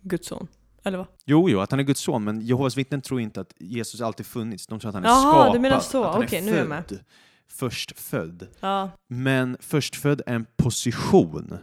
Guds 0.00 0.28
son? 0.28 0.48
Eller 0.82 0.98
vad? 0.98 1.06
Jo, 1.24 1.50
jo, 1.50 1.60
att 1.60 1.70
han 1.70 1.80
är 1.80 1.84
Guds 1.84 2.00
son, 2.00 2.24
men 2.24 2.40
Jehovas 2.40 2.76
vittnen 2.76 3.00
tror 3.02 3.20
inte 3.20 3.40
att 3.40 3.54
Jesus 3.58 4.00
alltid 4.00 4.26
funnits. 4.26 4.66
De 4.66 4.80
tror 4.80 4.88
att 4.88 4.94
han 4.94 5.04
är 5.04 5.08
Jaha, 5.08 5.32
skapad. 5.32 5.52
du 5.52 5.58
menar 5.58 5.80
så. 5.80 6.04
Att 6.04 6.14
han 6.14 6.24
Okej, 6.24 6.38
är 6.38 6.42
nu 6.42 6.50
är 6.52 6.56
jag 6.56 6.68
född. 6.68 6.90
med. 6.90 7.04
Förstfödd. 7.48 8.46
Ja. 8.60 8.90
Men 9.08 9.56
förstfödd 9.60 10.22
är 10.26 10.34
en 10.34 10.46
position. 10.56 11.58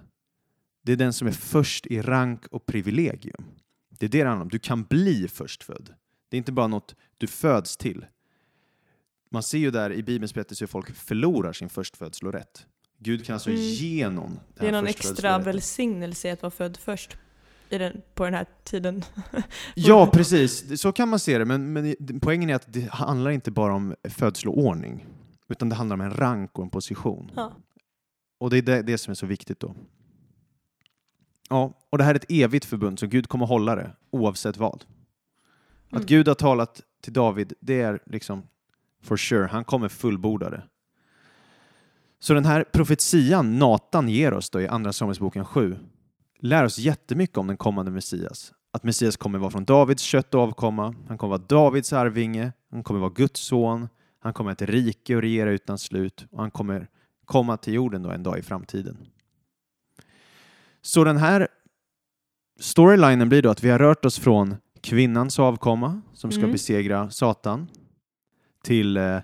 Det 0.83 0.91
är 0.91 0.95
den 0.97 1.13
som 1.13 1.27
är 1.27 1.31
först 1.31 1.85
i 1.85 2.01
rank 2.01 2.47
och 2.47 2.65
privilegium. 2.65 3.43
Det 3.89 4.05
är 4.05 4.09
det 4.09 4.23
det 4.23 4.29
handlar 4.29 4.43
om. 4.45 4.49
Du 4.49 4.59
kan 4.59 4.83
bli 4.83 5.27
förstfödd. 5.27 5.93
Det 6.29 6.35
är 6.35 6.37
inte 6.37 6.51
bara 6.51 6.67
något 6.67 6.95
du 7.17 7.27
föds 7.27 7.77
till. 7.77 8.05
Man 9.33 9.43
ser 9.43 9.57
ju 9.57 9.71
där 9.71 9.91
i 9.93 10.03
Bibelns 10.03 10.33
berättelse 10.33 10.63
hur 10.63 10.67
folk 10.67 10.95
förlorar 10.95 11.53
sin 11.53 11.69
förstfödslorätt. 11.69 12.65
Gud 12.97 13.25
kan 13.25 13.33
alltså 13.33 13.49
Mm. 13.49 13.61
ge 13.61 14.09
någon 14.09 14.39
Det 14.55 14.67
är 14.67 14.71
någon 14.71 14.87
extra 14.87 15.39
välsignelse 15.39 16.27
i 16.27 16.31
att 16.31 16.41
vara 16.41 16.51
född 16.51 16.77
först. 16.77 17.17
I 17.69 17.77
den, 17.77 18.01
på 18.13 18.23
den 18.25 18.33
här 18.33 18.45
tiden. 18.63 19.03
Ja, 19.75 20.09
precis. 20.13 20.81
Så 20.81 20.91
kan 20.91 21.09
man 21.09 21.19
se 21.19 21.37
det. 21.37 21.45
Men, 21.45 21.73
men 21.73 21.95
poängen 22.21 22.49
är 22.49 22.55
att 22.55 22.73
det 22.73 22.91
handlar 22.91 23.31
inte 23.31 23.51
bara 23.51 23.73
om 23.73 23.95
födsloordning. 24.03 25.05
Utan 25.49 25.69
det 25.69 25.75
handlar 25.75 25.93
om 25.93 26.01
en 26.01 26.13
rank 26.13 26.57
och 26.57 26.63
en 26.63 26.69
position. 26.69 27.31
Ja. 27.35 27.53
Och 28.37 28.49
det 28.49 28.57
är 28.57 28.61
det, 28.61 28.81
det 28.81 28.97
som 28.97 29.11
är 29.11 29.15
så 29.15 29.25
viktigt 29.25 29.59
då. 29.59 29.75
Ja, 31.49 31.73
och 31.89 31.97
det 31.97 32.03
här 32.03 32.11
är 32.11 32.15
ett 32.15 32.25
evigt 32.31 32.65
förbund, 32.65 32.99
så 32.99 33.07
Gud 33.07 33.27
kommer 33.27 33.45
hålla 33.45 33.75
det 33.75 33.91
oavsett 34.11 34.57
vad. 34.57 34.83
Att 35.87 35.93
Mm. 35.93 36.05
Gud 36.05 36.27
har 36.27 36.35
talat 36.35 36.81
till 37.01 37.13
David, 37.13 37.53
det 37.59 37.81
är 37.81 37.99
liksom 38.05 38.43
for 39.01 39.17
sure. 39.17 39.47
Han 39.47 39.63
kommer 39.63 39.89
fullborda 39.89 40.49
det. 40.49 40.63
Så 42.19 42.33
den 42.33 42.45
här 42.45 42.63
profetian 42.63 43.59
Natan 43.59 44.09
ger 44.09 44.33
oss 44.33 44.49
då 44.49 44.61
i 44.61 44.67
Andra 44.67 44.93
Samuelsboken 44.93 45.45
7 45.45 45.77
lär 46.39 46.63
oss 46.63 46.77
jättemycket 46.77 47.37
om 47.37 47.47
den 47.47 47.57
kommande 47.57 47.91
Messias. 47.91 48.53
Att 48.73 48.83
Messias 48.83 49.17
kommer 49.17 49.39
vara 49.39 49.51
från 49.51 49.65
Davids 49.65 50.03
kött 50.03 50.33
och 50.33 50.41
avkomma, 50.41 50.95
han 51.07 51.17
kommer 51.17 51.37
vara 51.37 51.47
Davids 51.47 51.93
arvinge, 51.93 52.53
han 52.71 52.83
kommer 52.83 52.99
vara 52.99 53.09
Guds 53.15 53.39
son, 53.39 53.89
han 54.19 54.33
kommer 54.33 54.51
att 54.51 54.61
rike 54.61 55.15
och 55.15 55.21
regera 55.21 55.51
utan 55.51 55.77
slut 55.77 56.25
och 56.31 56.39
han 56.39 56.51
kommer 56.51 56.87
komma 57.25 57.57
till 57.57 57.73
jorden 57.73 58.03
då 58.03 58.09
en 58.09 58.23
dag 58.23 58.39
i 58.39 58.41
framtiden. 58.41 58.97
Så 60.81 61.03
den 61.03 61.17
här 61.17 61.47
storylinen 62.59 63.29
blir 63.29 63.41
då 63.41 63.49
att 63.49 63.63
vi 63.63 63.69
har 63.69 63.79
rört 63.79 64.05
oss 64.05 64.19
från 64.19 64.55
kvinnans 64.81 65.39
avkomma 65.39 66.01
som 66.13 66.31
ska 66.31 66.39
Mm. 66.39 66.51
besegra 66.51 67.09
Satan 67.09 67.67
till 68.63 68.97
eh, 68.97 69.19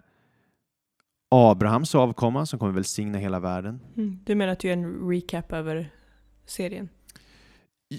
Abrahams 1.32 1.96
avkomma 1.96 2.46
som 2.46 2.60
kommer 2.60 2.72
välsigna 2.74 3.18
hela 3.18 3.40
världen. 3.40 3.80
Mm. 3.98 4.20
Du 4.26 4.36
menar 4.36 4.54
att 4.54 4.60
du 4.60 4.68
gör 4.68 4.74
en 4.78 5.10
recap 5.10 5.52
över 5.54 5.92
serien? 6.46 6.90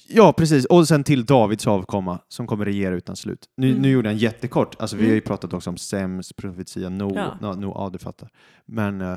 Ja, 0.08 0.32
precis. 0.32 0.64
Och 0.64 0.88
sen 0.88 1.04
till 1.04 1.24
Davids 1.24 1.66
avkomma 1.66 2.20
som 2.28 2.46
kommer 2.46 2.64
regera 2.64 2.94
utan 2.94 3.16
slut. 3.16 3.46
Nu, 3.56 3.70
Mm. 3.70 3.82
nu 3.82 3.90
gjorde 3.90 4.08
jag 4.08 4.12
en 4.12 4.18
jättekort. 4.18 4.76
Alltså, 4.80 4.96
vi 4.96 5.02
Mm. 5.02 5.10
har 5.10 5.14
ju 5.14 5.20
pratat 5.20 5.52
också 5.52 5.70
om 5.70 5.76
Sems 5.76 6.32
profetia, 6.32 6.88
no, 6.88 7.14
Ja. 7.14 7.38
no, 7.40 7.46
no, 7.60 7.72
ja, 7.74 7.90
du 7.92 7.98
fattar. 7.98 8.30
Men 8.66 9.00
eh, 9.00 9.16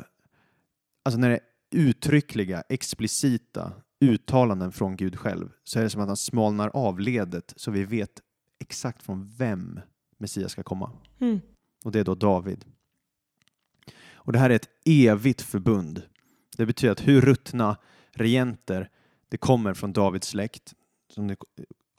alltså 1.06 1.20
när 1.20 1.30
det 1.30 1.36
är 1.36 1.42
uttryckliga, 1.76 2.64
explicita 2.70 3.74
uttalanden 4.06 4.72
från 4.72 4.96
Gud 4.96 5.20
själv 5.20 5.50
så 5.64 5.80
är 5.80 5.84
det 5.84 5.90
som 5.90 6.02
att 6.02 6.08
han 6.08 6.18
smalnar 6.18 6.72
av 6.74 7.00
ledet 7.00 7.54
så 7.56 7.72
vi 7.72 7.84
vet 7.84 8.12
exakt 8.60 9.04
från 9.04 9.30
vem 9.38 9.80
Messias 10.20 10.52
ska 10.52 10.64
komma. 10.64 10.92
Mm. 11.20 11.40
Och 11.84 11.92
det 11.92 12.00
är 12.00 12.04
då 12.04 12.16
David. 12.16 12.66
Och 14.14 14.34
det 14.34 14.40
här 14.40 14.50
är 14.50 14.56
ett 14.56 14.70
evigt 14.86 15.42
förbund. 15.42 16.02
Det 16.58 16.66
betyder 16.66 16.92
att 16.92 17.08
hur 17.08 17.22
ruttna 17.22 17.78
regenter 18.12 18.90
det 19.30 19.38
kommer 19.38 19.74
från 19.74 19.94
Davids 19.94 20.28
släkt, 20.28 20.74
som 21.14 21.28
det 21.28 21.36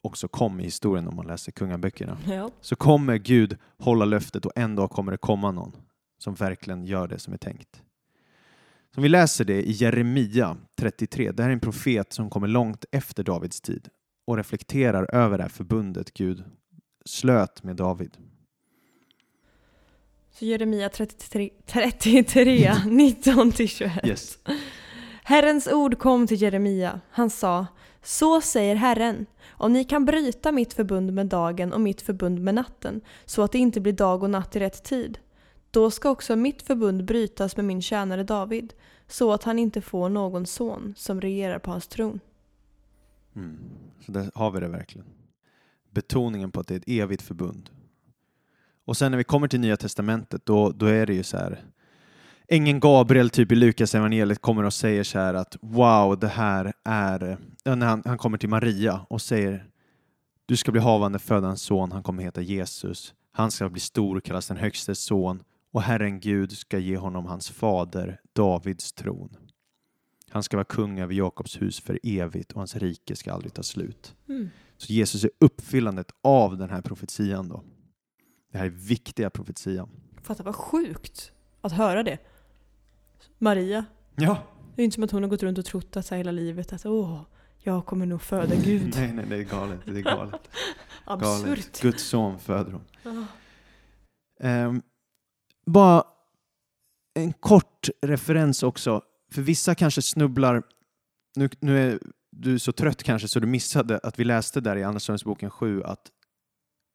också 0.03 0.28
kom 0.28 0.61
i 0.61 0.64
historien 0.64 1.09
om 1.09 1.16
man 1.16 1.26
läser 1.26 1.53
kungaböckerna, 1.53 2.18
Ja. 2.28 2.51
så 2.61 2.76
kommer 2.76 3.16
Gud 3.16 3.57
hålla 3.78 4.05
löftet 4.05 4.47
och 4.47 4.53
en 4.57 4.76
dag 4.76 4.91
kommer 4.91 5.12
det 5.12 5.18
komma 5.18 5.51
någon 5.51 5.76
som 6.18 6.35
verkligen 6.35 6.85
gör 6.85 7.09
det 7.09 7.18
som 7.18 7.33
är 7.33 7.39
tänkt. 7.39 7.83
Så 8.95 8.99
om 8.99 9.03
vi 9.03 9.09
läser 9.09 9.45
det 9.45 9.62
i 9.62 9.70
Jeremia 9.72 10.57
33, 10.76 11.33
det 11.33 11.43
här 11.43 11.51
är 11.51 11.55
en 11.55 11.61
profet 11.61 12.12
som 12.12 12.30
kommer 12.30 12.49
långt 12.49 12.85
efter 12.93 13.24
Davids 13.24 13.61
tid 13.61 13.89
och 14.26 14.37
reflekterar 14.37 15.14
över 15.14 15.39
det 15.39 15.45
här 15.45 15.49
förbundet 15.49 16.14
Gud 16.14 16.45
slöt 17.05 17.62
med 17.62 17.76
David. 17.76 18.16
Så 20.33 20.45
Jeremia 20.45 20.89
33, 20.89 21.51
33 21.66 22.72
19-21. 22.72 24.07
Yes. 24.07 24.39
Herrens 25.22 25.68
ord 25.68 25.99
kom 25.99 26.26
till 26.26 26.43
Jeremia. 26.43 27.01
Han 27.11 27.30
sa 27.30 27.66
Så 28.03 28.41
säger 28.41 28.74
Herren, 28.74 29.26
om 29.51 29.72
ni 29.72 29.85
kan 29.85 30.05
bryta 30.05 30.53
mitt 30.53 30.72
förbund 30.72 31.12
med 31.12 31.26
dagen 31.26 31.72
och 31.72 31.80
mitt 31.80 32.03
förbund 32.03 32.41
med 32.41 32.55
natten, 32.55 33.01
så 33.24 33.43
att 33.43 33.53
det 33.53 33.59
inte 33.59 33.80
blir 33.80 33.93
dag 33.93 34.22
och 34.22 34.30
natt 34.30 34.57
i 34.57 34.61
rätt 34.61 34.85
tid. 34.85 35.18
Då 35.70 35.91
ska 35.91 36.11
också 36.11 36.37
mitt 36.37 36.62
förbund 36.62 37.05
brytas 37.05 37.57
med 37.57 37.64
min 37.64 37.83
tjänare 37.83 38.22
David, 38.22 38.74
så 39.07 39.33
att 39.33 39.45
han 39.45 39.59
inte 39.59 39.80
får 39.80 40.09
någon 40.09 40.47
son 40.47 40.95
som 40.97 41.20
regerar 41.20 41.59
på 41.59 41.70
hans 41.70 41.89
tron. 41.89 42.20
Mm. 43.37 43.59
Så 44.07 44.12
där 44.12 44.30
har 44.35 44.51
vi 44.51 44.61
det 44.61 44.68
verkligen. 44.68 45.07
Betoningen 45.91 46.51
på 46.51 46.61
att 46.61 46.66
det 46.66 46.74
är 46.74 46.78
ett 46.78 46.89
evigt 46.89 47.22
förbund. 47.22 47.70
Och 48.85 48.97
sen 48.97 49.11
när 49.11 49.18
vi 49.18 49.24
kommer 49.24 49.49
till 49.49 49.61
Nya 49.61 49.76
Testamentet, 49.76 50.47
då, 50.47 50.70
då 50.70 50.87
är 50.87 51.07
det 51.07 51.14
ju 51.14 51.22
så 51.22 51.37
här. 51.37 51.61
Ängeln 52.49 52.80
Gabriel 52.80 53.30
typ 53.30 53.53
i 53.53 53.55
Lukas 53.55 53.95
evangeliet 53.95 54.41
kommer 54.41 54.62
och 54.62 54.74
säger 54.74 55.05
så 55.05 55.18
här 55.18 55.35
att 55.35 55.57
wow, 55.61 56.18
det 56.18 56.28
här 56.28 56.72
är... 56.85 57.39
När 57.64 57.87
han, 57.87 58.03
han 58.05 58.18
kommer 58.18 58.39
till 58.39 58.49
Maria 58.49 59.07
och 59.09 59.22
säger 59.22 59.66
du 60.47 60.57
ska 60.57 60.72
bli 60.72 60.80
havande 60.80 61.18
föda 61.18 61.49
en 61.49 61.57
son, 61.57 61.93
han 61.93 62.03
kommer 62.03 62.22
heta 62.22 62.41
Jesus. 62.41 63.14
Han 63.33 63.51
ska 63.51 63.68
bli 63.68 63.80
stor, 63.80 64.20
kallas 64.20 64.49
den 64.49 64.57
högstes 64.57 64.99
son 64.99 65.43
och 65.72 65.83
Herren 65.83 66.20
Gud 66.20 66.53
ska 66.53 66.78
ge 66.78 66.97
honom 66.97 67.26
hans 67.26 67.51
fader 67.51 68.20
Davids 68.33 68.93
tron. 68.93 69.37
Han 70.30 70.43
ska 70.43 70.57
vara 70.57 70.64
kung 70.64 71.01
över 71.01 71.14
Jakobs 71.14 71.62
hus 71.62 71.80
för 71.80 71.99
evigt 72.03 72.53
och 72.53 72.59
hans 72.59 72.76
rike 72.76 73.16
ska 73.16 73.33
aldrig 73.33 73.55
ta 73.55 73.62
slut. 73.62 74.14
Mm. 74.28 74.51
Så 74.76 74.93
Jesus 74.93 75.24
är 75.24 75.30
uppfyllandet 75.41 76.12
av 76.22 76.59
den 76.59 76.70
här 76.70 76.80
profetian 76.80 77.49
då. 77.49 77.62
Det 78.53 78.59
här 78.59 78.64
är 78.66 78.70
viktiga 78.70 79.30
profetian. 79.30 79.88
Fatta 80.22 80.42
vad 80.42 80.55
sjukt 80.57 81.32
att 81.61 81.72
höra 81.72 82.03
det. 82.03 82.18
Maria, 83.38 83.84
Ja. 84.16 84.38
det 84.76 84.82
är 84.82 84.84
inte 84.84 84.94
som 84.94 85.05
att 85.05 85.11
hon 85.11 85.22
har 85.22 85.30
gått 85.30 85.42
runt 85.42 85.59
och 85.59 85.64
trott 85.64 85.96
att 85.96 86.07
så 86.07 86.14
hela 86.14 86.30
livet 86.30 86.72
att 86.72 86.86
åh, 86.86 87.20
jag 87.59 87.86
kommer 87.86 88.07
nog 88.07 88.22
föda 88.22 88.55
Gud. 88.57 88.94
Nej, 88.96 89.12
nej, 89.12 89.26
det 89.28 89.36
är 89.36 89.42
galet. 89.42 89.80
Det 89.84 89.98
är 89.98 90.03
galet. 90.03 90.40
Absurt. 91.05 91.46
galet. 91.46 91.80
Guds 91.82 92.03
son 92.05 92.38
föder 92.38 92.72
hon. 92.72 93.26
Ehm, 94.40 94.82
bara 95.66 96.05
en 97.14 97.32
kort 97.32 97.88
referens 98.03 98.62
också. 98.62 99.03
För 99.32 99.42
vissa 99.42 99.74
kanske 99.74 100.03
snubblar. 100.03 100.62
Nu, 101.36 101.48
nu 101.61 101.78
är 101.92 101.98
du 102.30 102.59
så 102.59 102.72
trött 102.72 103.03
kanske 103.03 103.28
så 103.28 103.40
du 103.40 103.46
missade 103.46 103.98
att 103.98 104.18
vi 104.18 104.24
läste 104.24 104.61
där 104.61 104.76
i 104.76 104.82
Andra 104.82 105.00
Samuelsboken 105.00 105.50
7 105.50 105.82
att 105.82 106.11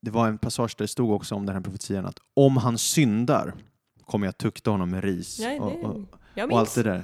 det 0.02 0.12
var 0.12 0.28
en 0.28 0.38
passage 0.38 0.76
där 0.78 0.84
det 0.84 0.88
stod 0.88 1.12
också 1.12 1.36
om 1.36 1.46
den 1.46 1.56
här 1.56 1.62
profetian 1.62 2.06
att 2.06 2.20
om 2.34 2.58
han 2.58 2.78
syndar 2.78 3.54
kommer 4.06 4.28
jag 4.28 4.38
tukta 4.38 4.72
honom 4.72 4.90
med 4.90 5.04
ris. 5.04 5.40
Ja, 5.40 5.62
och, 5.62 5.84
och, 5.84 6.52
och 6.52 6.60
allt 6.60 6.76
det 6.76 6.84
där. 6.84 7.04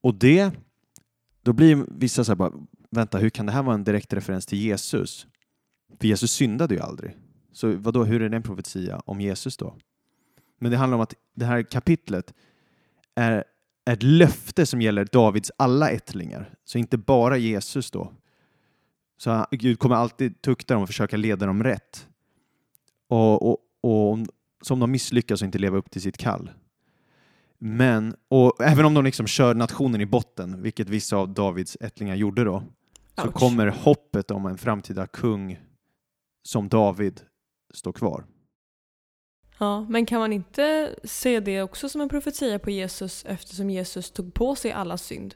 Och 0.00 0.14
det, 0.14 0.50
då 1.42 1.52
blir 1.52 1.84
vissa 1.88 2.24
så 2.24 2.30
här 2.32 2.36
bara, 2.36 2.52
vänta, 2.90 3.18
hur 3.18 3.30
kan 3.30 3.46
det 3.46 3.52
här 3.52 3.62
vara 3.62 3.74
en 3.74 3.84
direkt 3.84 4.12
referens 4.12 4.46
till 4.46 4.58
Jesus? 4.58 5.26
För 6.00 6.08
Jesus 6.08 6.32
syndade 6.32 6.74
ju 6.74 6.80
aldrig. 6.80 7.16
Så 7.52 7.76
vadå, 7.76 8.04
hur 8.04 8.22
är 8.22 8.28
det 8.28 8.36
en 8.36 8.42
profetia 8.42 9.02
om 9.06 9.20
Jesus 9.20 9.56
då? 9.56 9.76
Men 10.58 10.70
det 10.70 10.76
handlar 10.76 10.96
om 10.96 11.02
att 11.02 11.14
det 11.34 11.44
här 11.44 11.62
kapitlet 11.62 12.34
är 13.14 13.44
ett 13.90 14.02
löfte 14.02 14.66
som 14.66 14.82
gäller 14.82 15.04
Davids 15.12 15.50
alla 15.56 15.90
ättlingar, 15.90 16.54
så 16.64 16.78
inte 16.78 16.98
bara 16.98 17.36
Jesus 17.36 17.90
då. 17.90 18.12
Så 19.22 19.30
han- 19.30 19.46
Gud 19.50 19.78
kommer 19.78 19.96
alltid 19.96 20.42
tukta 20.42 20.74
dem 20.74 20.82
och 20.82 20.88
försöka 20.88 21.16
leda 21.16 21.46
dem 21.46 21.64
rätt. 21.64 22.08
Och, 23.08 23.50
och, 23.50 23.58
och 23.80 24.12
om- 24.12 24.26
så 24.62 24.74
om 24.74 24.80
de 24.80 24.90
misslyckas 24.90 25.42
och 25.42 25.46
inte 25.46 25.58
lever 25.58 25.78
upp 25.78 25.90
till 25.90 26.02
sitt 26.02 26.16
kall. 26.16 26.50
Men, 27.58 28.16
och 28.28 28.62
även 28.62 28.84
om 28.84 28.94
de 28.94 29.04
liksom 29.04 29.26
kör 29.26 29.54
nationen 29.54 30.00
i 30.00 30.06
botten, 30.06 30.62
vilket 30.62 30.88
vissa 30.88 31.16
av 31.16 31.34
Davids 31.34 31.76
ättlingar 31.80 32.14
gjorde 32.14 32.44
då, 32.44 32.62
så 33.18 33.26
Ouch. 33.26 33.34
kommer 33.34 33.66
hoppet 33.66 34.30
om 34.30 34.46
en 34.46 34.58
framtida 34.58 35.06
kung 35.06 35.60
som 36.42 36.68
David 36.68 37.20
stå 37.74 37.92
kvar. 37.92 38.24
Ja, 39.58 39.86
men 39.90 40.06
kan 40.06 40.20
man 40.20 40.32
inte 40.32 40.94
se 41.04 41.40
det 41.40 41.62
också 41.62 41.88
som 41.88 42.00
en 42.00 42.08
profetia 42.08 42.58
på 42.58 42.70
Jesus 42.70 43.24
eftersom 43.24 43.70
Jesus 43.70 44.10
tog 44.10 44.34
på 44.34 44.54
sig 44.54 44.72
alla 44.72 44.98
synd? 44.98 45.34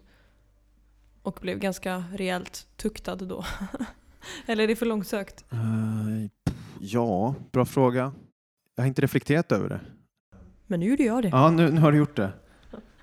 Och 1.27 1.39
blev 1.41 1.59
ganska 1.59 2.05
rejält 2.13 2.67
tuktad 2.77 3.17
då? 3.17 3.45
Eller 4.47 4.65
är 4.65 4.69
det 4.69 4.77
för 4.77 4.87
långsökt? 4.87 5.45
Pff, 6.45 6.55
ja, 6.81 7.35
bra 7.53 7.65
fråga. 7.65 8.13
Jag 8.75 8.83
har 8.83 8.89
inte 8.89 9.03
reflekterat 9.03 9.53
över 9.53 9.69
det. 9.69 9.81
Men 10.67 10.81
nu 10.81 10.87
gjorde 10.87 11.03
jag 11.03 11.23
det. 11.23 11.29
Ja, 11.29 11.51
nu, 11.51 11.71
nu 11.71 11.81
har 11.81 11.93
du 11.93 11.99
gjort 11.99 12.17
det. 12.17 12.33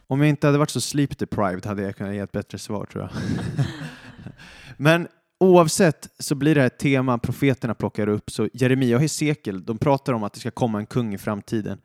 Om 0.08 0.20
jag 0.20 0.30
inte 0.30 0.48
hade 0.48 0.58
varit 0.58 0.70
så 0.70 0.82
sleep 0.82 1.18
deprived 1.18 1.66
hade 1.66 1.82
jag 1.82 1.96
kunnat 1.96 2.14
ge 2.14 2.20
ett 2.20 2.32
bättre 2.32 2.58
svar 2.58 2.86
tror 2.86 3.04
jag. 3.04 3.12
Men 4.78 5.08
oavsett 5.40 6.10
så 6.20 6.36
blir 6.36 6.56
det 6.56 6.62
här 6.62 6.68
ett 6.68 6.80
tema 6.80 7.18
profeterna 7.18 7.76
plockar 7.76 8.08
upp. 8.08 8.32
Så 8.32 8.50
Jeremia 8.54 8.96
och 8.96 9.02
Hesekiel, 9.02 9.66
de 9.66 9.78
pratar 9.78 10.14
om 10.14 10.24
att 10.24 10.34
det 10.34 10.40
ska 10.40 10.52
komma 10.52 10.80
en 10.80 10.86
kung 10.86 11.14
i 11.14 11.18
framtiden. 11.18 11.82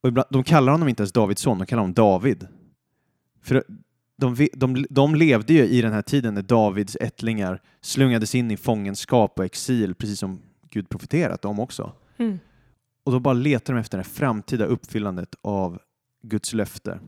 Och 0.00 0.08
ibland, 0.08 0.28
de 0.30 0.44
kallar 0.44 0.72
honom 0.72 0.88
inte 0.88 1.02
ens 1.02 1.12
Davids 1.12 1.42
son, 1.42 1.58
de 1.58 1.66
kallar 1.66 1.80
honom 1.80 1.94
David. 1.94 2.48
För 3.42 3.64
de, 4.20 4.48
de, 4.52 4.86
de 4.90 5.14
levde 5.14 5.52
ju 5.52 5.62
i 5.64 5.82
den 5.82 5.92
här 5.92 6.02
tiden 6.02 6.34
när 6.34 6.42
Davids 6.42 6.96
ättlingar 7.00 7.62
slungades 7.80 8.34
in 8.34 8.50
i 8.50 8.56
fångenskap 8.56 9.38
och 9.38 9.44
exil, 9.44 9.94
precis 9.94 10.18
som 10.18 10.40
Gud 10.70 10.88
profeterat 10.88 11.44
om 11.44 11.60
också. 11.60 11.92
Mm. 12.16 12.38
Och 13.04 13.12
då 13.12 13.20
bara 13.20 13.34
letar 13.34 13.74
de 13.74 13.80
efter 13.80 13.98
det 13.98 14.04
framtida 14.04 14.64
uppfyllandet 14.64 15.34
av 15.42 15.78
Guds 16.22 16.52
löfte. 16.52 17.00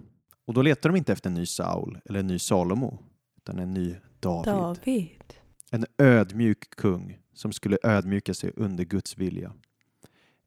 Och 0.46 0.54
då 0.54 0.62
letar 0.62 0.88
de 0.88 0.96
inte 0.96 1.12
efter 1.12 1.30
en 1.30 1.34
ny 1.34 1.46
Saul 1.46 1.98
eller 2.04 2.20
en 2.20 2.26
ny 2.26 2.38
Salomo, 2.38 2.98
utan 3.36 3.58
en 3.58 3.74
ny 3.74 3.96
David. 4.20 4.54
David. 4.54 5.34
En 5.70 5.86
ödmjuk 5.98 6.70
kung 6.76 7.18
som 7.34 7.52
skulle 7.52 7.78
ödmjuka 7.82 8.34
sig 8.34 8.52
under 8.56 8.84
Guds 8.84 9.18
vilja. 9.18 9.52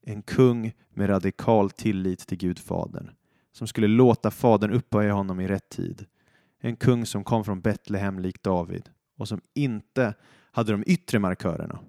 En 0.01 0.22
kung 0.22 0.74
med 0.93 1.09
radikal 1.09 1.72
tillit 1.72 2.28
till 2.28 2.38
Gud 2.38 2.59
Fadern, 2.59 3.09
som 3.51 3.68
skulle 3.68 3.88
låta 3.88 4.32
Fadern 4.32 4.72
upphöja 4.72 5.13
honom 5.13 5.39
i 5.39 5.47
rätt 5.47 5.70
tid. 5.70 6.05
En 6.66 6.76
kung 6.76 7.05
som 7.05 7.24
kom 7.24 7.43
från 7.45 7.61
Betlehem 7.61 8.20
likt 8.20 8.43
David 8.43 8.89
och 9.18 9.28
som 9.28 9.41
inte 9.53 10.13
hade 10.51 10.72
de 10.72 10.84
yttre 10.88 11.20
markörerna 11.20 11.80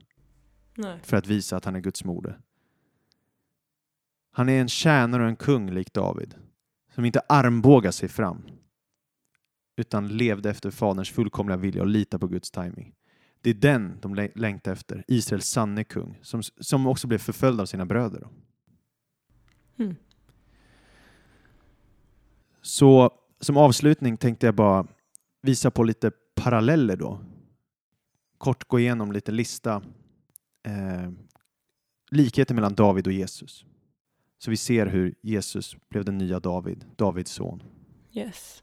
Nej. 0.74 1.00
för 1.02 1.16
att 1.16 1.26
visa 1.26 1.56
att 1.56 1.64
han 1.64 1.76
är 1.76 1.80
Guds 1.80 2.04
moder. 2.04 2.40
Han 4.30 4.48
är 4.48 4.60
en 4.60 4.68
tjänare 4.68 5.22
och 5.22 5.28
en 5.28 5.36
kung 5.36 5.70
lik 5.70 5.92
David. 5.92 6.34
som 6.94 7.04
inte 7.04 7.20
armbågar 7.28 7.90
sig 7.90 8.08
fram 8.08 8.42
utan 9.76 10.08
levde 10.08 10.50
efter 10.50 10.70
Faderns 10.70 11.10
fullkomliga 11.10 11.56
vilja 11.56 11.82
och 11.82 11.88
litade 11.88 12.20
på 12.20 12.26
Guds 12.26 12.50
timing. 12.50 12.94
Det 13.40 13.50
är 13.50 13.54
den 13.54 13.98
de 14.00 14.14
lä- 14.14 14.32
längtar 14.34 14.72
efter, 14.72 15.04
Israels 15.08 15.46
sanne 15.46 15.84
kung, 15.84 16.18
som, 16.22 16.42
som 16.42 16.86
också 16.86 17.06
blev 17.06 17.18
förföljd 17.18 17.60
av 17.60 17.66
sina 17.66 17.86
bröder. 17.86 18.28
Mm. 19.78 19.96
Så 22.62 23.20
som 23.40 23.56
avslutning 23.56 24.16
tänkte 24.16 24.46
jag 24.46 24.54
bara 24.54 24.86
visa 25.42 25.70
på 25.70 25.84
lite 25.84 26.10
paralleller 26.34 26.96
då. 26.96 27.20
Kort 28.38 28.68
gå 28.68 28.80
igenom 28.80 29.12
lite 29.12 29.32
lista 29.32 29.82
eh, 30.66 31.10
likheter 32.10 32.54
mellan 32.54 32.74
David 32.74 33.06
och 33.06 33.12
Jesus. 33.12 33.64
Så 34.38 34.50
vi 34.50 34.56
ser 34.56 34.86
hur 34.86 35.14
Jesus 35.22 35.76
blev 35.88 36.04
den 36.04 36.18
nya 36.18 36.40
David, 36.40 36.84
Davids 36.96 37.30
son. 37.30 37.62
Yes. 38.12 38.62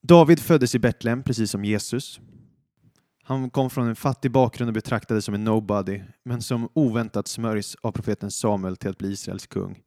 David 0.00 0.40
föddes 0.40 0.74
i 0.74 0.78
Betlehem, 0.78 1.22
precis 1.22 1.50
som 1.50 1.64
Jesus. 1.64 2.20
Han 3.28 3.50
kom 3.50 3.70
från 3.70 3.88
en 3.88 3.96
fattig 3.96 4.30
bakgrund 4.30 4.68
och 4.68 4.74
betraktades 4.74 5.24
som 5.24 5.34
en 5.34 5.44
nobody, 5.44 6.02
men 6.22 6.42
som 6.42 6.68
oväntat 6.72 7.28
smörjs 7.28 7.76
av 7.80 7.92
profeten 7.92 8.30
Samuel 8.30 8.76
till 8.76 8.90
att 8.90 8.98
bli 8.98 9.12
Israels 9.12 9.46
kung. 9.46 9.82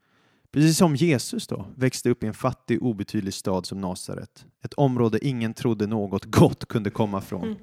Precis 0.52 0.78
som 0.78 0.96
Jesus 0.96 1.48
då, 1.48 1.66
växte 1.76 2.10
upp 2.10 2.24
i 2.24 2.28
en 2.28 2.34
fattig, 2.34 2.84
obetydlig 2.84 3.34
stad 3.34 3.66
som 3.66 3.82
Nasaret. 3.82 4.46
Ett 4.64 4.74
område 4.74 5.26
ingen 5.26 5.54
trodde 5.54 5.88
något 5.88 6.26
gott 6.26 6.66
kunde 6.66 6.90
komma 6.90 7.22
från. 7.22 7.44
Mm. 7.44 7.58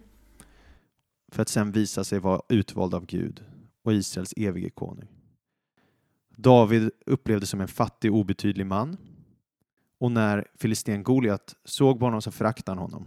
För 1.32 1.42
att 1.42 1.48
sen 1.48 1.72
visa 1.72 2.04
sig 2.04 2.18
vara 2.18 2.42
utvald 2.48 2.94
av 2.94 3.06
Gud 3.06 3.44
och 3.84 3.92
Israels 3.92 4.34
evige 4.36 4.70
konung. 4.70 5.08
David 6.36 6.90
upplevdes 7.06 7.50
som 7.50 7.60
en 7.60 7.68
fattig, 7.68 8.12
obetydlig 8.12 8.66
man. 8.66 8.96
Och 9.98 10.12
när 10.12 10.46
filisten 10.58 11.02
Goliat 11.02 11.54
såg 11.64 11.98
på 11.98 12.04
honom 12.04 12.22
så 12.22 12.30
föraktade 12.30 12.80
han 12.80 12.90
honom. 12.90 13.06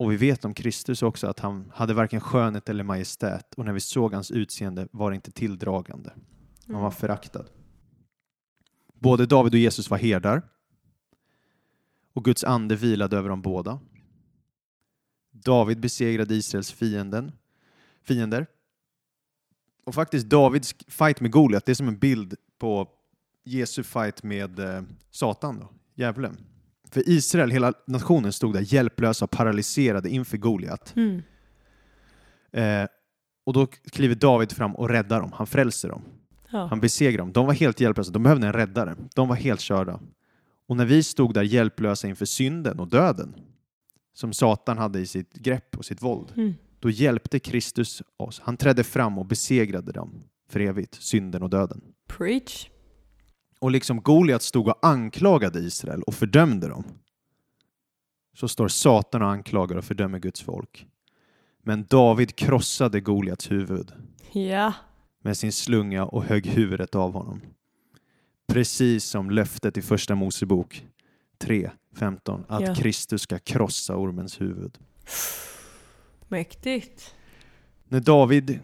Och 0.00 0.12
vi 0.12 0.16
vet 0.16 0.44
om 0.44 0.54
Kristus 0.54 1.02
också 1.02 1.26
att 1.26 1.40
han 1.40 1.72
hade 1.74 1.94
varken 1.94 2.20
skönhet 2.20 2.68
eller 2.68 2.84
majestät 2.84 3.54
och 3.54 3.64
när 3.64 3.72
vi 3.72 3.80
såg 3.80 4.14
hans 4.14 4.30
utseende 4.30 4.88
var 4.92 5.10
det 5.10 5.14
inte 5.14 5.30
tilldragande. 5.30 6.12
Han 6.66 6.82
var 6.82 6.90
föraktad. 6.90 7.44
Både 8.94 9.26
David 9.26 9.54
och 9.54 9.58
Jesus 9.58 9.90
var 9.90 9.98
herdar 9.98 10.42
och 12.12 12.24
Guds 12.24 12.44
ande 12.44 12.76
vilade 12.76 13.16
över 13.16 13.28
dem 13.28 13.42
båda. 13.42 13.80
David 15.30 15.80
besegrade 15.80 16.34
Israels 16.34 16.72
fienden, 16.72 17.32
fiender. 18.02 18.46
Och 19.84 19.94
faktiskt 19.94 20.26
Davids 20.26 20.74
fight 20.88 21.20
med 21.20 21.30
Goliat, 21.30 21.66
det 21.66 21.72
är 21.72 21.74
som 21.74 21.88
en 21.88 21.98
bild 21.98 22.34
på 22.58 22.88
Jesu 23.44 23.82
fight 23.82 24.22
med 24.22 24.58
eh, 24.58 24.82
Satan, 25.10 25.58
då, 25.58 25.68
djävulen. 25.94 26.49
För 26.90 27.08
Israel, 27.08 27.50
hela 27.50 27.72
nationen, 27.86 28.32
stod 28.32 28.52
där 28.54 28.74
hjälplösa 28.74 29.24
och 29.24 29.30
paralyserade 29.30 30.08
inför 30.10 30.36
Goliat. 30.36 30.94
Mm. 30.96 31.22
Eh, 32.52 32.88
och 33.46 33.52
då 33.52 33.66
kliver 33.66 34.14
David 34.14 34.52
fram 34.52 34.76
och 34.76 34.88
räddar 34.88 35.20
dem, 35.20 35.32
han 35.34 35.46
frälser 35.46 35.88
dem. 35.88 36.02
Ja. 36.50 36.66
Han 36.66 36.80
besegrar 36.80 37.18
dem. 37.18 37.32
De 37.32 37.46
var 37.46 37.54
helt 37.54 37.80
hjälplösa, 37.80 38.10
de 38.12 38.22
behövde 38.22 38.46
en 38.46 38.52
räddare. 38.52 38.96
De 39.14 39.28
var 39.28 39.36
helt 39.36 39.60
körda. 39.60 40.00
Och 40.66 40.76
när 40.76 40.84
vi 40.84 41.02
stod 41.02 41.34
där 41.34 41.42
hjälplösa 41.42 42.08
inför 42.08 42.24
synden 42.26 42.80
och 42.80 42.88
döden, 42.88 43.34
som 44.14 44.32
Satan 44.32 44.78
hade 44.78 45.00
i 45.00 45.06
sitt 45.06 45.32
grepp 45.34 45.76
och 45.76 45.84
sitt 45.84 46.02
våld, 46.02 46.32
Mm. 46.36 46.54
då 46.80 46.90
hjälpte 46.90 47.38
Kristus 47.38 48.02
oss. 48.16 48.40
Han 48.44 48.56
trädde 48.56 48.84
fram 48.84 49.18
och 49.18 49.26
besegrade 49.26 49.92
dem 49.92 50.22
för 50.48 50.60
evigt, 50.60 50.94
synden 50.94 51.42
och 51.42 51.50
döden. 51.50 51.80
Preach. 52.08 52.68
Och 53.60 53.70
liksom 53.70 54.02
Goliat 54.02 54.42
stod 54.42 54.68
och 54.68 54.86
anklagade 54.86 55.58
Israel 55.58 56.02
och 56.02 56.14
fördömde 56.14 56.68
dem, 56.68 56.84
så 58.34 58.48
står 58.48 58.68
Satan 58.68 59.22
och 59.22 59.30
anklagar 59.30 59.76
och 59.76 59.84
fördömer 59.84 60.18
Guds 60.18 60.40
folk. 60.42 60.86
Men 61.62 61.86
David 61.90 62.36
krossade 62.36 63.00
Goliats 63.00 63.50
huvud 63.50 63.92
Ja. 64.32 64.72
med 65.22 65.36
sin 65.36 65.52
slunga 65.52 66.04
och 66.04 66.24
högg 66.24 66.46
huvudet 66.46 66.94
av 66.94 67.12
honom. 67.12 67.40
Precis 68.46 69.04
som 69.04 69.30
löftet 69.30 69.76
i 69.76 69.82
Första 69.82 70.14
Mosebok 70.14 70.86
3.15 71.38 72.44
att 72.48 72.60
Ja. 72.66 72.74
Kristus 72.74 73.22
ska 73.22 73.38
krossa 73.38 73.96
ormens 73.96 74.40
huvud. 74.40 74.78
Mäktigt. 76.28 77.14
När 77.88 78.00
David 78.00 78.60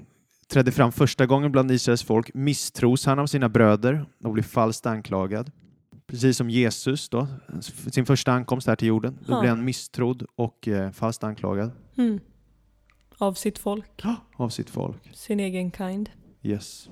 trädde 0.48 0.72
fram 0.72 0.92
första 0.92 1.26
gången 1.26 1.52
bland 1.52 1.70
Israels 1.70 2.02
folk 2.02 2.30
misstros 2.34 3.06
han 3.06 3.18
av 3.18 3.26
sina 3.26 3.48
bröder 3.48 4.06
och 4.24 4.32
blev 4.32 4.42
falskt 4.42 4.86
anklagad. 4.86 5.50
Precis 6.06 6.36
som 6.36 6.50
Jesus 6.50 7.08
då, 7.08 7.26
sin 7.92 8.06
första 8.06 8.32
ankomst 8.32 8.66
här 8.66 8.76
till 8.76 8.88
jorden. 8.88 9.18
Då 9.26 9.32
Ja. 9.32 9.40
blev 9.40 9.50
han 9.56 9.64
misstrodd 9.64 10.22
och 10.36 10.68
eh, 10.68 10.90
falskt 10.90 11.24
anklagad 11.24 11.70
Mm. 11.96 12.20
Av 13.18 13.34
sitt 13.34 13.58
folk. 13.58 14.02
av 14.36 14.48
sitt 14.48 14.70
folk. 14.70 15.10
Sin 15.16 15.40
egen 15.40 15.70
kind. 15.70 16.10
Yes. 16.42 16.88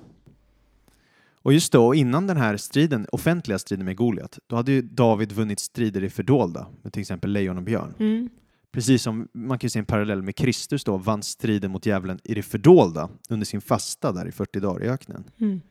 Och 1.41 1.53
just 1.53 1.71
då, 1.71 1.95
innan 1.95 2.27
den 2.27 2.37
här 2.37 2.57
striden, 2.57 3.07
offentliga 3.11 3.59
striden 3.59 3.85
med 3.85 3.97
Goliat, 3.97 4.39
då 4.47 4.55
hade 4.55 4.71
ju 4.71 4.81
David 4.81 5.31
vunnit 5.31 5.59
strider 5.59 6.03
i 6.03 6.09
fördolda 6.09 6.67
med 6.81 6.93
till 6.93 7.01
exempel 7.01 7.31
lejon 7.31 7.57
och 7.57 7.63
björn. 7.63 7.93
Mm. 7.99 8.29
Precis 8.75 9.03
som 9.03 9.27
man 9.31 9.59
kan 9.59 9.69
se 9.69 9.79
en 9.79 9.85
parallell 9.85 10.21
med 10.21 10.35
Kristus 10.35 10.83
då 10.83 10.97
vann 10.97 11.23
striden 11.23 11.71
mot 11.71 11.85
djävulen 11.85 12.19
i 12.23 12.33
det 12.33 12.43
fördolda 12.43 13.09
under 13.29 13.45
sin 13.45 13.61
fasta 13.61 14.11
där 14.11 14.27
i 14.27 14.31
40 14.31 14.59
dagar 14.59 14.83
i 14.85 14.89
öknen. 14.89 15.23
Mm. 15.37 15.61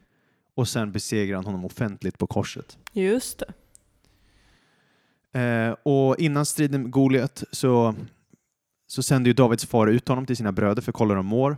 Och 0.55 0.69
sen 0.69 0.93
besegrar 0.93 1.37
han 1.37 1.45
honom 1.45 1.65
offentligt 1.65 2.19
på 2.19 2.27
korset. 2.27 2.79
Just 2.93 3.43
det. 5.33 5.41
Eh, 5.41 5.77
och 5.83 6.19
innan 6.19 6.47
striden 6.47 6.83
med 6.83 6.91
Goliat 6.91 7.45
så, 7.51 7.95
så 8.87 9.03
sände 9.03 9.31
ju 9.31 9.35
Davids 9.35 9.67
far 9.67 9.87
ut 9.87 10.09
honom 10.09 10.27
till 10.27 10.37
sina 10.37 10.53
bröder 10.53 10.83
för 10.83 10.91
att 10.91 10.97
kolla 10.97 11.11
hur 11.11 11.17
de 11.17 11.27
mår. 11.27 11.57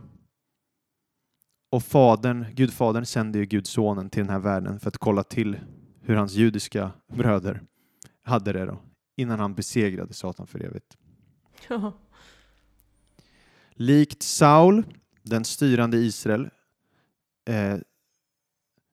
Och 1.71 1.83
fadern, 1.83 2.45
Gudfadern 2.53 3.05
sände 3.05 3.39
ju 3.39 3.45
Gudsonen 3.45 4.09
till 4.09 4.23
den 4.23 4.29
här 4.29 4.39
världen 4.39 4.79
för 4.79 4.87
att 4.87 4.97
kolla 4.97 5.23
till 5.23 5.59
hur 6.01 6.15
hans 6.15 6.33
judiska 6.33 6.91
bröder 7.13 7.61
hade 8.23 8.53
det 8.53 8.65
då, 8.65 8.79
innan 9.17 9.39
han 9.39 9.53
besegrade 9.53 10.13
Satan 10.13 10.47
för 10.47 10.63
evigt. 10.63 10.97
Ja. 11.79 11.93
Likt 13.79 14.23
Saul, 14.23 14.83
den 15.23 15.45
styrande 15.45 15.97
Israel, 15.97 16.49
eh, 17.49 17.75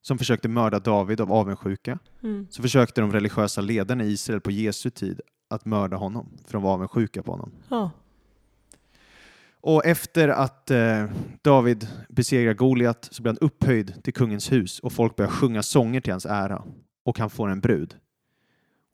som 0.02 0.18
försökte 0.18 0.48
mörda 0.48 0.78
David 0.78 1.20
av 1.20 1.32
avundsjuka, 1.32 1.98
Mm. 2.22 2.46
så 2.50 2.62
försökte 2.62 3.00
de 3.00 3.12
religiösa 3.12 3.60
ledarna 3.60 4.04
i 4.04 4.12
Israel 4.12 4.40
på 4.40 4.50
Jesu 4.50 4.90
tid 4.90 5.20
att 5.50 5.64
mörda 5.64 5.96
honom, 5.96 6.28
för 6.46 6.52
de 6.52 6.62
var 6.62 6.72
avundsjuka 6.72 7.22
på 7.22 7.30
honom. 7.32 7.52
Ja. 7.68 7.90
Och 9.60 9.84
efter 9.84 10.28
att 10.28 10.70
eh, 10.70 11.04
David 11.42 11.88
besegrar 12.08 12.54
Goliat 12.54 13.08
så 13.10 13.22
blir 13.22 13.32
han 13.32 13.38
upphöjd 13.38 14.02
till 14.04 14.14
kungens 14.14 14.52
hus 14.52 14.80
och 14.80 14.92
folk 14.92 15.16
börjar 15.16 15.30
sjunga 15.30 15.62
sånger 15.62 16.00
till 16.00 16.12
hans 16.12 16.26
ära 16.26 16.64
och 17.04 17.18
han 17.18 17.30
får 17.30 17.48
en 17.48 17.60
brud. 17.60 17.96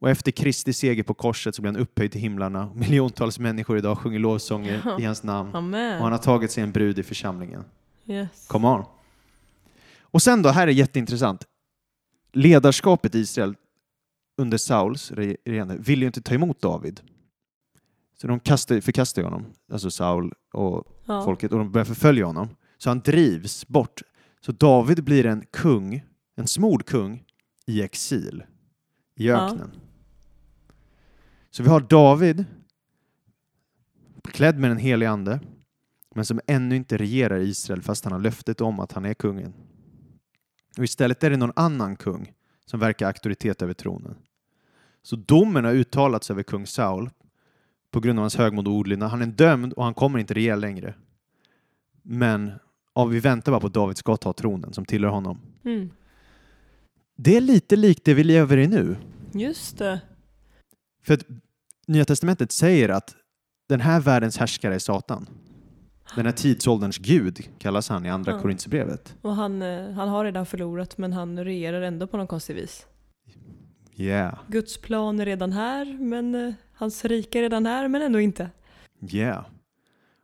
Och 0.00 0.10
efter 0.10 0.30
Kristi 0.30 0.72
seger 0.72 1.02
på 1.02 1.14
korset 1.14 1.54
så 1.54 1.62
blir 1.62 1.72
han 1.72 1.80
upphöjd 1.80 2.12
till 2.12 2.20
himlarna. 2.20 2.70
Miljontals 2.74 3.38
människor 3.38 3.78
idag 3.78 3.98
sjunger 3.98 4.18
lovsånger 4.18 4.82
Ja. 4.84 5.00
i 5.00 5.04
hans 5.04 5.22
namn 5.22 5.50
och 5.50 5.58
Amen. 5.58 6.02
han 6.02 6.12
har 6.12 6.18
tagit 6.18 6.50
sig 6.50 6.62
en 6.62 6.72
brud 6.72 6.98
i 6.98 7.02
församlingen. 7.02 7.64
Yes. 8.06 8.46
Come 8.48 8.68
on. 8.68 8.84
Och 10.00 10.22
sen 10.22 10.42
då, 10.42 10.48
här 10.48 10.66
är 10.66 10.72
jätteintressant. 10.72 11.46
Ledarskapet 12.32 13.14
i 13.14 13.18
Israel 13.18 13.54
under 14.36 14.58
Sauls 14.58 15.10
regerande 15.10 15.76
ville 15.78 16.00
ju 16.00 16.06
inte 16.06 16.22
ta 16.22 16.34
emot 16.34 16.60
David. 16.60 17.00
Så 18.20 18.26
de 18.26 18.40
kastade, 18.40 18.80
förkastade 18.80 19.26
honom, 19.26 19.46
alltså 19.72 19.90
Saul 19.90 20.32
och 20.52 20.84
Ja. 21.06 21.24
folket, 21.24 21.52
och 21.52 21.58
de 21.58 21.72
börjar 21.72 21.84
förfölja 21.84 22.26
honom. 22.26 22.48
Så 22.78 22.90
han 22.90 23.00
drivs 23.00 23.68
bort. 23.68 24.02
Så 24.40 24.52
David 24.52 25.04
blir 25.04 25.26
en 25.26 25.44
kung, 25.50 26.02
en 26.36 26.46
smord 26.46 26.86
kung, 26.86 27.24
i 27.66 27.82
exil 27.82 28.42
i 29.16 29.26
Ja. 29.26 29.56
Så 31.50 31.62
vi 31.62 31.68
har 31.68 31.80
David, 31.80 32.44
klädd 34.24 34.58
med 34.58 34.70
den 34.70 34.78
helige 34.78 35.10
ande, 35.10 35.40
men 36.14 36.24
som 36.24 36.40
ännu 36.46 36.76
inte 36.76 36.96
regerar 36.96 37.38
i 37.38 37.48
Israel 37.48 37.82
fast 37.82 38.04
han 38.04 38.12
har 38.12 38.20
löftet 38.20 38.60
om 38.60 38.80
att 38.80 38.92
han 38.92 39.04
är 39.04 39.14
kungen. 39.14 39.52
Och 40.78 40.84
istället 40.84 41.24
är 41.24 41.30
det 41.30 41.36
någon 41.36 41.52
annan 41.56 41.96
kung 41.96 42.32
som 42.66 42.80
verkar 42.80 43.06
auktoritet 43.06 43.62
över 43.62 43.74
tronen. 43.74 44.16
Så 45.02 45.16
domen 45.16 45.64
har 45.64 45.72
uttalats 45.72 46.30
över 46.30 46.42
kung 46.42 46.66
Saul 46.66 47.10
på 47.90 48.00
grund 48.00 48.18
av 48.18 48.22
hans 48.22 48.36
högmod 48.36 48.68
och 48.68 48.74
ordlydnad. 48.74 49.10
Han 49.10 49.22
är 49.22 49.26
dömd 49.26 49.72
och 49.72 49.84
han 49.84 49.94
kommer 49.94 50.18
inte 50.18 50.34
regera 50.34 50.56
längre. 50.56 50.94
Men 52.02 52.52
ja, 52.94 53.04
vi 53.04 53.20
väntar 53.20 53.52
bara 53.52 53.60
på 53.60 53.66
att 53.66 53.74
David 53.74 53.96
ska 53.96 54.16
ta 54.16 54.32
tronen 54.32 54.72
som 54.72 54.84
tillhör 54.84 55.10
honom. 55.10 55.40
Mm. 55.64 55.90
Det 57.16 57.36
är 57.36 57.40
lite 57.40 57.76
likt 57.76 58.04
det 58.04 58.14
vi 58.14 58.24
lever 58.24 58.56
i 58.56 58.66
nu. 58.66 58.96
Just 59.32 59.78
det. 59.78 60.00
För 61.02 61.14
att 61.14 61.24
Nya 61.86 62.04
Testamentet 62.04 62.52
säger 62.52 62.88
att 62.88 63.14
den 63.68 63.80
här 63.80 64.00
världens 64.00 64.38
härskare 64.38 64.74
är 64.74 64.78
Satan. 64.78 65.28
Den 66.16 66.26
här 66.26 66.32
tidsålderns 66.32 66.98
gud 66.98 67.38
kallas 67.58 67.88
han 67.88 68.06
i 68.06 68.10
andra 68.10 68.32
Ja. 68.32 68.40
Korinthierbrevet. 68.40 69.16
Och 69.22 69.34
han, 69.36 69.62
eh, 69.62 69.90
han 69.90 70.08
har 70.08 70.24
redan 70.24 70.46
förlorat 70.46 70.98
men 70.98 71.12
han 71.12 71.44
regerar 71.44 71.82
ändå 71.82 72.06
på 72.06 72.16
något 72.16 72.28
konstigt 72.28 72.56
vis. 72.56 72.86
Yeah, 73.96 74.38
Guds 74.48 74.78
plan 74.78 75.20
är 75.20 75.26
redan 75.26 75.52
här 75.52 75.98
men 75.98 76.34
eh, 76.34 76.54
hans 76.74 77.04
rike 77.04 77.38
är 77.38 77.42
redan 77.42 77.66
här 77.66 77.88
men 77.88 78.02
ändå 78.02 78.20
inte. 78.20 78.50
yeah. 79.10 79.44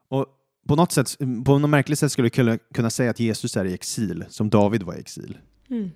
Och 0.09 0.27
på 0.68 0.77
något 0.77 0.93
sätt, 0.93 1.18
på 1.45 1.59
något 1.59 1.70
märkligt 1.70 1.99
sätt 1.99 2.12
skulle 2.12 2.27
vi 2.27 2.31
kunna, 2.31 2.59
kunna 2.59 2.91
säga 2.91 3.11
att 3.11 3.20
Jesus 3.20 3.57
är 3.57 3.64
i 3.64 3.74
exil, 3.74 4.24
som 4.29 4.51
David 4.51 4.83
var 4.83 4.95
i 4.95 4.99
exil. 5.01 5.39
Mm. 5.70 5.91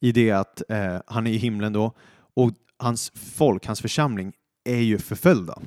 I 0.00 0.12
det 0.12 0.30
att 0.30 0.62
eh, 0.70 0.96
han 1.06 1.26
är 1.26 1.30
i 1.30 1.36
himlen 1.36 1.72
då, 1.72 1.92
och 2.34 2.50
hans 2.78 3.12
folk, 3.14 3.66
hans 3.66 3.80
församling, 3.80 4.32
är 4.64 4.80
ju 4.80 4.98
förföljda. 4.98 5.58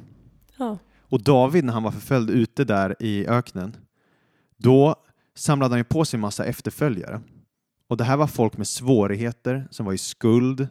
Ja. 0.57 0.77
Och 0.99 1.23
David, 1.23 1.63
när 1.63 1.73
han 1.73 1.83
var 1.83 1.91
förföljd 1.91 2.29
ute 2.29 2.63
där 2.63 2.95
i 2.99 3.27
öknen, 3.27 3.75
då 4.57 4.95
samlade 5.35 5.71
han 5.71 5.79
ju 5.79 5.83
på 5.83 6.05
sig 6.05 6.17
en 6.17 6.21
massa 6.21 6.45
efterföljare. 6.45 7.21
Och 7.87 7.97
det 7.97 8.03
här 8.03 8.17
var 8.17 8.27
folk 8.27 8.57
med 8.57 8.67
svårigheter, 8.67 9.67
som 9.71 9.85
var 9.85 9.93
i 9.93 9.97
skuld, 9.97 10.67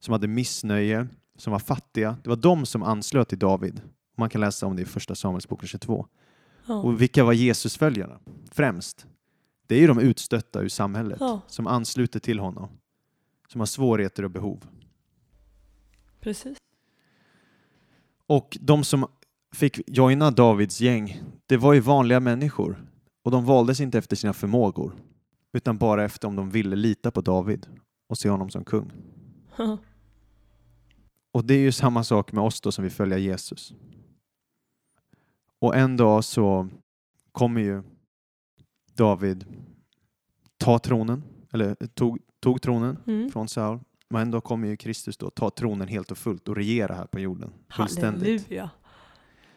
som 0.00 0.12
hade 0.12 0.26
missnöje, 0.28 1.08
som 1.36 1.50
var 1.52 1.58
fattiga. 1.60 2.16
Det 2.22 2.28
var 2.28 2.36
de 2.36 2.66
som 2.66 2.82
anslöt 2.82 3.28
till 3.28 3.38
David. 3.38 3.80
Man 4.16 4.30
kan 4.30 4.40
läsa 4.40 4.66
om 4.66 4.76
det 4.76 4.82
i 4.82 4.84
första 4.84 5.14
Samuelsboken 5.14 5.68
22. 5.68 6.06
Ja. 6.66 6.74
Och 6.74 7.00
vilka 7.02 7.24
var 7.24 7.32
Jesusföljarna? 7.32 8.18
Främst. 8.52 9.06
Det 9.66 9.74
är 9.74 9.80
ju 9.80 9.86
de 9.86 9.98
utstötta 9.98 10.60
ur 10.62 10.68
samhället 10.68 11.16
Ja. 11.20 11.40
som 11.46 11.66
ansluter 11.66 12.20
till 12.20 12.38
honom. 12.38 12.68
Som 13.48 13.60
har 13.60 13.66
svårigheter 13.66 14.22
och 14.22 14.30
behov. 14.30 14.64
Precis. 16.24 16.58
Och 18.26 18.58
de 18.60 18.84
som 18.84 19.06
fick 19.54 19.80
joina 19.86 20.30
Davids 20.30 20.80
gäng, 20.80 21.22
det 21.46 21.56
var 21.56 21.72
ju 21.72 21.80
vanliga 21.80 22.20
människor. 22.20 22.86
Och 23.24 23.30
de 23.30 23.44
valdes 23.44 23.80
inte 23.80 23.98
efter 23.98 24.16
sina 24.16 24.32
förmågor, 24.32 24.96
utan 25.52 25.78
bara 25.78 26.04
efter 26.04 26.28
om 26.28 26.36
de 26.36 26.50
ville 26.50 26.76
lita 26.76 27.10
på 27.10 27.20
David 27.20 27.66
och 28.08 28.18
se 28.18 28.28
honom 28.28 28.50
som 28.50 28.64
kung. 28.64 28.92
Och 31.32 31.44
det 31.44 31.54
är 31.54 31.58
ju 31.58 31.72
samma 31.72 32.04
sak 32.04 32.32
med 32.32 32.44
oss 32.44 32.60
då 32.60 32.72
som 32.72 32.82
vill 32.84 32.92
följa 32.92 33.18
Jesus. 33.18 33.74
Och 35.58 35.76
en 35.76 35.96
dag 35.96 36.24
så 36.24 36.68
kommer 37.32 37.60
ju 37.60 37.82
David 38.92 39.44
ta 40.56 40.78
tronen, 40.78 41.22
eller 41.52 41.74
tog, 41.74 42.18
tog 42.40 42.62
tronen 42.62 42.98
Mm. 43.06 43.30
från 43.30 43.48
Saul. 43.48 43.80
Men 44.14 44.22
en 44.22 44.30
dag 44.30 44.44
kommer 44.44 44.68
ju 44.68 44.76
Kristus 44.76 45.16
då 45.16 45.30
ta 45.30 45.50
tronen 45.50 45.88
helt 45.88 46.10
och 46.10 46.18
fullt 46.18 46.48
och 46.48 46.56
regera 46.56 46.94
här 46.94 47.06
på 47.06 47.20
jorden. 47.20 47.52
Fullständigt. 47.76 48.42
Halleluja. 48.42 48.70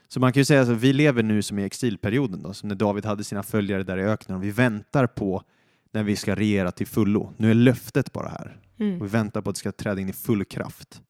Så 0.08 0.20
man 0.20 0.34
kan 0.34 0.42
ju 0.42 0.46
säga 0.46 0.62
att 0.62 0.70
vi 0.70 0.94
lever 0.94 1.24
nu 1.24 1.42
som 1.42 1.60
i 1.60 1.64
exilperioden 1.64 2.44
då, 2.44 2.54
som 2.54 2.70
när 2.70 2.76
David 2.76 3.06
hade 3.06 3.24
sina 3.24 3.44
följare 3.44 3.84
där 3.84 3.98
i 3.98 4.04
öknen 4.04 4.40
vi 4.40 4.52
väntar 4.52 5.08
på 5.08 5.44
när 5.92 6.04
vi 6.04 6.16
ska 6.16 6.36
regera 6.36 6.72
till 6.72 6.88
fullo. 6.88 7.34
Nu 7.38 7.50
är 7.50 7.54
löftet 7.54 8.14
bara 8.14 8.30
här 8.30 8.58
Mm. 8.80 9.00
vi 9.00 9.08
väntar 9.08 9.42
på 9.42 9.50
att 9.50 9.56
det 9.56 9.60
ska 9.60 9.72
träda 9.72 10.02
in 10.02 10.10
i 10.10 10.14
full 10.14 10.46
kraft. 10.46 11.02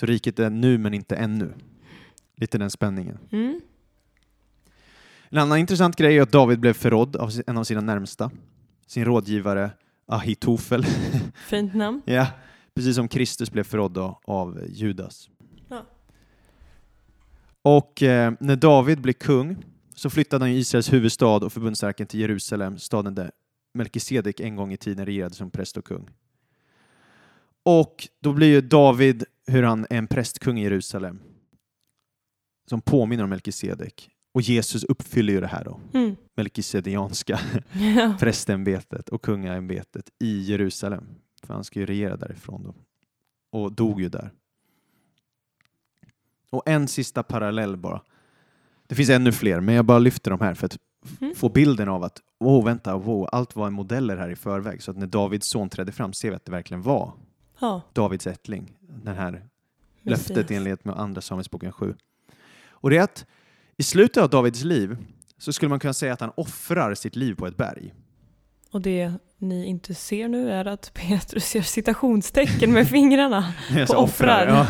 Så 0.00 0.06
riket 0.06 0.38
är 0.38 0.50
nu 0.50 0.78
men 0.78 0.94
inte 0.94 1.16
ännu. 1.16 1.54
Lite 2.36 2.58
den 2.58 2.70
spänningen. 2.70 3.18
Mm. 3.32 3.60
En 5.28 5.38
annan 5.38 5.58
intressant 5.58 5.96
grej 5.96 6.18
är 6.18 6.22
att 6.22 6.32
David 6.32 6.60
blev 6.60 6.72
förrådd 6.72 7.16
av 7.16 7.30
en 7.46 7.58
av 7.58 7.64
sina 7.64 7.80
närmsta, 7.80 8.30
sin 8.86 9.04
rådgivare 9.04 9.70
Ahitofel. 10.06 10.86
Fint 11.48 11.74
namn. 11.74 12.02
ja, 12.04 12.26
precis 12.74 12.96
som 12.96 13.08
Kristus 13.08 13.50
blev 13.50 13.64
förrådd 13.64 13.98
av 14.24 14.60
Judas. 14.68 15.30
Ja. 15.68 15.86
Och 17.62 18.02
eh, 18.02 18.32
när 18.40 18.56
David 18.56 19.00
blev 19.00 19.12
kung 19.12 19.56
så 19.94 20.10
flyttade 20.10 20.44
han 20.44 20.52
Israels 20.52 20.92
huvudstad 20.92 21.26
och 21.36 21.52
förbundsarken 21.52 22.06
till 22.06 22.20
Jerusalem, 22.20 22.78
staden 22.78 23.14
där 23.14 23.30
Melkisedek 23.74 24.40
en 24.40 24.56
gång 24.56 24.72
i 24.72 24.76
tiden 24.76 25.06
regerade 25.06 25.34
som 25.34 25.50
präst 25.50 25.76
och 25.76 25.84
kung. 25.84 26.08
Och 27.62 28.08
då 28.20 28.32
blir 28.32 28.46
ju 28.48 28.60
David, 28.60 29.24
hur 29.46 29.62
han 29.62 29.86
är 29.90 29.98
en 29.98 30.06
prästkung 30.06 30.58
i 30.58 30.62
Jerusalem, 30.62 31.20
som 32.70 32.80
påminner 32.80 33.24
om 33.24 33.30
Melkisedek. 33.30 34.10
Och 34.34 34.42
Jesus 34.42 34.84
uppfyller 34.84 35.32
ju 35.32 35.40
det 35.40 35.46
här 35.46 35.64
då, 35.64 35.80
Mm. 35.94 36.16
melkisedeianska 36.36 37.40
Ja. 37.96 38.16
prästämbetet 38.20 39.08
och 39.08 39.22
kungaämbetet 39.22 40.10
i 40.20 40.40
Jerusalem. 40.40 41.04
För 41.46 41.54
han 41.54 41.64
ska 41.64 41.80
ju 41.80 41.86
regera 41.86 42.16
därifrån 42.16 42.62
då. 42.62 42.74
Och 43.58 43.72
dog 43.72 44.00
ju 44.00 44.08
där. 44.08 44.30
Och 46.50 46.62
en 46.66 46.88
sista 46.88 47.22
parallell 47.22 47.76
bara. 47.76 48.02
Det 48.86 48.94
finns 48.94 49.10
ännu 49.10 49.32
fler, 49.32 49.60
men 49.60 49.74
jag 49.74 49.84
bara 49.84 49.98
lyfter 49.98 50.30
de 50.30 50.40
här 50.40 50.54
för 50.54 50.66
att 50.66 50.78
Mm. 51.20 51.34
få 51.34 51.48
bilden 51.48 51.88
av 51.88 52.04
att 52.04 52.22
oh, 52.38 52.64
vänta, 52.64 52.96
wow, 52.96 53.28
allt 53.32 53.56
var 53.56 53.70
modeller 53.70 54.16
här 54.16 54.30
i 54.30 54.36
förväg. 54.36 54.82
Så 54.82 54.90
att 54.90 54.96
när 54.96 55.06
Davids 55.06 55.48
son 55.48 55.68
trädde 55.68 55.92
fram 55.92 56.12
ser 56.12 56.30
vi 56.30 56.36
att 56.36 56.44
det 56.44 56.52
verkligen 56.52 56.82
var 56.82 57.12
ja. 57.58 57.82
Davids 57.92 58.26
ättling. 58.26 58.76
Den 58.80 59.14
här 59.14 59.46
löftet 60.02 60.28
Messias. 60.36 60.50
i 60.50 60.54
enlighet 60.54 60.84
med 60.84 60.96
andra 60.96 61.20
Samuelsboken 61.20 61.72
7. 61.72 61.94
Och 62.68 62.90
det 62.90 62.96
är 62.96 63.02
att 63.02 63.26
i 63.76 63.82
slutet 63.82 64.22
av 64.22 64.30
Davids 64.30 64.64
liv 64.64 64.96
så 65.38 65.52
skulle 65.52 65.68
man 65.68 65.80
kunna 65.80 65.94
säga 65.94 66.12
att 66.12 66.20
han 66.20 66.32
offrar 66.36 66.94
sitt 66.94 67.16
liv 67.16 67.34
på 67.34 67.46
ett 67.46 67.56
berg. 67.56 67.94
Och 68.70 68.80
det 68.80 69.12
ni 69.44 69.66
inte 69.66 69.94
ser 69.94 70.28
nu 70.28 70.50
är 70.52 70.64
att 70.64 70.90
Petrus 70.94 71.54
gör 71.54 71.62
citationstecken 71.62 72.72
med 72.72 72.88
fingrarna. 72.88 73.54
På 73.86 73.94
offrar. 73.94 74.46
Ja. 74.46 74.66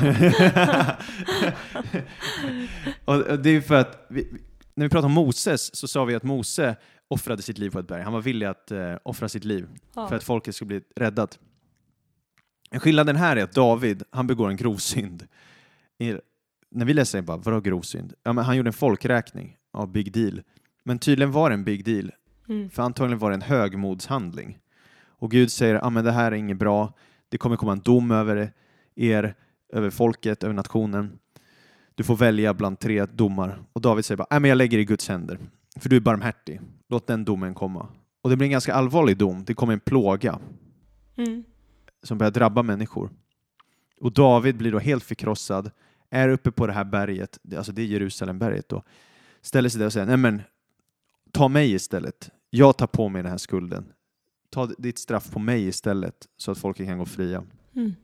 och 3.05 3.39
det 3.39 3.51
är 3.51 3.61
för 3.61 3.75
att 3.75 4.07
vi, 4.11 4.29
när 4.75 4.87
vi 4.87 4.91
pratar 4.91 5.07
om 5.07 5.13
Moses 5.13 5.77
så 5.77 5.89
sa 5.89 6.05
vi 6.05 6.15
att 6.15 6.23
Mose 6.23 6.77
offrade 7.09 7.43
sitt 7.43 7.59
liv 7.59 7.71
på 7.71 7.79
ett 7.79 7.89
berg. 7.89 8.03
Han 8.03 8.13
var 8.13 8.21
villig 8.21 8.47
att 8.47 8.71
eh, 8.71 8.95
offra 9.03 9.29
sitt 9.29 9.45
liv 9.45 9.69
Ja. 9.95 10.09
för 10.09 10.17
att 10.17 10.25
folket 10.25 10.55
skulle 10.55 10.67
bli 10.69 10.81
räddat. 10.97 11.39
Skillnaden 12.79 13.17
här 13.17 13.37
är 13.37 13.45
att 13.45 13.53
David, 13.53 14.03
han 14.11 14.27
begår 14.27 14.49
en 14.51 14.57
grov 14.57 14.77
synd. 14.77 15.27
I, 15.99 16.15
när 16.71 16.85
vi 16.87 16.95
läser 16.95 17.19
det 17.19 17.23
bara, 17.23 17.37
vadå 17.37 17.61
grov 17.61 17.83
synd? 17.83 18.15
Ja, 18.23 18.33
men 18.33 18.45
han 18.45 18.57
gjorde 18.57 18.69
en 18.69 18.73
folkräkning 18.73 19.57
av 19.73 19.93
big 19.93 20.13
deal. 20.13 20.43
Men 20.85 20.99
tydligen 20.99 21.33
var 21.33 21.51
det 21.51 21.55
en 21.55 21.65
big 21.65 21.85
deal 21.85 22.13
Mm. 22.49 22.71
för 22.71 22.83
antagligen 22.83 23.19
var 23.19 23.31
det 23.31 23.35
en 23.35 23.43
högmodshandling. 23.43 24.59
Och 25.25 25.31
Gud 25.31 25.53
säger, 25.53 25.85
ah, 25.85 25.91
men 25.91 26.05
det 26.05 26.13
här 26.13 26.33
är 26.33 26.37
inget 26.37 26.57
bra, 26.57 26.93
det 27.29 27.39
kommer 27.39 27.57
komma 27.57 27.73
en 27.73 27.81
dom 27.81 28.11
över 28.11 28.53
er, 28.95 29.35
över 29.73 29.91
folket, 29.91 30.45
över 30.45 30.55
nationen. 30.55 31.19
Du 31.95 32.05
får 32.05 32.17
välja 32.17 32.55
bland 32.55 32.79
tre 32.79 33.07
domar. 33.07 33.63
Och 33.73 33.81
David 33.81 34.05
säger 34.05 34.17
bara, 34.17 34.27
ah, 34.31 34.39
men 34.41 34.49
jag 34.49 34.57
lägger 34.57 34.79
det 34.79 34.83
i 34.83 34.85
Guds 34.85 35.09
händer, 35.09 35.39
för 35.81 35.89
du 35.89 35.97
är 35.97 36.01
barmhärtig. 36.01 36.61
Låt 36.89 37.07
den 37.07 37.25
domen 37.25 37.55
komma. 37.55 37.89
Och 38.23 38.31
det 38.31 38.37
blir 38.37 38.47
en 38.47 38.51
ganska 38.51 38.75
allvarlig 38.75 39.17
dom, 39.17 39.45
det 39.45 39.55
kommer 39.55 39.73
en 39.73 39.81
plåga 39.81 40.39
Mm. 41.17 41.45
som 42.03 42.19
börjar 42.19 42.31
drabba 42.31 42.63
människor. 42.63 43.11
Och 44.01 44.13
David 44.13 44.57
blir 44.57 44.73
då 44.73 44.79
helt 44.79 45.05
förkrossad, 45.05 45.71
är 46.11 46.29
uppe 46.29 46.51
på 46.51 46.67
det 46.67 46.73
här 46.73 46.85
berget, 46.85 47.39
alltså 47.57 47.73
det 47.73 47.83
är 47.83 47.87
Jerusalemberget 47.87 48.69
då, 48.69 48.83
ställer 49.41 49.69
sig 49.69 49.79
där 49.79 49.87
och 49.87 49.93
säger, 49.93 50.07
nej 50.07 50.17
men 50.17 50.43
ta 51.33 51.49
mig 51.49 51.73
istället. 51.73 52.31
Jag 52.51 52.77
tar 52.77 52.87
på 52.87 53.09
mig 53.09 53.23
den 53.23 53.31
här 53.31 53.39
skulden. 53.39 53.85
Ta 54.55 54.67
ditt 54.67 54.99
straff 54.99 55.31
på 55.31 55.39
mig 55.39 55.67
istället 55.67 56.29
så 56.37 56.51
att 56.51 56.59
folket 56.59 56.87
kan 56.87 56.99
gå 56.99 57.05
fria. 57.05 57.45
Mm. 57.75 57.95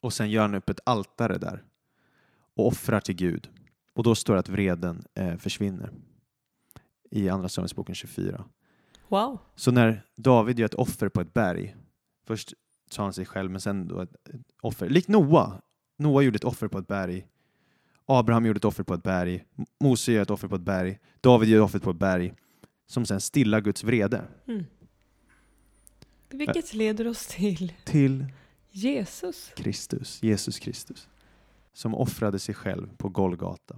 Och 0.00 0.12
sen 0.12 0.30
gör 0.30 0.42
han 0.42 0.54
upp 0.54 0.70
ett 0.70 0.80
altare 0.84 1.38
där 1.38 1.62
och 2.54 2.66
offrar 2.66 3.00
till 3.00 3.14
Gud. 3.14 3.48
Och 3.94 4.02
då 4.02 4.14
står 4.14 4.34
det 4.34 4.40
att 4.40 4.48
vreden 4.48 5.04
eh, 5.14 5.36
försvinner 5.36 5.90
i 7.10 7.28
Andra 7.28 7.48
Samuelsboken 7.48 7.94
24. 7.94 8.44
Wow. 9.08 9.38
Så 9.56 9.70
när 9.70 10.06
David 10.16 10.58
gör 10.58 10.66
ett 10.66 10.74
offer 10.74 11.08
på 11.08 11.20
ett 11.20 11.34
berg, 11.34 11.76
först 12.26 12.54
sa 12.90 13.02
han 13.02 13.12
sig 13.12 13.26
själv, 13.26 13.50
men 13.50 13.60
sen 13.60 13.88
då 13.88 14.00
ett, 14.00 14.28
ett 14.28 14.40
offer. 14.62 14.88
Likt 14.88 15.08
Noa. 15.08 15.62
Noa 15.98 16.22
gjorde 16.22 16.36
ett 16.36 16.44
offer 16.44 16.68
på 16.68 16.78
ett 16.78 16.86
berg. 16.86 17.26
Abraham 18.06 18.46
gjorde 18.46 18.56
ett 18.56 18.64
offer 18.64 18.84
på 18.84 18.94
ett 18.94 19.02
berg. 19.02 19.44
Mose 19.80 20.12
gör 20.12 20.22
ett 20.22 20.30
offer 20.30 20.48
på 20.48 20.54
ett 20.54 20.62
berg. 20.62 20.98
David 21.20 21.48
gör 21.48 21.58
ett 21.58 21.64
offer 21.64 21.78
på 21.78 21.90
ett 21.90 21.98
berg. 21.98 22.34
Som 22.86 23.06
sen 23.06 23.20
stillar 23.20 23.60
Guds 23.60 23.84
vrede. 23.84 24.24
Mm. 24.46 24.64
Vilket 26.34 26.74
leder 26.74 27.08
oss 27.08 27.26
till 27.26 27.72
Till 27.84 28.26
Jesus. 28.70 29.52
Kristus, 29.56 30.22
Jesus 30.22 30.58
Kristus. 30.58 31.08
Som 31.72 31.94
offrade 31.94 32.38
sig 32.38 32.54
själv 32.54 32.88
på 32.96 33.08
Golgata. 33.08 33.76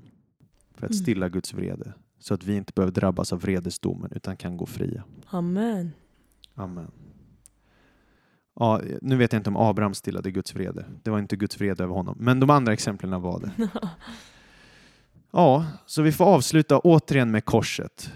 För 0.75 0.87
att 0.87 0.93
Mm. 0.93 1.03
stilla 1.03 1.29
Guds 1.29 1.55
vrede. 1.55 1.93
Så 2.19 2.35
att 2.35 2.45
vi 2.45 2.57
inte 2.57 2.73
behöver 2.77 2.93
drabbas 2.93 3.33
av 3.33 3.41
vredesdomen 3.41 4.13
utan 4.15 4.37
kan 4.37 4.57
gå 4.57 4.67
fria. 4.67 5.05
Amen. 5.27 5.93
Amen. 6.55 6.91
Ja, 8.57 8.81
nu 9.03 9.17
vet 9.17 9.33
jag 9.33 9.41
inte 9.41 9.51
om 9.51 9.57
Abraham 9.57 9.95
stillade 9.95 10.31
Guds 10.31 10.55
vrede. 10.55 10.85
Det 11.03 11.11
var 11.11 11.19
inte 11.19 11.37
Guds 11.37 11.61
vrede 11.61 11.83
över 11.85 11.95
honom. 11.95 12.17
Men 12.21 12.41
de 12.41 12.51
andra 12.51 12.73
exemplen 12.73 13.21
var 13.23 13.41
det. 13.41 13.69
Ja, 15.31 15.67
så 15.87 16.03
vi 16.03 16.13
får 16.13 16.25
avsluta 16.25 16.79
återigen 16.79 17.31
med 17.31 17.45
korset. 17.45 18.13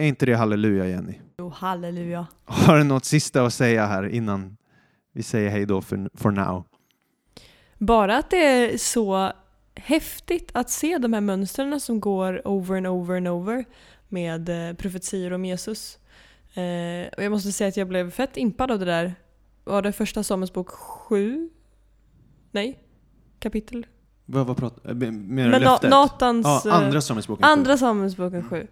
Är 0.00 0.06
inte 0.06 0.26
det 0.26 0.34
halleluja, 0.34 0.88
Jenny? 0.88 1.14
Jo, 1.38 1.48
halleluja. 1.48 2.26
Har 2.44 2.78
du 2.78 2.84
något 2.84 3.04
sista 3.04 3.42
att 3.42 3.54
säga 3.54 3.86
här 3.86 4.08
innan 4.08 4.56
vi 5.12 5.22
säger 5.22 5.50
hej 5.50 5.66
då 5.66 5.82
för, 5.82 6.10
for 6.14 6.30
now? 6.30 6.64
Bara 7.78 8.16
att 8.16 8.30
det 8.30 8.36
är 8.36 8.78
så 8.78 9.32
häftigt 9.74 10.50
att 10.54 10.70
se 10.70 10.98
de 10.98 11.12
här 11.12 11.20
mönstren 11.20 11.80
som 11.80 12.00
går 12.00 12.48
over 12.48 12.76
and 12.76 12.86
over 12.86 13.16
and 13.16 13.28
over. 13.28 13.64
med 14.08 14.68
eh, 14.68 14.76
profetior 14.76 15.32
om 15.32 15.44
Jesus. 15.44 15.98
Eh, 16.54 17.08
och 17.16 17.24
jag 17.24 17.30
måste 17.30 17.52
säga 17.52 17.68
att 17.68 17.76
jag 17.76 17.88
blev 17.88 18.10
fett 18.10 18.36
impad 18.36 18.70
av 18.70 18.78
det 18.78 18.84
där. 18.84 19.14
Var 19.64 19.82
det 19.82 19.92
första 19.92 20.22
Samuelsbok 20.22 20.68
7? 20.68 21.50
Nej? 22.50 22.78
Kapitel? 23.38 23.86
Vad, 24.24 24.46
vad 24.46 24.56
pratar 24.56 24.94
du 24.94 25.10
Menar 25.10 25.58
du 25.58 25.64
löftet? 25.64 25.90
Natans... 25.90 26.46
Ja, 26.46 26.62
eh, 26.66 26.74
andra 26.74 27.00
Samuelsboken. 27.00 27.44
Andra 27.44 27.76
Samuelsboken 27.76 28.48
7. 28.48 28.66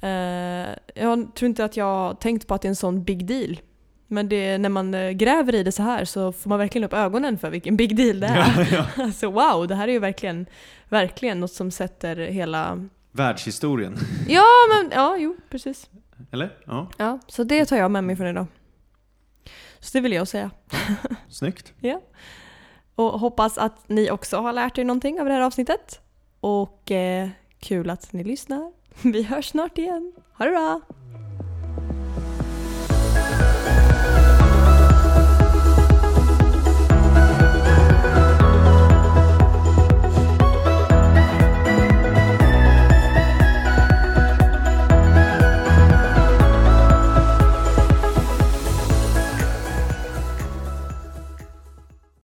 Eh, 0.00 0.68
jag 0.94 1.34
tror 1.34 1.48
inte 1.48 1.64
att 1.64 1.76
jag 1.76 1.84
har 1.84 2.14
tänkt 2.14 2.46
på 2.46 2.54
att 2.54 2.62
det 2.62 2.66
är 2.66 2.70
en 2.70 2.76
sån 2.76 3.04
big 3.04 3.26
deal. 3.26 3.60
Men 4.06 4.28
det, 4.28 4.58
när 4.58 4.68
man 4.68 4.94
eh, 4.94 5.10
gräver 5.10 5.54
i 5.54 5.62
det 5.62 5.72
så 5.72 5.82
här 5.82 6.04
så 6.04 6.32
får 6.32 6.48
man 6.48 6.58
verkligen 6.58 6.84
upp 6.84 6.92
ögonen 6.92 7.38
för 7.38 7.50
vilken 7.50 7.76
big 7.76 7.96
deal 7.96 8.20
det 8.20 8.26
är. 8.26 8.36
Ja, 8.72 8.86
ja. 8.96 9.02
Alltså 9.04 9.30
wow, 9.30 9.68
det 9.68 9.74
här 9.74 9.88
är 9.88 9.92
ju 9.92 9.98
verkligen, 9.98 10.46
verkligen 10.88 11.40
något 11.40 11.52
som 11.52 11.70
sätter 11.70 12.16
hela... 12.16 12.88
Världshistorien. 13.12 13.96
Ja, 14.28 14.44
men 14.68 14.90
ja, 14.94 15.16
jo, 15.18 15.36
precis. 15.50 15.90
Eller? 16.30 16.58
Ja, 16.66 16.88
Ja, 16.98 17.18
så 17.26 17.44
det 17.44 17.64
tar 17.64 17.76
jag 17.76 17.90
med 17.90 18.04
mig 18.04 18.16
från 18.16 18.26
idag. 18.26 18.46
Så 19.80 19.90
det 19.92 20.00
vill 20.00 20.12
jag 20.12 20.28
säga. 20.28 20.50
snyggt. 21.28 21.72
Och 22.94 23.20
hoppas 23.20 23.58
att 23.58 23.88
ni 23.88 24.10
också 24.10 24.36
har 24.36 24.52
lärt 24.52 24.78
er 24.78 24.84
någonting 24.84 25.20
av 25.20 25.26
det 25.26 25.32
här 25.32 25.40
avsnittet. 25.40 26.00
Och 26.40 26.90
eh, 26.90 27.28
kul 27.58 27.90
att 27.90 28.12
ni 28.12 28.24
lyssnar. 28.24 28.72
Vi 29.02 29.22
hörs 29.22 29.48
snart 29.48 29.78
igen. 29.78 30.12
Ha 30.32 30.44
det 30.44 30.50
bra! 30.50 30.80